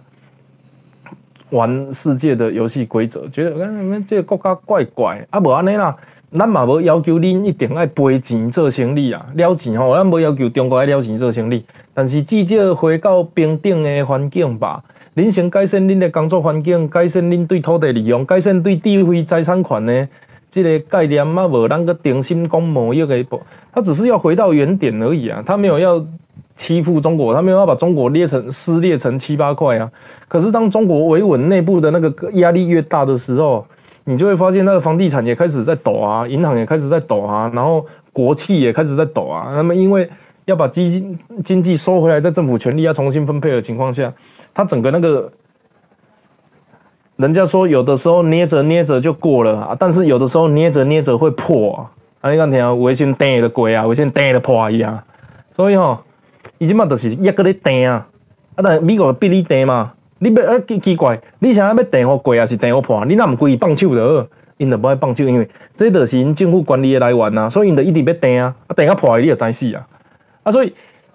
[1.50, 5.98] 玩世界的游戏规则，觉得你们这个国家怪怪啊，无安尼啦，
[6.32, 11.66] 咱嘛无要求恁一定爱赔钱做生意啊，了钱吼，咱无要求中国爱了钱做生意，
[11.96, 14.84] 但是至少回到平等的环境吧。
[15.16, 20.08] 恁先改善恁的工作环境，改善恁对土地利用，改善对智慧财产权的
[20.52, 26.06] 这个概念啊，无咱个定心讲某一个不，他只是要回到原点而已啊，他没有要。
[26.60, 29.90] 欺负中国，他没有要把中国裂成撕裂成七八块啊。
[30.28, 33.66] 可是当中国维稳内部的那个压力越大的时候，
[34.04, 39.54] 你就会发现那个房地产也开始在抖啊，银行也开始在抖啊，然后国企也开始在抖啊。
[39.56, 40.10] 那么因为
[40.46, 44.14] 要把基金经济收回来，在政府权力要重新分配的情况下，
[44.54, 45.32] 它整个那个，
[47.16, 51.90] 人家说有的时候捏着捏着就过了啊，但是有的时候捏着捏着会破
[52.22, 52.30] 啊。
[52.30, 55.02] 你看听，微信跌的鬼啊，微信跌的破啊一样，
[55.56, 56.02] 所以哈。
[56.58, 58.08] 伊即马就是一个咧订啊，
[58.56, 63.06] 啊但美国逼你订嘛，你要啊奇奇怪，你想要要订好贵啊是订好破？
[63.06, 69.88] 你若毋规伊放手就好，因就无爱放手，因为这就是因政府管理的来源啊，所以因就一直要订啊，啊订啊破你就知死啊，
[70.44, 70.74] 啊所以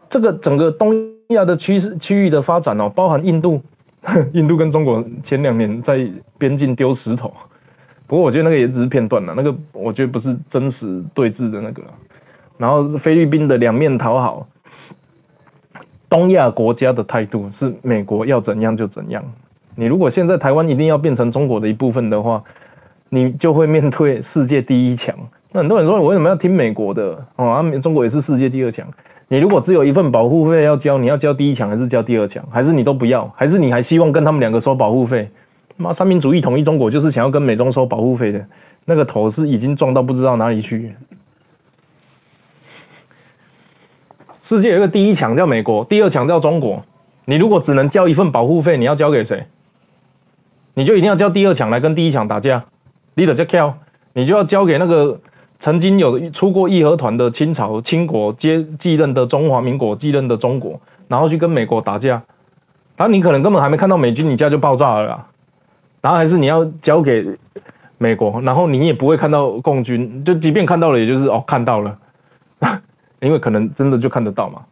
[0.09, 0.95] 这个整个东
[1.29, 3.63] 亚的趋势区域的发展哦，包含印度，
[4.33, 7.33] 印度跟中国前两年在边境丢石头，
[8.07, 11.83] 不过我觉得那个也只是片段了，那个我觉得不是真实对峙的那个，
[12.57, 14.47] 然后菲律宾的两面讨好。
[16.09, 19.25] 东亚国家的态度是美国要怎样就怎样。
[19.77, 22.43] 你如果现在台湾一定要变成中国的一部分的话，
[23.09, 25.15] 你就会面对世界第一强。
[25.53, 27.25] 那很多人说，我为什么要听美国的？
[27.37, 28.87] 哦，啊中国也是世界第二强。
[29.29, 32.45] 你如果只有一份保护费要交，你要交第一强还是交第二强？
[32.51, 33.27] 还是你都不要？
[33.37, 35.29] 还是你还希望跟他们两个收保护费？
[35.77, 38.45] 妈，三民主义统一中国就是想要跟美中收保护费的，
[38.85, 40.93] 那个头是已经撞到不知道哪里去。
[44.45, 46.85] 世界有个第一强叫美国，第二强叫中国。
[47.25, 49.47] 你如果只能交一份保护费，你要交给谁？
[50.75, 52.63] 你就一定要交第二强来跟第一强打架。
[53.15, 53.73] 你得叫 kill，
[54.13, 55.19] 你就要交给那个
[55.59, 62.23] 曾经有出过义和团的清朝清国接继任的中华民国继任的中国，然后去跟美国打架。
[62.99, 65.27] 然后你可能根本还没看到美军，你家就爆炸了啦。
[66.03, 67.25] 然后还是你要交给
[67.97, 71.97] 美国，然后你也不会看到共军，就即便看到了，也就是哦看到了，
[73.25, 74.63] 因为可能真的就看得到嘛。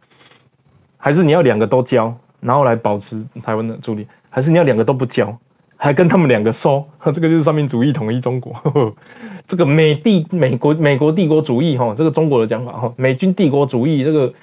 [0.97, 5.37] 还是你要两个都交，然后来保持台湾的助力，还是你要两个都不交，
[5.75, 6.87] 还跟他们两个说？
[7.13, 8.95] 这个就是三民主义统一中国，
[9.47, 14.33] 这个美帝美国美国帝国主义哈，这个中国的讲法哈，美军帝国主义这个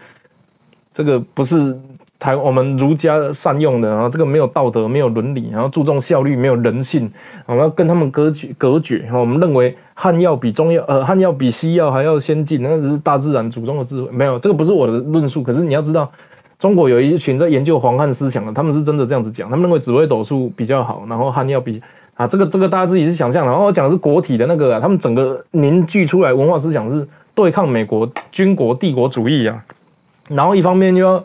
[0.92, 1.78] 这个不是。
[2.20, 7.10] 台我们儒家善用的，然后这个没有道德，没有伦理，然后注重效率，没有人性，
[7.46, 9.08] 我们要跟他们隔绝隔绝。
[9.10, 14.10] 我们认为汉药比中药，呃，汉药比西药还要先进，那只是大自然祖宗的智慧。
[14.12, 15.42] 没有，这个不是我的论述。
[15.42, 16.12] 可是你要知道，
[16.58, 19.48] 中国有一群在研究黄汉思想的，他们是真的这样子讲。
[19.48, 21.80] 他们认为紫微斗数比较好，然后汉药比
[22.16, 23.46] 啊，这个这个大家自己是想象。
[23.46, 29.64] 然后我讲的是国体的那个，他们整个凝聚出来文化思想是对抗美国军国帝国主义啊。
[30.28, 31.24] 然后一方面又要。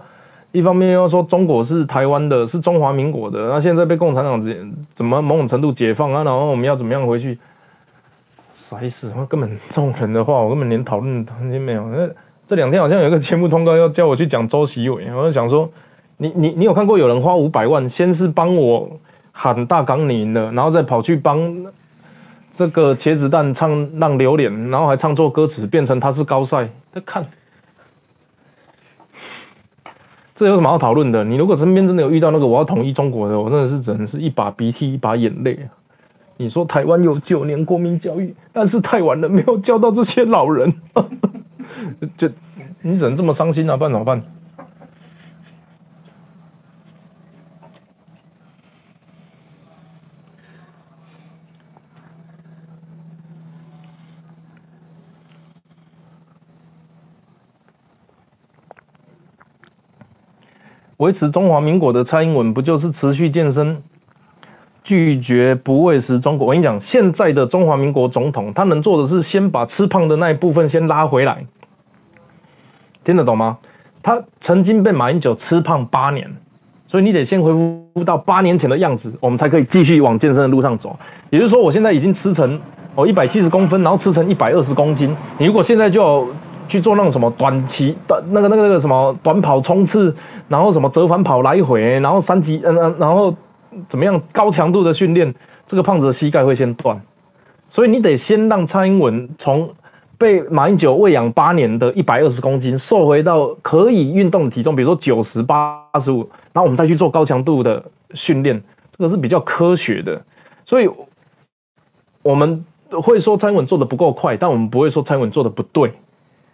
[0.56, 6.24] 一方面又说中国是台湾的，是中华民国的，那现在被共产党怎怎么某种程度解放啊？
[6.24, 7.38] 然后我们要怎么样回去？
[8.56, 9.14] 啥意思？
[9.18, 11.88] 我根本这种人的话，我根本连讨论空间没有。
[11.90, 12.10] 那
[12.48, 15.70] 这两天好像有一个节目通告要叫我去讲周习伟，我就想说，
[16.18, 18.90] 你你你有看过有人花五百万，先是帮我
[19.34, 21.66] 喊大港你赢了，然后再跑去帮
[22.54, 27.26] 这个茄子蛋唱让榴莲，然后还唱错歌词，变成他是高赛，在看。
[30.36, 31.24] 这有什么好讨论的？
[31.24, 35.72] 你如果身边真的有遇到那个我要统一中国的，我真的是只能是一把鼻涕一把眼泪啊！
[36.36, 40.74] 你说台湾有九年国民教育，但是太晚了，没有教到这些老人，
[42.18, 42.30] 就
[42.82, 43.78] 你只能这么伤心啊？
[43.78, 44.22] 办怎么办？
[60.98, 63.78] 维持中华民国的蔡英文不就是持续健身，
[64.82, 66.48] 拒绝不喂食中国？
[66.48, 71.46] 我跟你讲，现在的中华民国总统，他能做的是先把吃胖的那一部分先拉回来，
[73.04, 73.58] 听得懂吗？
[74.02, 76.32] 他曾经被马英九吃胖八年，
[76.88, 80.98] 所以你得先恢复到八年前的样子，我们才可以继续往健身的路上走。
[81.30, 82.58] 也就是说，我现在已经吃成
[82.96, 86.30] 哦一百七十公分，然后吃成一百二十公斤，你如果现在就。
[86.68, 90.16] 去做那种什么短期短那个那个那个什么短跑冲刺，
[90.48, 93.34] 然后什么折返跑来回，然后三级嗯嗯，然后
[93.90, 95.34] 怎么样高强度的训练，
[95.68, 97.02] 这个胖子的膝盖会先断，
[97.70, 99.70] 所以你得先让蔡英文从
[100.18, 106.20] 被马英九喂养八年的一百二十公斤瘦回到可以运动的体重，比如说九十八十五，
[106.54, 107.84] 然后我们再去做高强度的
[108.14, 108.62] 训练，
[108.98, 110.22] 这个是比较科学的，
[110.66, 110.90] 所以
[112.24, 112.64] 我们
[113.04, 115.92] 会说蔡英文做的不够快，但我们不会说蔡英文做的不对。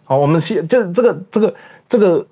[0.03, 1.53] 好，我们先就这个这个
[1.87, 2.25] 这个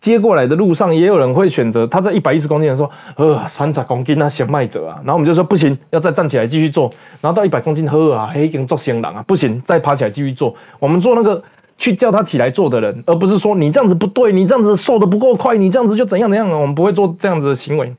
[0.00, 10.54] 接过来的路上，也有人会选择他在一百一十公斤的时候，呃，三十公斤那先卖者啊，然后我们就说不行，要再站起来继续做，然后到一百公斤呵啊，已经做先郎啊，不行，再爬起来继续做。
[10.78, 11.42] 我们做那个
[11.78, 17.92] 去叫他起来做的人，而不是说你这样子不对，你这样子瘦的不够快，你这样子就怎样怎样啊，我们不会做这样子的行为。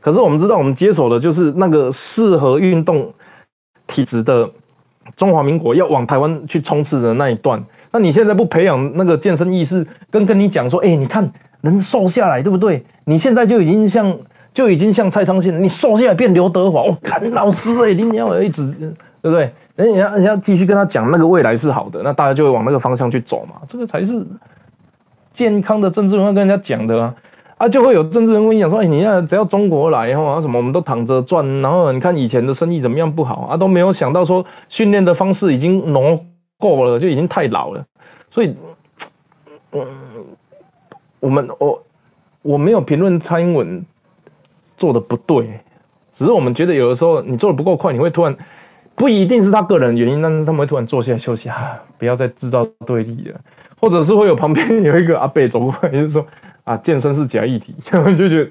[0.00, 3.12] 可是我们知道，我们接手的就是那个适合运动
[3.88, 4.48] 体质的
[5.16, 7.64] 中华民国要往台湾去冲刺的那一段。
[7.96, 11.32] 那你现在不培养那个健身意识，跟跟你讲说，哎，你看
[11.62, 12.84] 能瘦下来，对不对？
[13.06, 14.18] 你现在就已经像
[14.52, 18.70] 就已经像蔡昌信，你瘦下来变刘德华，我看老师哎，你要一直
[19.22, 19.50] 对不对？
[19.76, 24.26] 人家人家继续跟他讲那个未来是好的，那大家就会往那个方向去走嘛，这个才是
[25.32, 27.14] 健康的政治文化跟人家讲的啊，
[27.56, 36.20] 啊，就会有政治人物讲说，哎，你要只要中国来后啊，什么我们都躺着赚，然后你看以前的生意怎么样不好啊，都没有想到说训练的方式已经挪。
[36.58, 37.84] 够了，就已经太老了，
[38.30, 38.54] 所以，
[39.72, 39.86] 嗯，
[41.20, 41.82] 我们我
[42.42, 43.84] 我没有评论蔡英文
[44.76, 45.60] 做的不对，
[46.12, 48.34] 只是我们觉得有的时候你做的不够快，你会突然
[48.94, 53.40] 不一定是他个人原因，但是他们会突然坐下来休息啊，不要再制造对立了，
[53.80, 56.26] 或者是会有旁边有一个阿贝走过来，就是说
[56.64, 57.74] 啊，健身是假议题，
[58.16, 58.50] 就觉得，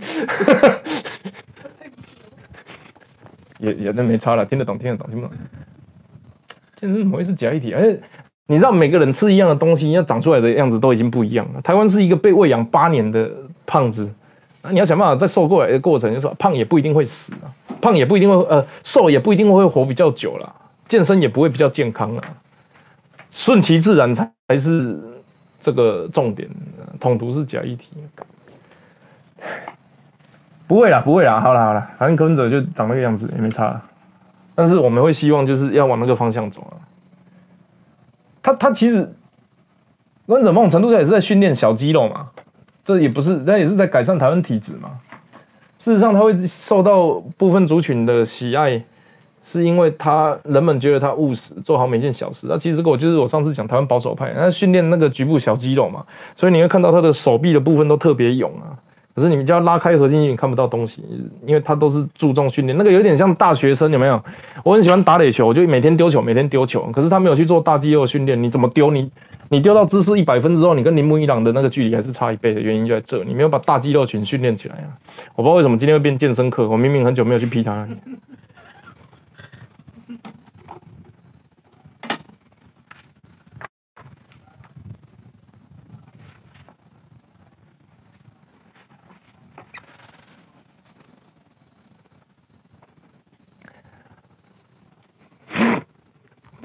[3.58, 5.36] 也也那没差了，听得懂听得懂听不懂。
[6.80, 7.74] 健身怎么会是假议题？
[7.74, 8.00] 而且
[8.46, 11.60] 你知道每个人吃一样的东西，要长出来的样子都已经不一样了。
[11.60, 13.30] 台湾是一个被喂养八年的
[13.66, 14.10] 胖子，
[14.62, 17.52] 那你要想办法在瘦过来的过程，就说胖也不一定会死啊，
[17.82, 20.54] 胖也不一定会呃瘦也不一定会活比较久了，
[20.88, 22.24] 健身也不会比较健康啊，
[23.30, 24.98] 顺其自然才才是
[25.60, 26.48] 这个重点，
[26.98, 27.86] 统独是假议题。
[30.66, 33.82] 不会啦，不会啦，好啦好啦，反正柯文哲就长那个样子也没差啦。
[34.60, 36.76] 但是我们会希望就是要往那个方向走啊。
[38.42, 39.10] 他他其实，
[40.26, 42.26] 柯文哲某种程度上也是在训练小肌肉嘛，
[42.84, 45.00] 这也不是，那也是在改善台湾体质嘛。
[45.78, 47.08] 事实上，他会受到
[47.38, 48.82] 部分族群的喜爱，
[49.46, 52.46] 是因为他人们觉得他务实，做好每件小事。
[52.46, 56.04] 那其实我就是我上次讲台湾保守派，他训练那个局部小肌肉嘛，
[56.36, 58.76] 所以你会看到他的手臂的部分都特别勇啊。
[59.20, 61.04] 可是你们家拉开核心你看不到东西，
[61.46, 64.22] 因为他都是注重训练，那个有点像大学生，有没有？
[64.64, 66.90] 我很喜欢打垒球，我就每天丢球，每天丢球。
[66.90, 68.90] 可是他没有去做大肌肉训练，你怎么丢？
[68.90, 69.10] 你
[69.50, 74.96] 你丢到姿势一百分之后，你跟铃木一朗的那个距离还是差一倍的原因就在这，你没有把大肌肉群训练起来啊！
[75.36, 77.86] 我不知道为什么今天会变健身课，我明明很久没有去批他。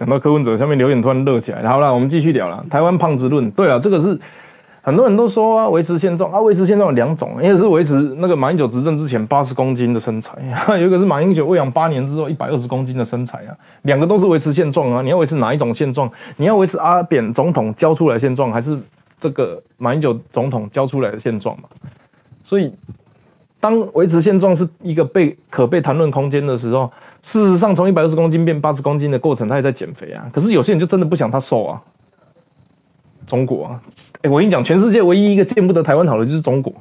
[0.06, 1.68] 讲到柯文哲，下面留言突然热起来。
[1.68, 2.64] 好了，我们继续聊了。
[2.69, 4.19] 台湾胖子论，对了，这个是
[4.84, 10.38] 很多人都说啊，维持现状啊，维持现状有两种，一个是维持那个马英九执政之前八十公斤的身材，
[10.80, 15.02] 有一个是马英九喂养八年之后一百二十公斤的身材啊，两个都是维持现状啊。
[15.02, 16.11] 你要维持哪一种现状？
[16.38, 18.77] 你要维持阿扁总统交出来现状，还是
[19.19, 21.64] 这个马英九总统交出来的现状嘛？
[22.44, 22.72] 所以，
[23.60, 26.91] 当维持现状是一个被可被谈论空间的时候。
[27.26, 30.30] 事实上，从一百二十公斤变八十公斤的过程，他也在减肥啊。
[30.32, 31.82] 可是有些人就真的不想他瘦啊。
[33.26, 33.82] 中国啊，
[34.22, 36.72] 哎，我跟你讲，全世界唯一一个见不得台湾好的就是中国，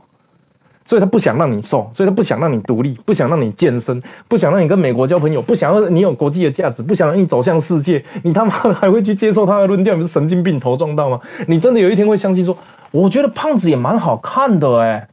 [0.85, 8.05] 所以他不想让你瘦，所以他不想让你独立，不想让你健身，不想让你跟美国交朋友，不想让你有国际的价值，不想让你走向世界。
[8.23, 9.97] 你他妈还会去接受他的论调？
[9.97, 11.19] 你是神经病头撞到吗？
[11.49, 12.55] 你真的有一天会相信说，
[12.91, 15.09] 我觉得胖子也蛮好看的哎。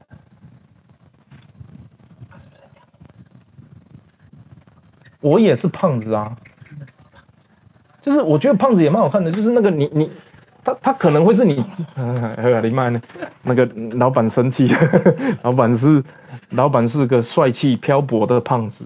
[5.22, 6.36] 我也是胖子啊，
[8.02, 10.12] 就是我觉得胖子也蛮好看的，就是那个你你
[10.64, 11.64] 他他可能会是你，
[12.62, 13.02] 林麦呢？
[13.44, 14.70] 那个老板生气，
[15.44, 16.04] 老板是
[16.50, 18.86] 老板是个帅气漂泊的胖子。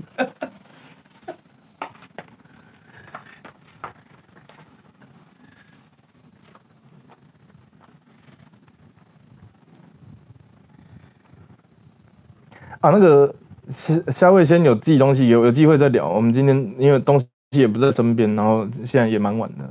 [12.82, 13.34] 啊，那个。
[13.70, 16.08] 下下位先有寄东西，有有机会再聊。
[16.08, 19.68] 我们今天因为东西也不在身边，然后现在也蛮晚的。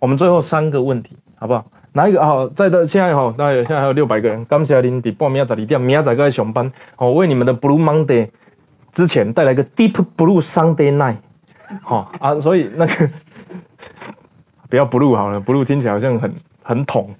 [0.00, 1.64] 我们最后三个问题，好不好？
[1.92, 2.48] 哪一个好？
[2.48, 4.44] 在的现在好，大概现在还有六百个人。
[4.46, 6.72] 感谢您伫半明仔十二点，明仔载过来上班。
[6.96, 8.28] 哦，为你们的 Blue Monday
[8.92, 11.16] 之前带来个 Deep Blue Sunday Night。
[11.82, 13.10] 好啊，所以那个
[14.68, 17.14] 不要 Blue 好了，Blue 听起来好像很很统。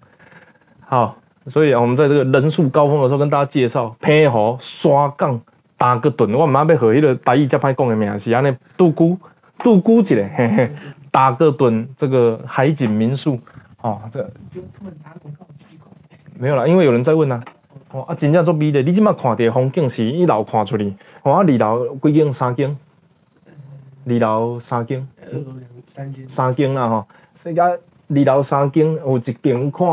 [0.81, 1.17] 好，
[1.47, 5.41] 所以啊，我们在这个人数高峰的时候跟大家介绍配合刷杠。
[5.83, 9.19] 大个顿，我毋捌要和迄个台语遮歹讲诶名是安尼，杜姑
[9.59, 10.71] 杜姑一个，嘿嘿，
[11.11, 13.37] 大个顿这个海景民宿，
[13.81, 14.25] 哦，这
[16.39, 17.43] 没有啦，因为有人在问呐，
[17.91, 20.95] 哦啊，真正足美的，你即马看的风景是一楼看出去，
[21.25, 22.33] 哦啊，二楼几间？
[22.33, 22.79] 三间，
[24.07, 25.09] 二楼三间，
[25.89, 26.29] 三间。
[26.29, 27.09] 三间啦吼，
[27.43, 29.89] 所以啊，二楼三间有一边看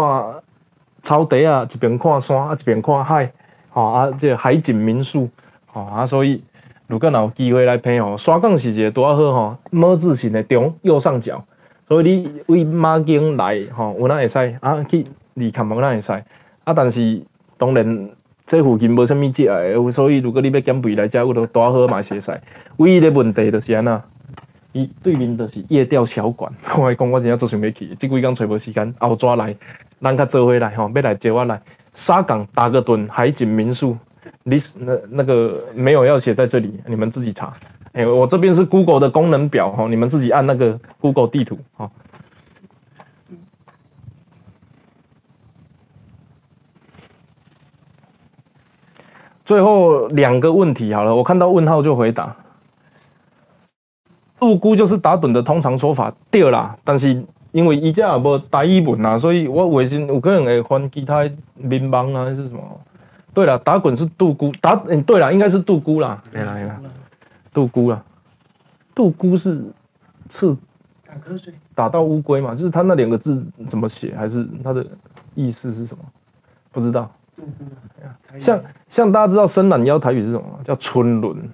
[1.02, 3.32] 草地啊，一边看山啊，一边看海，
[3.74, 5.28] 哦啊，这海景民宿。
[5.74, 6.42] 哦啊，所以
[6.88, 11.44] 如果若有机会来配哦，沙港是一个多好吼，么字形的中右上角，
[11.88, 14.84] 所以你为马经来吼，有哪会使啊？
[14.84, 15.06] 去
[15.36, 16.12] 离坎门哪会使
[16.64, 16.74] 啊？
[16.74, 17.22] 但是
[17.58, 18.10] 当然
[18.48, 22.42] 这附近无啥物食的，所以如果你要减肥来遮，有都多好嘛是，会使。
[22.78, 24.02] 唯一的问题就是安那，
[24.74, 29.56] 伊对面就是夜钓小馆， 我讲我真正做想要去，即几工找无时间，后抓来，
[30.02, 31.62] 咱较做回来吼，要来接我来
[31.94, 33.96] 沙港打个盹，海景民宿。
[34.46, 37.54] List 那那个没有要写在这里，你们自己查。
[37.94, 41.90] 哎，我这边是 Google 的功能表哈，你们自己按那个 Google 地图哈。
[49.44, 52.36] 最后两个问题好了，我看到问号就回答。
[54.40, 62.62] 杜姑就是打盹的通常说法对啦，但是因为伊家也无大译文啊，所以我微信有可能会翻其他民邦啊还是什么。
[63.34, 66.80] 对了，打滚是杜姑打，嗯，对了，应该是杜姑啦，没啦没啦，
[67.54, 68.04] 杜姑啦，
[68.96, 69.64] 杜姑是
[70.28, 70.58] 刺，
[71.06, 74.86] 打瞌睡，打到乌龟嘛，就是它那两个字怎么写，还是它的
[75.36, 76.04] 意思是什么？
[76.72, 77.12] 不知道。
[78.38, 80.60] 像像大家知道伸懒腰台语是什么吗？
[80.66, 81.50] 叫春轮，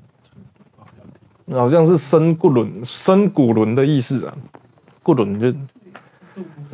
[1.51, 4.33] 好像是伸骨轮、伸骨轮的意思啊。
[5.03, 5.53] 骨轮就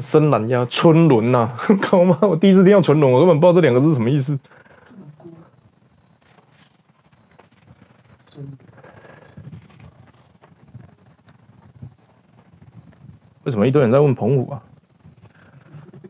[0.02, 2.18] 伸懒腰，春轮呐、 靠妈！
[2.22, 4.40] 我第一次听到春轮，我根本不知道这两个字是什么意思。
[4.88, 5.30] 杜姑，
[8.32, 8.48] 孙
[13.44, 14.62] 为什么一堆人在问澎湖啊？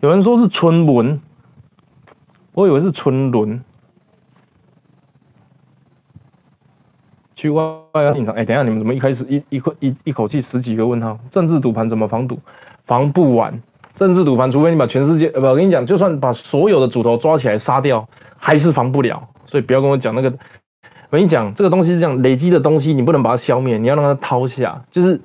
[0.01, 1.19] 有人说是春轮，
[2.53, 3.61] 我以为是春轮。
[7.35, 7.63] 去外
[7.93, 11.17] 要进场，哎、等一下，你们怎么一开始一一口一一口气十几个问号？
[11.31, 12.37] 政治赌盘怎么防赌？
[12.85, 13.59] 防不完。
[13.95, 19.27] 政治赌盘，除非你把全世界，呃，不，我跟你讲，就算把所有的主头抓起来杀掉，还是防不了。
[19.47, 20.29] 所以不要跟我讲那个，
[21.09, 24.83] 我跟你讲，这个东西是这样，累积的东西你不能把它消灭，你要让它掏下。
[24.91, 25.19] 就是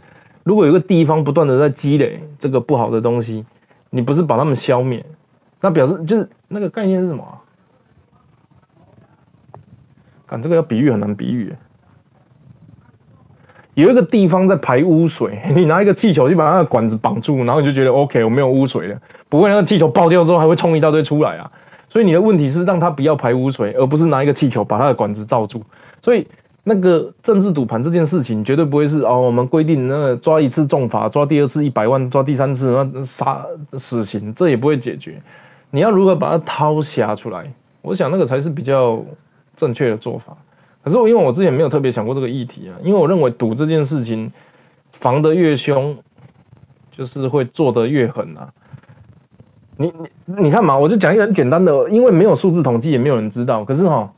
[0.46, 3.44] 如果有一个地方不断的在积累这个不好的东西，
[3.90, 5.04] 你不是把它们消灭，
[5.60, 7.42] 那表示就是那个概念是什么啊？
[10.28, 11.52] 看这个要比喻很难比喻。
[13.74, 18.96] 有一个地方在排污水，你拿一个气球去把那个管子绑住，然后你就觉得 OK，我没有污水了。
[19.28, 21.50] 不会，那个气球爆掉之后还会冲一大堆出来啊。
[21.90, 25.64] 所以你的问题是让它不要排污水，而不是拿一个气球把它的管子罩住。
[26.02, 26.28] 所以
[26.68, 33.46] 那个政治赌盘这件事情绝对不会是哦，我们规定那个抓一次重罚，抓第二次一百万，抓第三次那杀
[33.78, 35.22] 死刑，这也不会解决。
[35.70, 37.52] 你要如何把它掏瞎出来？
[37.82, 39.00] 我想那个才是比较
[39.56, 40.36] 正确的做法。
[40.82, 44.32] 可是我因为我之前没有特别想过这个议题啊，因为我认为赌这件事情
[44.92, 45.96] 防得越凶，
[46.96, 48.48] 就是会做得越狠啊。
[49.76, 49.92] 你
[50.24, 53.64] 你你看嘛，我就讲一个很简单的，因为没有数字统计，也没有人知道。
[53.64, 54.12] 可是哈，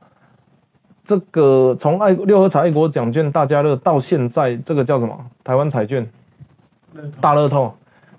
[1.09, 5.24] 这个从爱六合彩爱国奖券大家乐到现在，这个叫什么？
[5.43, 6.06] 台湾彩券
[7.22, 7.74] 大乐透，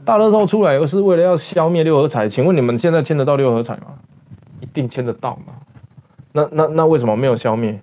[0.06, 2.28] 大乐透出来是为了要消灭六合彩。
[2.30, 4.00] 请问你们现在签得到六合彩吗？
[4.60, 5.54] 一定签得到吗？
[6.34, 7.80] 那那那为什么没有消灭？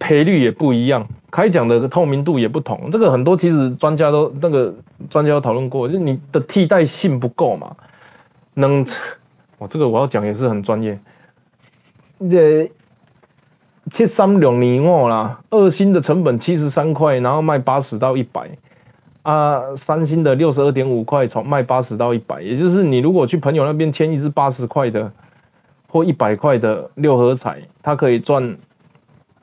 [0.00, 2.90] 赔率也不一样，开奖的透明度也不同。
[2.90, 4.74] 这个很多其实专家都那个
[5.10, 7.76] 专家都讨论过，就是你的替代性不够嘛。
[8.54, 8.84] 能，
[9.58, 10.98] 我这个我要讲也是很专业。
[12.18, 12.68] 这
[13.96, 18.50] 七三两年五啦，二星的成本七十三块，然后卖八十到一百。
[19.22, 25.10] 啊，三星的六十二点五块，从卖八十到一百，也就是你如果去朋友那边签一支八十块的
[25.88, 28.58] 或一百块的六合彩，它可以赚，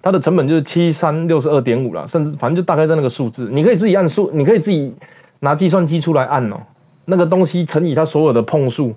[0.04, 4.94] 它的成本就是七三六十二点五啦，甚至反正就大概在那个数字，你可以自己按数，你可以自己
[5.40, 6.58] 拿计算机出来按哦，
[7.06, 8.94] 那个东西乘以它所有的碰数，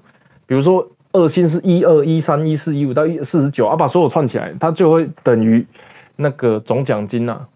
[0.47, 5.66] 比如说二星是一二一三一四一五到一四十九，啊，把所有串起来，它就会等于
[6.16, 7.47] 那个总奖金呐、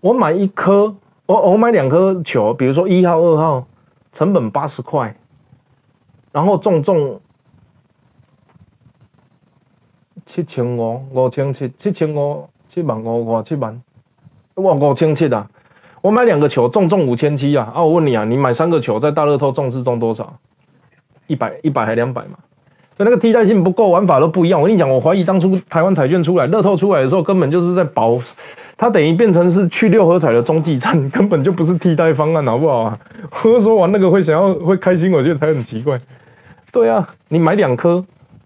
[0.00, 0.94] 我买一颗，
[1.26, 3.66] 我我买两颗球，比如说一号、二号，
[4.12, 5.14] 成本八十块，
[6.32, 7.20] 然后中中
[10.26, 13.80] 七千五、五千七、七千五、七万五、五七万，
[14.56, 15.48] 哇，五千七啊！
[16.00, 17.72] 我买两个球中中五千七啊！
[17.74, 20.38] 啊，我问你啊，你买三个球在大乐透中是中多少？
[21.32, 22.36] 一百、一百还两百嘛？
[22.94, 24.60] 所以那个替代性不够，玩法都不一样。
[24.60, 28.20] 我跟你讲，我怀疑当初台湾彩券出来、乐透出来的时候，根本就是在保，
[28.76, 32.98] 它等于变成是去六合彩的中继站， 根本就不是替代方案，好不好啊？
[33.42, 35.98] 我就说玩那个会想要会开心，我觉得才很奇怪。
[36.70, 38.04] 对啊，你买两颗，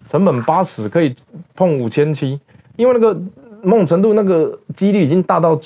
[0.09, 1.17] 成本八十，可以
[1.57, 2.39] 碰五千七，
[2.77, 3.21] 因为那个
[3.63, 5.61] 某种程度那个几率已经大到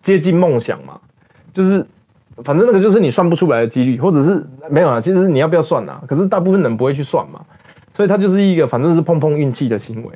[0.00, 0.98] 接近梦想嘛，
[1.52, 1.86] 就是
[2.42, 6.02] 反正那个就是你算不出来的几率，或者是没有啊，其实是你要不要算啊？
[6.08, 7.40] 可是大部分人不会去算嘛，
[7.94, 10.10] 所以它就是一个反正是碰碰运气的行为。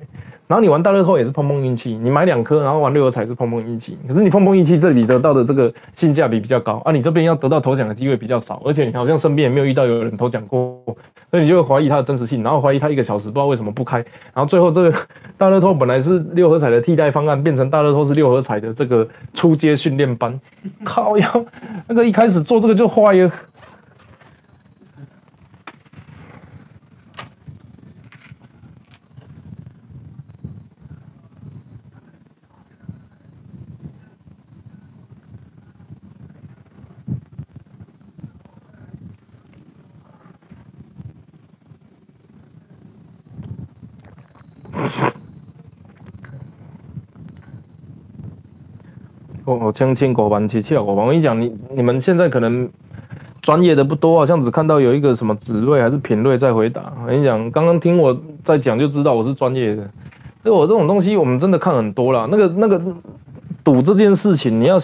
[0.48, 3.98] 然后你玩大乐透也是碰碰运气，你买两颗，然后玩六合彩是碰碰运气。
[4.08, 10.77] 可是你碰碰运气这里得到的这个性价比比较高啊，你这边要得到头奖的机会比较少，而且你好像身边也没有遇到有人头奖过，
[11.31, 13.98] 所以你就会怀疑它的真实性，然后怀疑它一个小时不知道为什么不开，
[14.35, 14.94] 然后最后这个
[15.36, 20.40] 大乐透本来是六合彩的替代方案，变成大乐透是六合彩的这个初阶训练班，
[20.85, 21.32] 靠呀，
[21.86, 23.31] 那个一开始做这个就坏了。
[49.59, 52.68] 我我签签狗班七七狗班，我跟你讲，你你们现在可能
[53.43, 56.93] 专业的不多，好像只看到有一个什么子睿还是品睿在回答。
[57.02, 59.89] 我跟你讲，刚刚听我在讲就知道我是专业的。
[60.43, 62.28] 所以我这种东西我们真的看很多了。
[62.30, 62.80] 那个那个
[63.64, 64.78] 赌这件事情，你要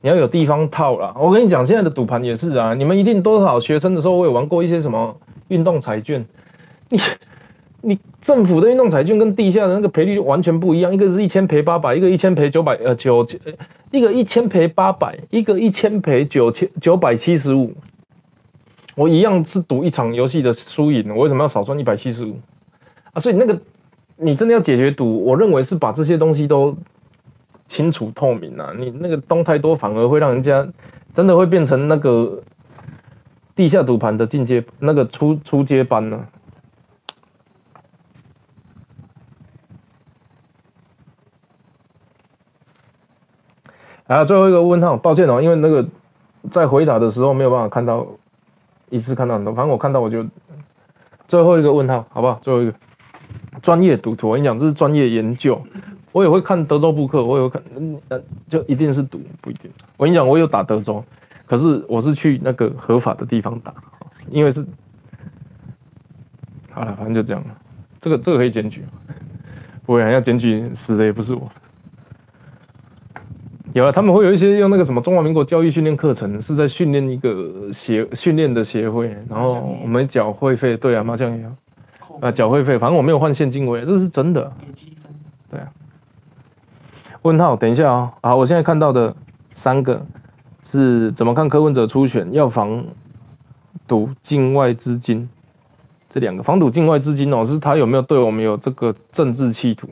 [0.00, 1.14] 你要有地方套了。
[1.18, 5.16] 我跟你讲，现在的赌盘也是啊，你们一定多少学生的时候，我有玩过一些什么
[5.48, 6.26] 运动彩券，
[6.90, 7.00] 你
[7.80, 13.26] 你政府的运动彩券跟地下的那个赔率完全不一样，一个是一千赔八百，一个一千赔九百呃九，
[13.94, 17.74] 一个一千赔八百，一个一千赔九千九百七十五。
[18.96, 22.40] 我一样是赌一场游戏的输赢，我为什么要少赚一百七十五
[23.12, 23.20] 啊？
[23.20, 23.60] 所以那个
[24.16, 26.76] 你真的要解决赌，我认为是把这些东西都
[27.68, 28.72] 清楚透明啊。
[28.76, 30.66] 你那个东太多，反而会让人家
[31.14, 32.42] 真的会变成那个
[33.54, 36.26] 地下赌盘的进阶那个初初阶班呢。
[44.26, 45.86] 最后一个问号，抱歉哦，因为那个
[46.50, 48.06] 在回答的时候没有办法看到。
[48.90, 50.24] 一次看到很多，反正我看到我就
[51.26, 52.38] 最后一个问号，好不好？
[52.44, 52.74] 最后一个
[53.60, 55.60] 专业赌徒，我跟你讲，这是专业研究。
[56.12, 58.00] 我也会看德州扑克，我也会看，嗯，
[58.48, 59.68] 就一定是赌不一定。
[59.96, 61.02] 我跟你讲，我有打德州，
[61.46, 63.74] 可是我是去那个合法的地方打，
[64.30, 64.64] 因为是
[66.70, 67.56] 好了，反正就这样了。
[68.00, 68.84] 这个这个可以检举，
[69.86, 71.50] 不会要检举死的也不是我。
[73.74, 81.56] 有啊，他们会有一些用那个什么中华民国教育训练课程，是在训练一个协训练的协会，然后我们缴会费，对啊，麻将一样，
[82.20, 84.52] 啊，缴会费，反正我没有换现金我也，这是真的，
[85.50, 85.72] 对啊。
[87.22, 89.16] 问号，等一下啊，好，我现在看到的
[89.54, 90.06] 三个
[90.62, 92.84] 是怎么看柯文哲初选要防
[93.88, 95.28] 赌境外资金，
[96.08, 99.88] 这两个防赌境外资金哦，是他有没有对我们有这个政治企图？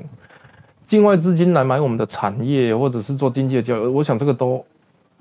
[0.92, 4.62] 境外资金来买我们的产业，或者是做经济的交流，我想这个都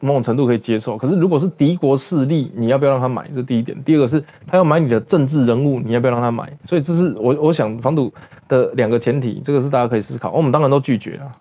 [0.02, 0.98] 某种程度可以接受。
[0.98, 3.26] 可是如果是敌国势力，你要不要让他买？
[3.34, 3.82] 这第一点。
[3.86, 6.52] 第二个是他要买你的政治人物，你要不要让他买？
[6.66, 8.12] 所以这是我我想防堵
[8.50, 10.32] 的两个前提，这个是大家可以思考。
[10.32, 11.38] 我们当然都拒绝了。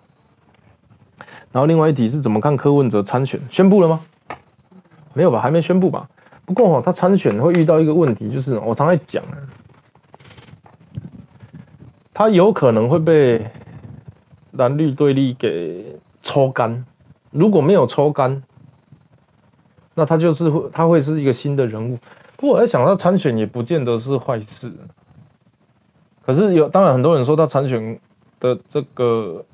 [1.51, 3.41] 然后另外一题是怎么看柯文哲参选？
[3.51, 4.01] 宣布了吗？
[5.13, 6.09] 没有吧，还没宣布吧。
[6.45, 9.25] 不过哈，他参选会遇到一个问题，就是我常在讲，
[12.15, 13.45] 他有可能会被。
[14.53, 16.85] 蓝绿对立给抽干，
[17.31, 18.43] 如果没有抽干，
[19.95, 21.99] 那他就是会，他会是一个新的人物。
[22.37, 24.73] 不过我在想，他参选也不见得是坏事。
[26.23, 27.99] 可是有，当然很多人说他参选
[28.39, 29.45] 的这个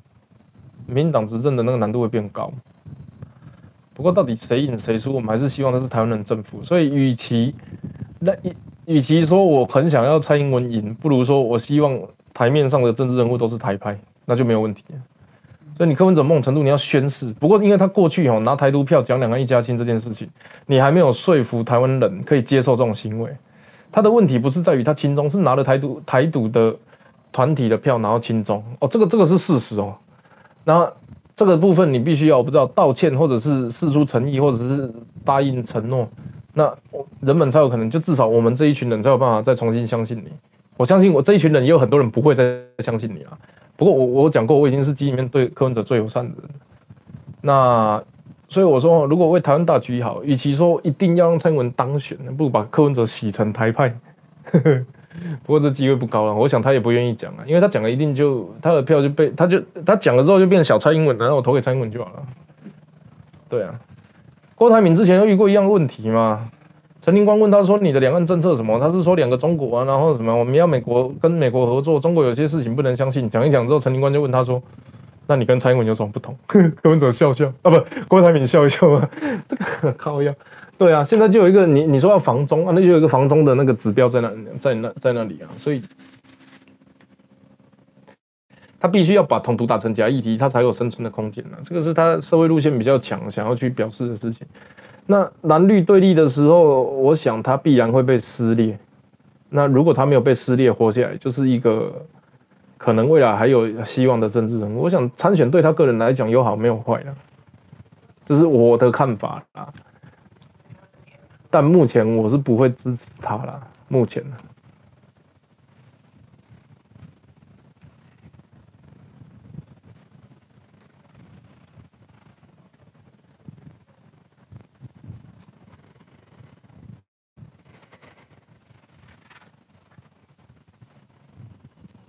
[0.85, 2.51] 民党执政的那个难度会变高。
[3.93, 6.63] 不过到底谁赢谁输，我们还是希望他是台湾人政府。
[6.63, 7.55] 所以与其
[8.19, 8.33] 那
[8.85, 11.99] 与其说我很想要蔡英文赢，不如说我希望
[12.33, 13.99] 台面上的政治人物都是台派。
[14.29, 14.83] 那就没有问题，
[15.77, 17.31] 所以你柯文哲某种程度你要宣誓。
[17.39, 20.27] 不过因为他过去哦拿台独票讲两岸一家亲这件事情，
[20.65, 23.31] 你还没有说服台湾人可以接受这种行为。
[23.89, 26.75] 他的问题不是在于他亲中，是拿了台独台独的
[27.31, 29.95] 团体的票然后亲中哦，这个这个是事实哦。
[30.65, 30.91] 那
[31.33, 34.93] 这个部分你必须要不知道道歉，或者是示出诚意，或者是
[35.23, 36.09] 答应承诺，
[36.53, 36.75] 那
[37.21, 40.29] 人们才有可能就至少我们这一群人才有办法再重新相信你。
[40.75, 43.37] 我相信我这一群人也有很多人不会再相信你了。
[43.77, 46.49] 不过我我讲过，我已经是基里面对柯文哲最友善的人。
[47.41, 48.03] 那
[48.49, 53.93] 所以我说，如果为台湾大局好，与其说一定要让蔡英文当选，不如把柯文哲洗成台派。
[54.51, 62.23] 不过这机会不高了，我想他也不愿意讲啊，因为他讲了一定就他的票就被他就他讲了之后就变小蔡英文，然后我投给蔡英文就好了。
[63.49, 63.79] 对啊，
[64.55, 66.49] 郭台铭之前有遇过一样问题吗？
[67.07, 73.29] 陈林光问他说：“你的两岸政策什么？”他是说两个中国啊，然后什么我们要美国跟美国合作，中国有些事情不能相信。
[73.29, 74.61] 讲一讲之后，陈林光就问他说
[75.25, 79.09] ：“那你跟蔡英文有什么不同？”柯文哲笑笑啊，不，郭台铭笑一笑啊，
[79.47, 80.35] 这个靠呀，
[80.77, 84.29] 对啊，现在就有一个你你说要防中啊，那就有一个防中的那个指标在那
[84.59, 85.81] 在那在那里啊，所以
[88.81, 91.63] 他必须要把统独打成假议题，他才有生存的空间啊。
[91.63, 94.45] 这个是他社会路线比较强，想要去表示的事情。
[95.07, 98.77] 那蓝绿对立的时候，我想他必然会被撕裂。
[99.49, 102.05] 那如果他没有被撕裂活下来，就是一个
[102.77, 104.81] 可能未来还有希望的政治人物。
[104.81, 107.15] 我想参选对他个人来讲有好没有坏的，
[108.25, 109.73] 这是我的看法啊。
[111.49, 114.21] 但目前我是不会支持他了，目前。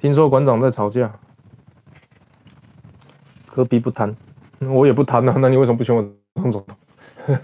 [0.09, 1.13] 听说馆长在吵架，
[3.47, 4.17] 何必不谈？
[4.61, 6.03] 我也不谈呐，那你为什么不选我
[6.33, 6.75] 当总统？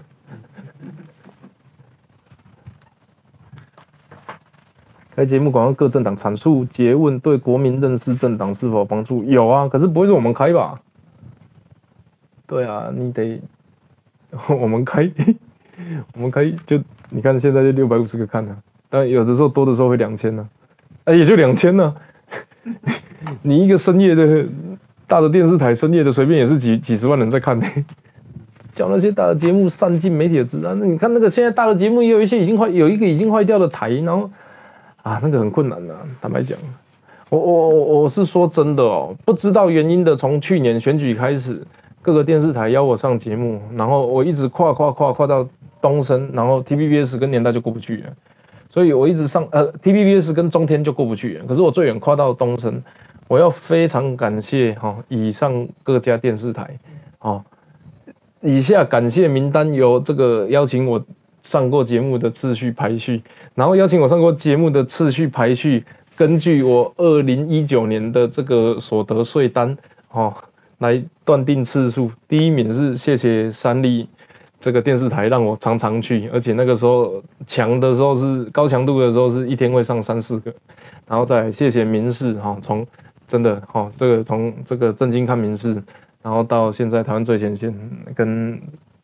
[5.15, 9.23] 开节目广告，各政党阐述诘问，对国民认识政党是否帮助？
[9.23, 10.81] 有啊，可是不会是我们开吧？
[12.47, 13.39] 对啊，你得
[14.59, 15.07] 我们开
[16.15, 16.81] 我们开就
[17.11, 18.57] 你看现在就六百五十个看了，
[18.89, 20.49] 但有的时候多的时候会两千呢，
[21.03, 21.95] 哎也就两千呢。
[23.43, 24.45] 你一个深夜的
[25.07, 27.65] 大的电视台，深夜的随便也是几几十万人在看呢。
[28.75, 34.29] 叫那些大的节目散尽媒体的治安，那你看那个现在大的节目也有一些已经坏，有一个已经坏掉的台，然后
[35.01, 36.57] 啊那个很困难的，坦白讲，
[37.29, 41.65] 我我我我是说真的哦，不知道原因的，从去年选举开始，
[42.01, 45.47] 各个电视台邀我上节目，然后我一直跨跨跨跨到
[45.81, 48.03] 东升，然后 TVBS 跟年代就过不去了，
[48.75, 52.83] 所以我一直上呃 TVBS 跟中天就过不去，可是我最远跨到东升，
[53.29, 56.77] 我要非常感谢哈以上各家电视台，
[57.19, 57.41] 哦。
[58.41, 61.01] 以下感谢名单由这个邀请我
[61.41, 63.23] 上过节目的次序排序，
[63.55, 65.85] 然后邀请我上过节目的次序排序，
[66.17, 69.77] 根据我二零一九年的这个所得税单
[70.11, 70.35] 哦
[70.79, 72.11] 来断定次数。
[72.27, 74.09] 第一名是谢谢三立
[74.65, 80.51] 这个电视台让我常常去，而且那个时候强的时候是高强度的时候是一天会上三四个，
[81.07, 82.83] 然后再谢谢民事哈，从
[83.27, 85.83] 真的哈这个从这个正经看民事。
[86.23, 87.71] 然后到现在台湾最前线
[88.15, 88.59] 跟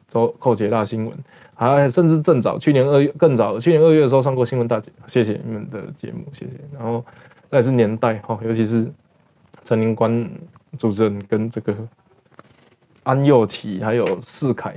[0.09, 1.15] 周寇杰大新闻，
[1.53, 6.53] 还甚至更早，去年二月更早，去年二月的时候上过新闻大姐，谢谢你们的节目，谢谢。
[6.73, 7.05] 然后
[7.51, 8.87] 再是年代哈，尤其是
[9.63, 10.27] 陈林官
[10.79, 11.75] 主持人跟这个
[13.03, 14.75] 安佑琪还有世凯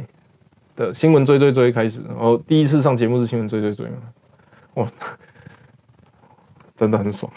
[0.77, 3.97] 的新闻追追追开始，然后第一次上节目是新闻追追追嘛，
[4.75, 4.93] 哇，
[6.77, 7.31] 真的很爽。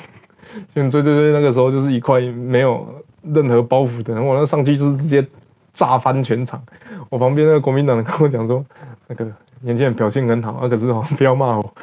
[0.74, 3.04] 新闻追追追那个时候就是一块没有。
[3.34, 5.26] 任何包袱的，我那上去就是直接
[5.74, 6.64] 炸翻全场。
[7.10, 8.66] 我旁边那个国民党的跟我讲说，
[9.06, 9.26] 那个
[9.60, 11.74] 年轻人表现很好，啊，可是哦不要骂我。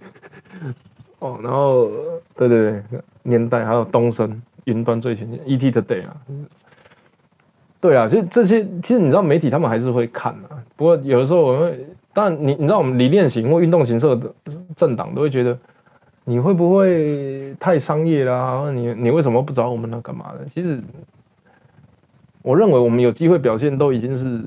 [1.20, 1.88] 哦，然后
[2.34, 6.16] 对对对，年代还有东升云端最前线，ET Today 啊。
[7.80, 11.78] 对啊，其实这些其实你知道媒体他们还是会看啊，不过有的时候我们，
[12.12, 14.32] 但你你知道我们理念型或运动型社的
[14.76, 15.58] 政党都会觉得。
[16.26, 18.70] 你会不会太商业啦？
[18.72, 20.00] 你你为什么不找我们呢？
[20.04, 20.46] 干嘛的？
[20.54, 20.78] 其实，
[22.42, 24.40] 我认为我们有机会表现都已经是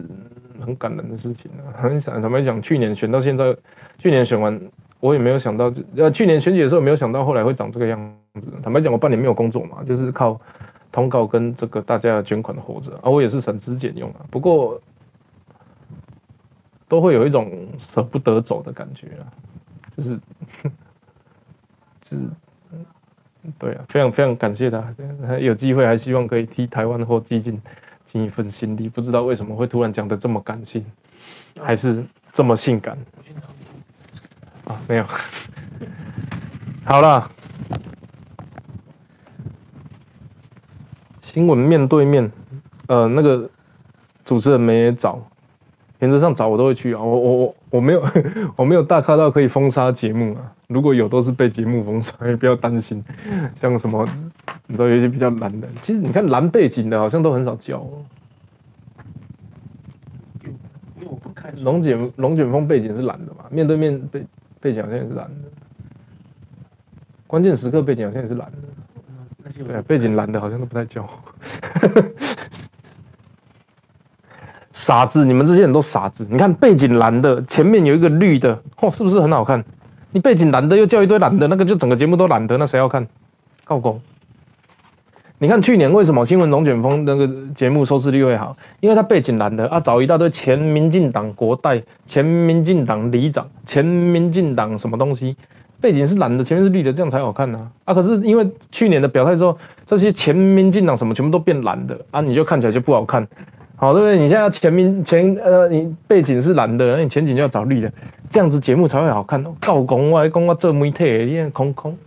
[0.62, 1.74] 很感人的事情了。
[1.76, 3.54] 很想坦白讲，去年选到现在，
[3.98, 4.58] 去年选完，
[5.02, 8.48] 我也没有想到，呃，去年选举的时候没有想到后来会长这个样子。
[8.64, 10.40] 坦白讲，我半年没有工作嘛，就是靠
[10.94, 13.10] 通告跟这个大家捐款的活着啊。
[13.10, 14.82] 我也是省吃俭用啊，不过
[16.88, 19.28] 都会有一种舍不得走的感觉啊，
[19.98, 20.18] 就是
[22.10, 22.18] 就。
[22.18, 22.24] 是，
[23.60, 24.82] 对啊，非常非常感谢他，
[25.38, 27.62] 有机会还希望可以替台湾或基金
[28.10, 28.88] 尽一份心力。
[28.88, 30.86] 不知道为什么会突然讲的这么感性，
[31.60, 32.98] 还是这么性感？
[34.64, 35.06] 啊，没有，
[36.88, 37.30] 好了，
[41.34, 42.32] 新闻面对面，
[42.86, 43.50] 呃，那个
[44.24, 45.20] 主持人没找。
[45.98, 48.04] 原则上找我都会去啊，我我我我没有
[48.56, 53.04] 我没有大咖到可以封杀节目啊，如果有都是被节目封杀，也不要担心。
[53.60, 54.08] 像什么，
[54.68, 57.84] 你知道有一些比较蓝的，其实你看蓝背景的好像都很少叫。
[60.46, 61.52] 因为我不看。
[61.64, 63.46] 龙卷龙卷风背景是蓝的嘛？
[63.50, 64.24] 面对面背
[64.62, 65.50] 背景好像也是蓝的。
[67.26, 68.58] 关键时刻背景好像也是蓝的。
[69.52, 71.08] 对，背景蓝的好像都不太叫。
[74.72, 76.28] 傻子，你们这些人都傻子。
[76.30, 79.64] 你看背景蓝的，前面有一个绿的，嚯，是不是很好看？
[80.12, 83.08] 你背景蓝的又叫一堆蓝的，那个就整个节目都蓝的，那谁要看？
[83.64, 84.02] 告公。
[85.40, 88.58] 你看去年为什么新闻龙卷风那个节目收视率会好？
[88.80, 95.36] 因为它背景蓝的啊，找一大堆前民进党国代、前民进党里长、前民进党什么东西，
[95.84, 97.70] 背景是蓝的，前面是绿的，这样才好看呢。
[97.84, 103.28] 啊，可是因为去年的表态之后，这些前民进党什么全部都变蓝的啊，你就看起来就不好看。
[103.76, 104.18] 好，对不对？
[104.18, 107.92] 你现在前面前呃，你背景是蓝的，那你前景就要找绿的，
[108.30, 109.54] 这样子节目才会好看哦。
[109.60, 111.98] 告公我讲我做媒体，你看空空，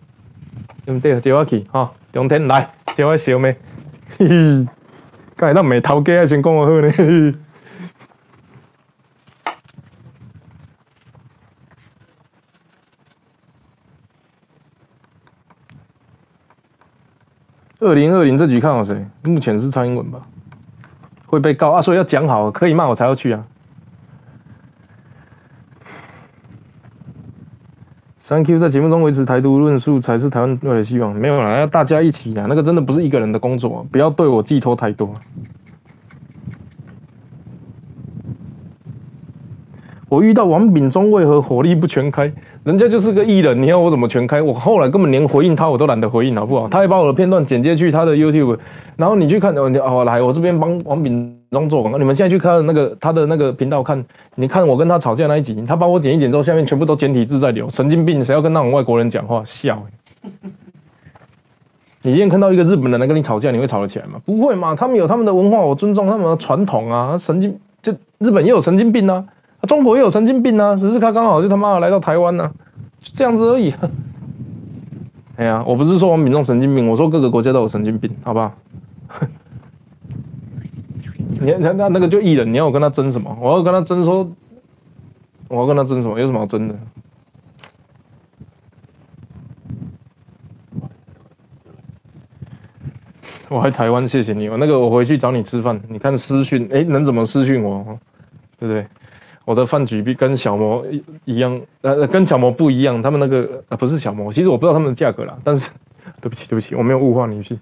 [0.86, 1.20] 对不对？
[1.20, 3.55] 接我去哈，中天来接我笑咩？
[4.16, 4.66] 嘿嘿，
[5.36, 6.90] 刚才那眉头家先讲我好呢。
[17.78, 19.05] 二零二零这局看好谁？
[19.23, 20.27] 目前是蔡英文吧。
[21.27, 23.44] 会被告啊，所以要讲好，可以骂我才要去啊。
[28.28, 31.15] Thank you，在节目中维持台独论述才是台湾未来希望。
[31.15, 35.16] 没有啦，要大家一起啊，那个真的不是一个人的工作，不要对我寄托太多。
[40.09, 42.32] 我遇到王炳忠为何火力不全开？
[42.67, 44.43] 人家就是个艺人，你要我怎么全开？
[44.43, 46.67] 我后来根本连回应他我都懒得回应，好不好？
[46.67, 48.59] 他还把我的片段剪接去他的 YouTube。
[48.97, 51.99] 然后你去看，你哦来，我这边帮王炳忠做广告。
[51.99, 59.45] 你们现在去看那个他的那个频道看，你看我跟他吵架那一集，他把我剪一剪之后，下面全部都简体字在流，神经病，谁要跟那种外国人讲话？
[59.45, 59.81] 笑、
[62.03, 64.21] 你今天看到一个日本人来跟你吵架，你会吵得起来吗？
[64.27, 67.17] 不会嘛，他们有他们的文化，我尊重他们的传统啊。
[67.17, 69.25] 神经就日本也有神经病啊，
[69.67, 72.51] 中国也有神经病啊，只是他刚好就他妈的来到台湾呢、
[73.03, 73.75] 就这样子而已。
[75.37, 78.55] 哎呀，我不是说我们民众神经病，我说各个国家都有神经病，好不好？
[81.39, 83.37] 你那那那个就艺人，你要我跟他争什么？
[83.41, 84.31] 我要跟他争说，
[85.49, 86.19] 我要跟他争什么？
[86.19, 86.75] 有什么好争的？
[93.49, 94.57] 我来台湾，谢谢你哦。
[94.59, 97.99] 那个我回去找你吃饭，你看私讯，哎，能怎么私讯我？
[98.59, 98.87] 对不对？
[99.47, 103.01] 我的饭局比跟小魔一一样，呃，跟小魔不一样。
[103.01, 105.39] 他们那个呃不是小魔，其实我不知道他们的价格啦。
[105.44, 105.70] 但是
[106.20, 107.59] 对不起，对不起，我没有物化女性。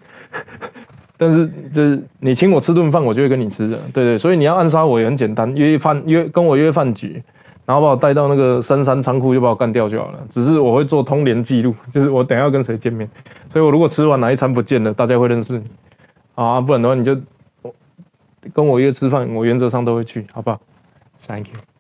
[1.18, 4.18] 但是就是你请我吃顿饭，我就会跟你吃的，对对。
[4.18, 7.22] 所以你要暗杀我也很简单，约饭约跟我约饭局，
[7.66, 10.18] 然后把我带到那个深山仓库，就把我干掉就好了。
[10.30, 13.08] 只是我会做通联记录，就是我等下要跟谁见面。
[13.52, 15.64] 所以我如果吃完哪一餐不见了，大家会认识你
[16.34, 17.16] 啊，不然的话你就
[18.54, 20.60] 跟我约吃饭，我原则上都会去，好不好
[21.28, 21.73] ？Thank you。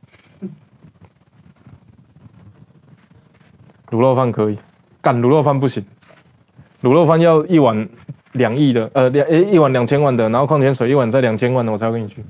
[3.94, 4.58] 卤肉饭可以，
[5.00, 5.84] 干卤肉饭不行，
[6.82, 7.88] 卤肉饭要一碗
[8.32, 12.24] 两亿的，呃两诶一碗两千万的，然后矿泉水一碗再两千万的，我才要跟你去。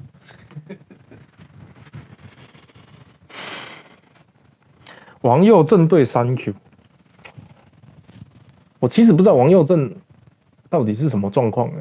[5.23, 6.53] 王佑正对三 Q，
[8.79, 9.91] 我其实不知道王佑正
[10.69, 11.81] 到底是什么状况呢？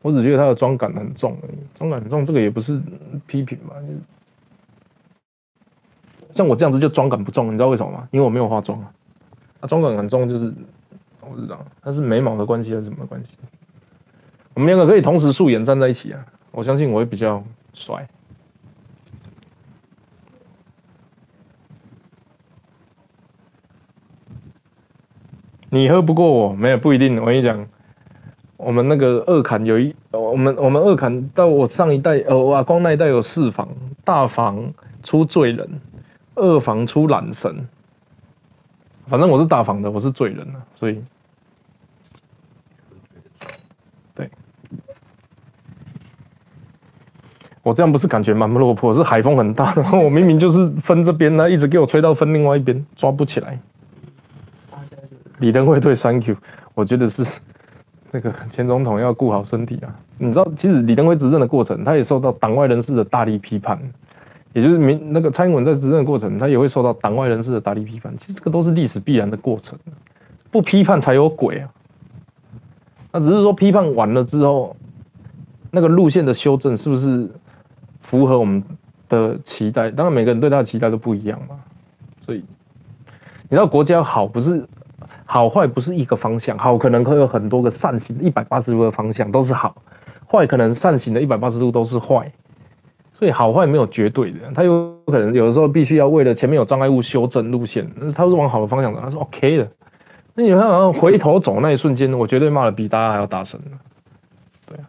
[0.00, 2.80] 我只觉得他的妆感很重而已，妆感很重，这个也不是
[3.26, 3.74] 批评吧？
[3.82, 4.00] 就是
[6.34, 8.08] 像我这样子就妆感不重，你知道为什么吗？
[8.10, 8.92] 因为我没有化妆啊。
[9.60, 10.52] 啊，妆感很重就是
[11.20, 13.28] 我知道，它是眉毛的关系还是什么关系？
[14.54, 17.42] 我们两个可以同时素颜站在一起啊，我相信我会比较
[17.74, 18.06] 帅。
[25.70, 27.18] 你喝不过我，没有不一定。
[27.18, 27.66] 我跟你讲，
[28.58, 33.66] 我们那个二坎有一，我们我们二坎到我上一代，呃，我阿公那一代有四房，
[34.04, 35.80] 大房出罪人，
[36.34, 37.66] 二房出懒神。
[39.08, 41.02] 反正我是大房的，我是罪人啊，所以，
[44.14, 44.30] 对，
[47.62, 53.58] 我这样不是感觉蛮落魄，是海风很大，然后我明明就是分这边呢，一直给我吹到分另外一边，抓不起来。
[55.40, 56.36] 李登辉对 Thank you，
[56.74, 57.26] 我觉得是
[58.12, 59.92] 那个前总统要顾好身体啊。
[60.16, 63.76] 你知道，其实李登辉执政的过程，他也受到党外人士的大力批判，
[64.52, 68.14] 也就是民那个蔡英文在执政的过程，他也会受到党外人士的大力批判。
[68.18, 69.78] 其实这个都是历史必然的过程，
[70.50, 71.70] 不批判才有鬼啊。
[73.12, 74.76] 那只是说批判完了之后，
[75.70, 77.30] 那个路线的修正是不是
[78.00, 78.62] 符合我们
[79.08, 79.90] 的期待？
[79.90, 81.60] 当然，每个人对他的期待都不一样嘛。
[82.20, 82.38] 所以，
[83.44, 84.66] 你知道国家好不是
[85.24, 89.82] 好坏不是一个方向，好可能会有很多个扇形一百八十度的方向都是好，
[90.30, 92.32] 坏可能扇形的一百八十度都是坏，
[93.22, 99.68] 所以好坏没有绝对的，他有可能有的时候必须要为了前面有障碍物修正路线，但是往好的方向走，他是 OK 的。
[100.34, 103.60] 那你看，好像回头走那一瞬间，我绝对骂的比大家还要大声
[104.66, 104.82] 对啊，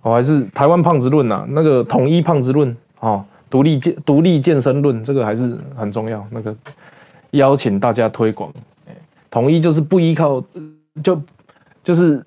[0.00, 6.26] 我还是台湾胖子论呐、那个统一胖子论哦，独立健独立健身论，这个还是很重要。
[6.30, 6.56] 那个
[7.32, 8.50] 邀请大家推广，
[9.30, 10.42] 统一就是不依靠，
[11.04, 11.20] 就
[11.84, 12.24] 就是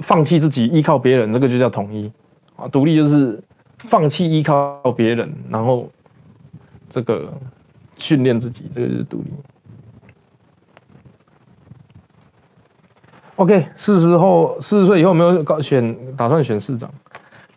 [0.00, 2.12] 放弃自己，依靠别人，这个就叫统一
[2.56, 2.68] 啊。
[2.68, 3.42] 独立就是
[3.84, 5.90] 放弃依靠别人，然后
[6.90, 7.32] 这个
[7.98, 9.30] 训练自己，这个就是独立。
[13.36, 16.90] OK，四十后四十岁以后没有搞选打算选市长？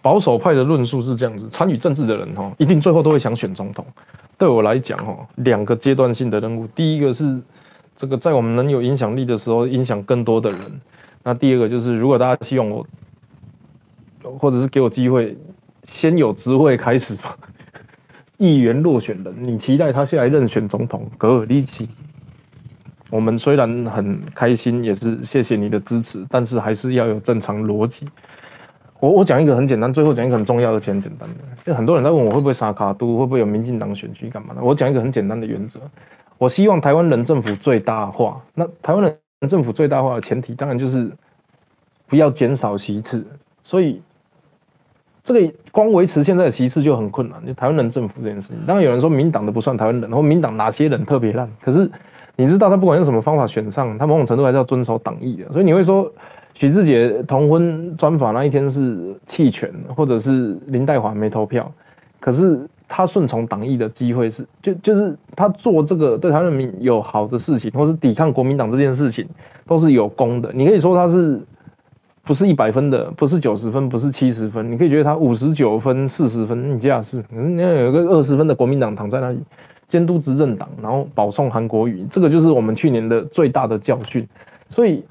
[0.01, 3.85] 保守派的论述是这样子：参与政治的人哈，一定最后都会想选总统。
[4.37, 7.41] 对我来讲哈，两个阶段性的任务，第一个是
[7.95, 10.59] 这个在我们能有影响力的时候，影响更多的人。
[11.23, 12.85] 那第二个就是，如果大家希望我，
[14.39, 15.35] 或者是给我机会，
[15.87, 17.37] 先有职位开始吧。
[18.37, 21.09] 议员落选人，你期待他下来任选总统？
[21.17, 21.87] 格尔利奇。
[23.09, 28.09] 我们虽然很开心，也是谢谢你的支持，但是还是要有正常逻辑。
[28.99, 34.61] 我我讲一个很简单，最后讲一个很重要的且很简单的，就很多人在问我会不会杀卡都，会不会有民进党选区干嘛的？
[34.61, 35.79] 我讲一个很简单的原则，
[36.37, 38.41] 我希望台湾人政府最大化。
[38.53, 39.17] 那台湾人
[39.47, 41.09] 政府最大化的前提，当然就是
[42.07, 43.25] 不要减少席次。
[43.63, 44.01] 所以
[45.25, 47.45] 这个光维持现在的席次就很困难。
[47.45, 51.91] 就台湾人政府这件事情，当然有人说民党的不算台湾人，或民党哪些人特别烂，可是
[52.37, 55.51] 你知道他不管用什么方法选上，他某种程度还是要遵守党意的。
[55.51, 56.09] 所以你会说
[56.53, 61.69] 许志杰同婚专法那一天是弃权，或者是林黛华没投票，
[62.19, 69.27] 可是他顺从党意的机会是，就就是他做这个对台湾人民有好的事情，或是抵抗国民党这件事情，
[69.65, 70.51] 都是有功的。
[70.53, 71.41] 你可以说他是
[72.25, 79.39] 不是一百分的，不是九十分，不是七十分，你可以觉得他五十九分、四十分，你这样是，你要有一个二十分的国民党躺在那里
[79.87, 84.27] 监督执政党，然后保送韩国瑜，这个就是我们去年的最大的教训。
[84.69, 85.03] 所以。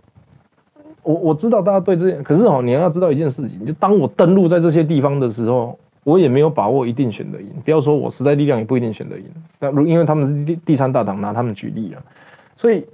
[1.07, 7.47] 我我知道大家对这，可是哦，你要知道一件事情，就当我登陆在这些地方的时候，我也没有把握一定选得赢。
[7.62, 9.27] 不要说我时代力量也不一定选得赢，
[9.59, 12.03] 那如因为他们是第第三大党，拿他们举例了。
[12.57, 12.86] 所以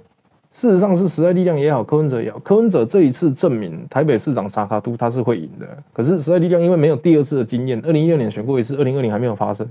[0.53, 5.65] 事实上是时代力量也好，柯文哲也好，柯文哲这一次证明台北市长沙卡都他是会赢的。
[5.93, 9.67] 可是时代力量因为没有第二次的经验，二零一六年选过一次，二零二零还没有发生，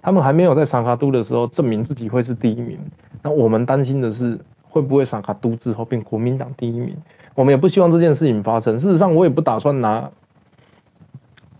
[0.00, 2.78] 他们还没有在沙卡都的时候证明自己会是第一名。
[3.22, 6.96] 那我们担心的是会不会沙卡都之后变国民党第一名？
[7.34, 8.78] 我们也不希望这件事情发生。
[8.78, 10.10] 事实上，我也不打算拿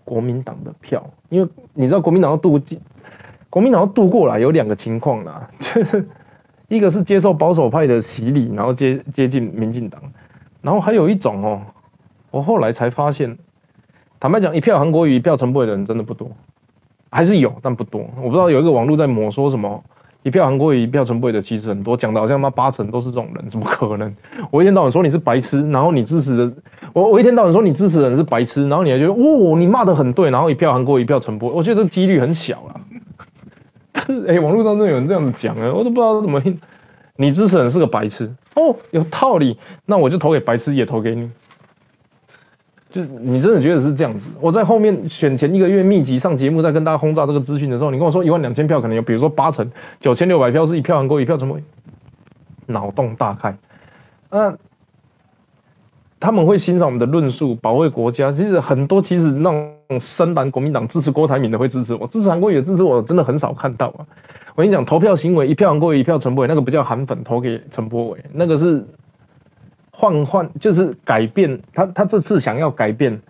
[0.05, 2.61] 国民党的票，因为你知道，国民党要渡
[3.51, 6.09] 国民党要渡过来有两个情况啦， 就是
[6.69, 10.01] 一个是接受保守派的洗礼，然后接接近民进党，
[10.63, 11.61] 然后还有一种哦，
[12.31, 13.37] 我后来才发现，
[14.19, 16.31] 坦白讲，一票韩国瑜，一票陈柏伟的人真的不多，
[17.11, 18.09] 还是有，但不多。
[18.17, 19.83] 我不知道有一个网络在抹说什么。
[20.23, 24.17] 一票韩国瑜，一票陈柏的其实很多，讲的好像妈八成都是这种人，怎么可能？
[24.51, 26.51] 我一天到晚说你是白痴，然后你支持的
[26.95, 32.81] 我，我一天到晚说你支持的人是白痴，然后你还觉得哦，你骂的很对，然后一票韩国瑜，一票陈柏，我觉得这几率很小啊。
[33.95, 36.43] 但 是哎，网络上真的有人这样子讲啊，我都不知道怎么。
[37.17, 39.57] 你支持人是个白痴哦，有道理，
[39.87, 41.31] 那我就投给白痴，也投给你。
[42.91, 44.27] 就你真的觉得是这样子？
[44.41, 51.63] 我在后面选前一个月密集上节目，在跟大家轰炸这个资讯的时候，你跟我说一万两千票可能有，比如说八成九千六百票是一票韩国一票陈伟，
[52.67, 53.57] 脑洞大开。
[54.29, 54.57] 那
[56.25, 58.33] 他们会欣赏我们的论述，保卫国家。
[58.33, 64.07] 其实很多其实那种深蓝国民党支持郭台铭的会支持我，支持韩国也支持我，真的很少看到啊。
[64.55, 68.87] 我跟你讲，投票行为一票韩国一票陈柏伟，那个不叫韩粉投给陈柏伟，那个是。
[69.97, 73.23] 换换就是改变他，他这次想要改变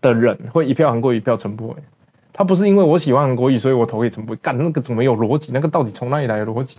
[0.00, 1.76] 的人会一票韩国一票陈柏伟，
[2.32, 5.52] 他不是因为我喜欢韩国瑜，所以我投给陈柏伟，干那个怎么有逻辑？
[5.52, 6.76] 那个到底从哪里来的逻辑？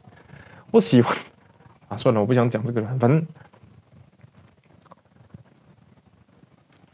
[0.72, 1.16] 我喜欢
[1.88, 2.88] 啊，算了，我不想讲这个了。
[3.00, 3.26] 反正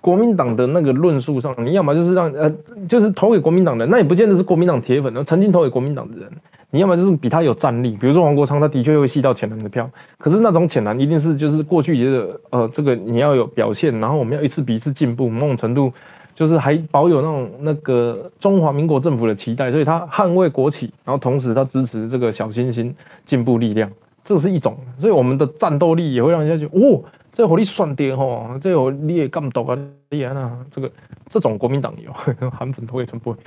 [0.05, 2.51] 国民党的那个论述上，你要么就是让呃，
[2.87, 6.29] 就是投给国民党的，那也不见得是国民党铁粉，那曾经投给国民党的人。
[6.69, 15.91] 你要么就是比他有战力，比如说黄国昌，他的确会吸到浅蓝的票，可是那种浅蓝一定是就是过去觉得呃这个你要有表现，然后我们要一次比一次进步，某种程度
[16.35, 22.93] 就是还保有那种那个中华民国政府的期待，所以他捍卫国企，然后同时他支持这个小清新
[23.25, 23.89] 进步力量，
[24.23, 27.01] 这是一种，所以我们的战斗力也会让人家觉得哦，
[27.35, 29.77] 这火力算跌吼，这火力也干不啊，
[30.09, 30.91] 厉害啊，这个
[31.29, 33.37] 这种国民党有韩粉投给陈波，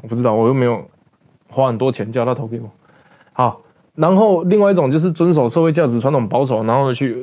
[0.00, 0.82] 我不知道，我又没有。
[1.46, 2.68] 花很多钱叫他投给我，
[3.32, 3.60] 好，
[3.94, 7.16] 然后另外一种就是遵守社会价值、传统保守，然后去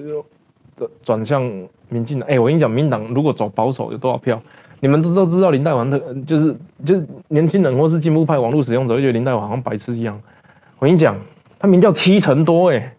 [1.04, 1.44] 转向
[1.90, 2.30] 民进党。
[2.30, 4.42] 哎，我跟你讲，民党如果走保守有多少票？
[4.80, 6.56] 你们都都知道林黛华的，就是
[6.86, 10.22] 就是年轻人或是进步派网络使用者会觉得林黛华好像白痴一样。
[10.80, 11.20] 我跟你讲，
[11.60, 12.96] 他民调七成多，哎，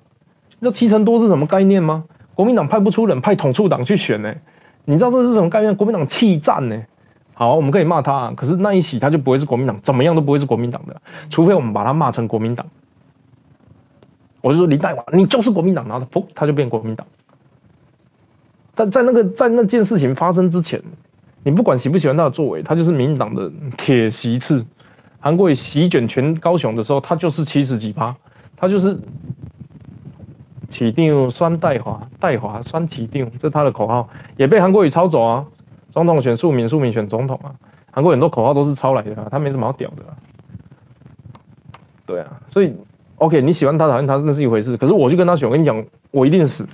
[0.62, 2.04] 你知道七成多是什么概念吗？
[2.36, 4.32] 国民党派不出人，派统促党去选，呢？
[4.84, 5.74] 你知道这是什么概念？
[5.74, 6.80] 国民党弃战，呢？
[7.34, 12.64] 好，我们可以骂他，可是那一起他就不会是国民党，怎么样都不会是国民党的，除非我们把他骂成国民党。
[14.40, 17.08] 我就说林黛华，你就是国民党，然后他噗，他就变国民党。
[18.76, 20.80] 但在那个在那件事情发生之前，
[21.42, 24.64] 你不管喜不喜欢他的作为，他就是民进党的铁席次。
[25.18, 28.14] 韩国瑜席卷全高雄的时候，他就是七十几趴，
[28.56, 28.98] 他就是
[30.72, 35.46] 起定酸代华，代华酸起定，这是他的口号，也被韩国瑜抄走啊。
[35.92, 37.52] 总统选庶民，庶民选总统啊！
[37.90, 40.02] 韩国很多口号都是抄来的，他没什么好屌的。
[42.06, 42.74] 对啊，所以
[43.16, 46.66] OK，你喜欢他讨厌他那是一回事，可是我就跟他选，我跟你讲，我一定死。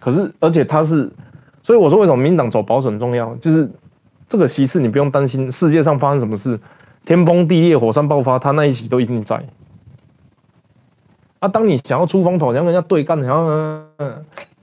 [0.00, 1.12] 可是而且他是，
[1.62, 3.70] 所以我说为什么民党走保守很重要，就是
[4.28, 6.58] 这个席次你不用担心世界上发生什么事，
[7.04, 9.44] 天崩地裂、火山爆发，他那一席都一定在。
[11.42, 13.48] 啊，当你想要出风头，想要跟人家对干，然后
[13.98, 14.14] 嗯。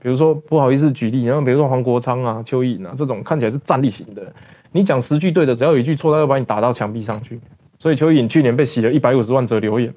[0.02, 4.32] 比如说不好意思举例，然后比如说黄国昌啊、邱毅啊这种看起来是战力型的，
[4.72, 7.38] 你讲十句对的，只要有一句错，他就把你打到墙壁上去。
[7.78, 9.92] 所以邱毅去年被洗了一百五十万则留言，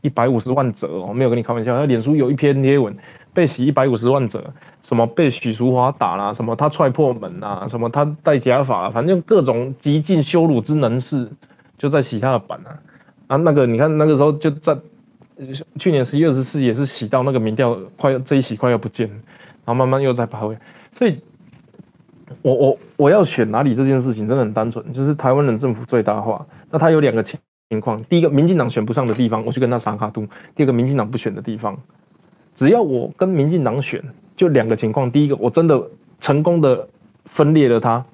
[0.00, 1.76] 一百五十万则哦，没有跟你开玩笑。
[1.76, 2.96] 他脸书有一篇贴文
[3.34, 4.44] 被洗一百五十万则，
[4.84, 11.28] 什么被许淑华打啦，什么他踹破门啊，什么他戴假发，反正各种极尽羞辱之能事，
[11.78, 12.78] 就在洗他的板啊。
[13.26, 14.76] 啊，那个你看那个时候就在。
[15.78, 20.56] 去年十一月二十四也是洗到那个民调快要这一洗快要不见，然后慢慢又再爬回。
[20.96, 21.18] 所以，
[22.42, 26.46] 我我我要选哪里这件事情真的很单纯，就是台湾人政府最大化。
[26.70, 27.38] 那它有两个情
[27.70, 30.24] 情况，第一个民进党选不上的地方，我去跟他撒卡度；
[30.54, 31.78] 第二个民进党不选的地方，
[32.54, 34.02] 只要我跟民进党选，
[34.36, 35.82] 就两个情况，第一个我真的
[36.20, 36.88] 成功的
[37.24, 38.04] 分裂了他，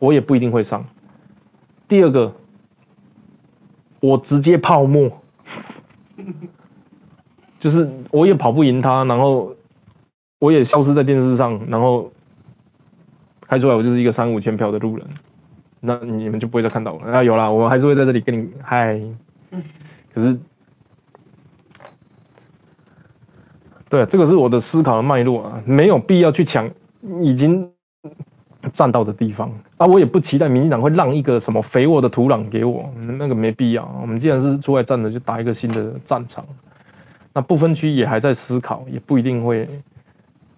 [0.00, 0.82] 我也不一定会上；
[1.88, 2.34] 第二个，
[4.00, 5.10] 我直接泡沫。
[7.60, 9.54] 就是我也跑不赢他，然后
[10.38, 12.10] 我也消失在电视上，然后
[13.42, 15.06] 开出来我就是一个三五千票的路人，
[15.80, 17.12] 那你们就不会再看到我了。
[17.12, 19.00] 啊，有啦，我还是会在这里跟你嗨。
[20.14, 20.38] 可是，
[23.88, 26.70] 对，这个是我的思考的脉络啊，没有必要去抢
[27.22, 27.70] 已经
[28.72, 29.86] 占到的地方啊。
[29.86, 33.90] 我也不期待民进党会让一个什么肥沃的土壤给我，那个没必要。
[34.00, 36.44] 我们既然是出来站的，就打一个新的战场。
[37.32, 39.68] 那不分区也还在思考，也不一定会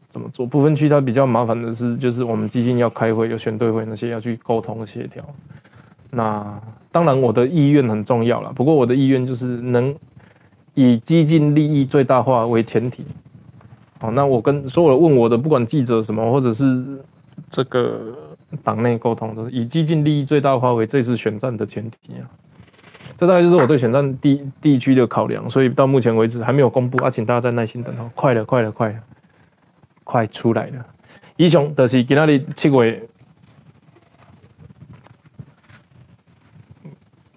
[0.08, 0.46] 怎么做。
[0.46, 5.22] 不分区它比较麻烦的是，就是我们基金要开会，有选队会那些要去沟通协调。
[6.10, 6.60] 那
[6.90, 9.94] 当然我的意愿很重要了，不过我的意愿就是能
[10.74, 13.04] 以基金利益最大化为前提。
[13.98, 16.64] 好，那我跟所有问我的，不管记者什么，或者是
[17.50, 18.16] 这个
[18.62, 22.30] 党内沟通，都是以激进利益最大化为这次选战的前提啊。
[23.16, 28.10] 这大概就是我对选战地地区的考量，所以到目前为止还没有公布啊，请大家再耐心等哦。
[28.14, 28.98] 快了，快了，快了，
[30.02, 30.86] 快出来了！
[31.36, 33.08] 以上就是今仔日七月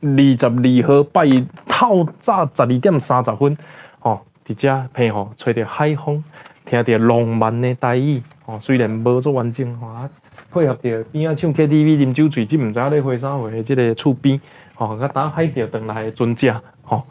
[0.01, 0.07] 二
[0.37, 3.57] 十二号拜一透早十二点三十分，
[4.01, 6.23] 哦，伫遮配合吹着海风，
[6.65, 10.09] 听着浪漫的台语，哦，虽然无做完整，哦，
[10.51, 14.39] 配合着边仔唱 KTV、啉酒醉，即毋知影咧花啥话，即个厝边。
[14.75, 16.53] 吼，甲打海钓回来的船只，
[16.83, 17.03] 吼，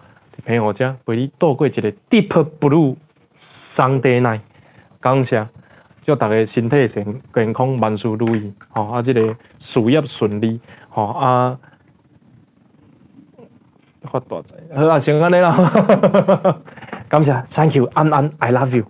[0.44, 2.28] 陪我遮陪你度过一个 Deep
[2.60, 2.96] Blue
[3.40, 4.40] Sunday night。
[5.00, 5.48] 感谢，
[6.04, 11.58] 祝大家身体健健康，万事如意，吼啊，这个事业顺利，吼啊，
[14.02, 16.60] 发大财，好啊，先安尼啦，
[17.08, 18.84] 感谢，Thank you，安安，I love you。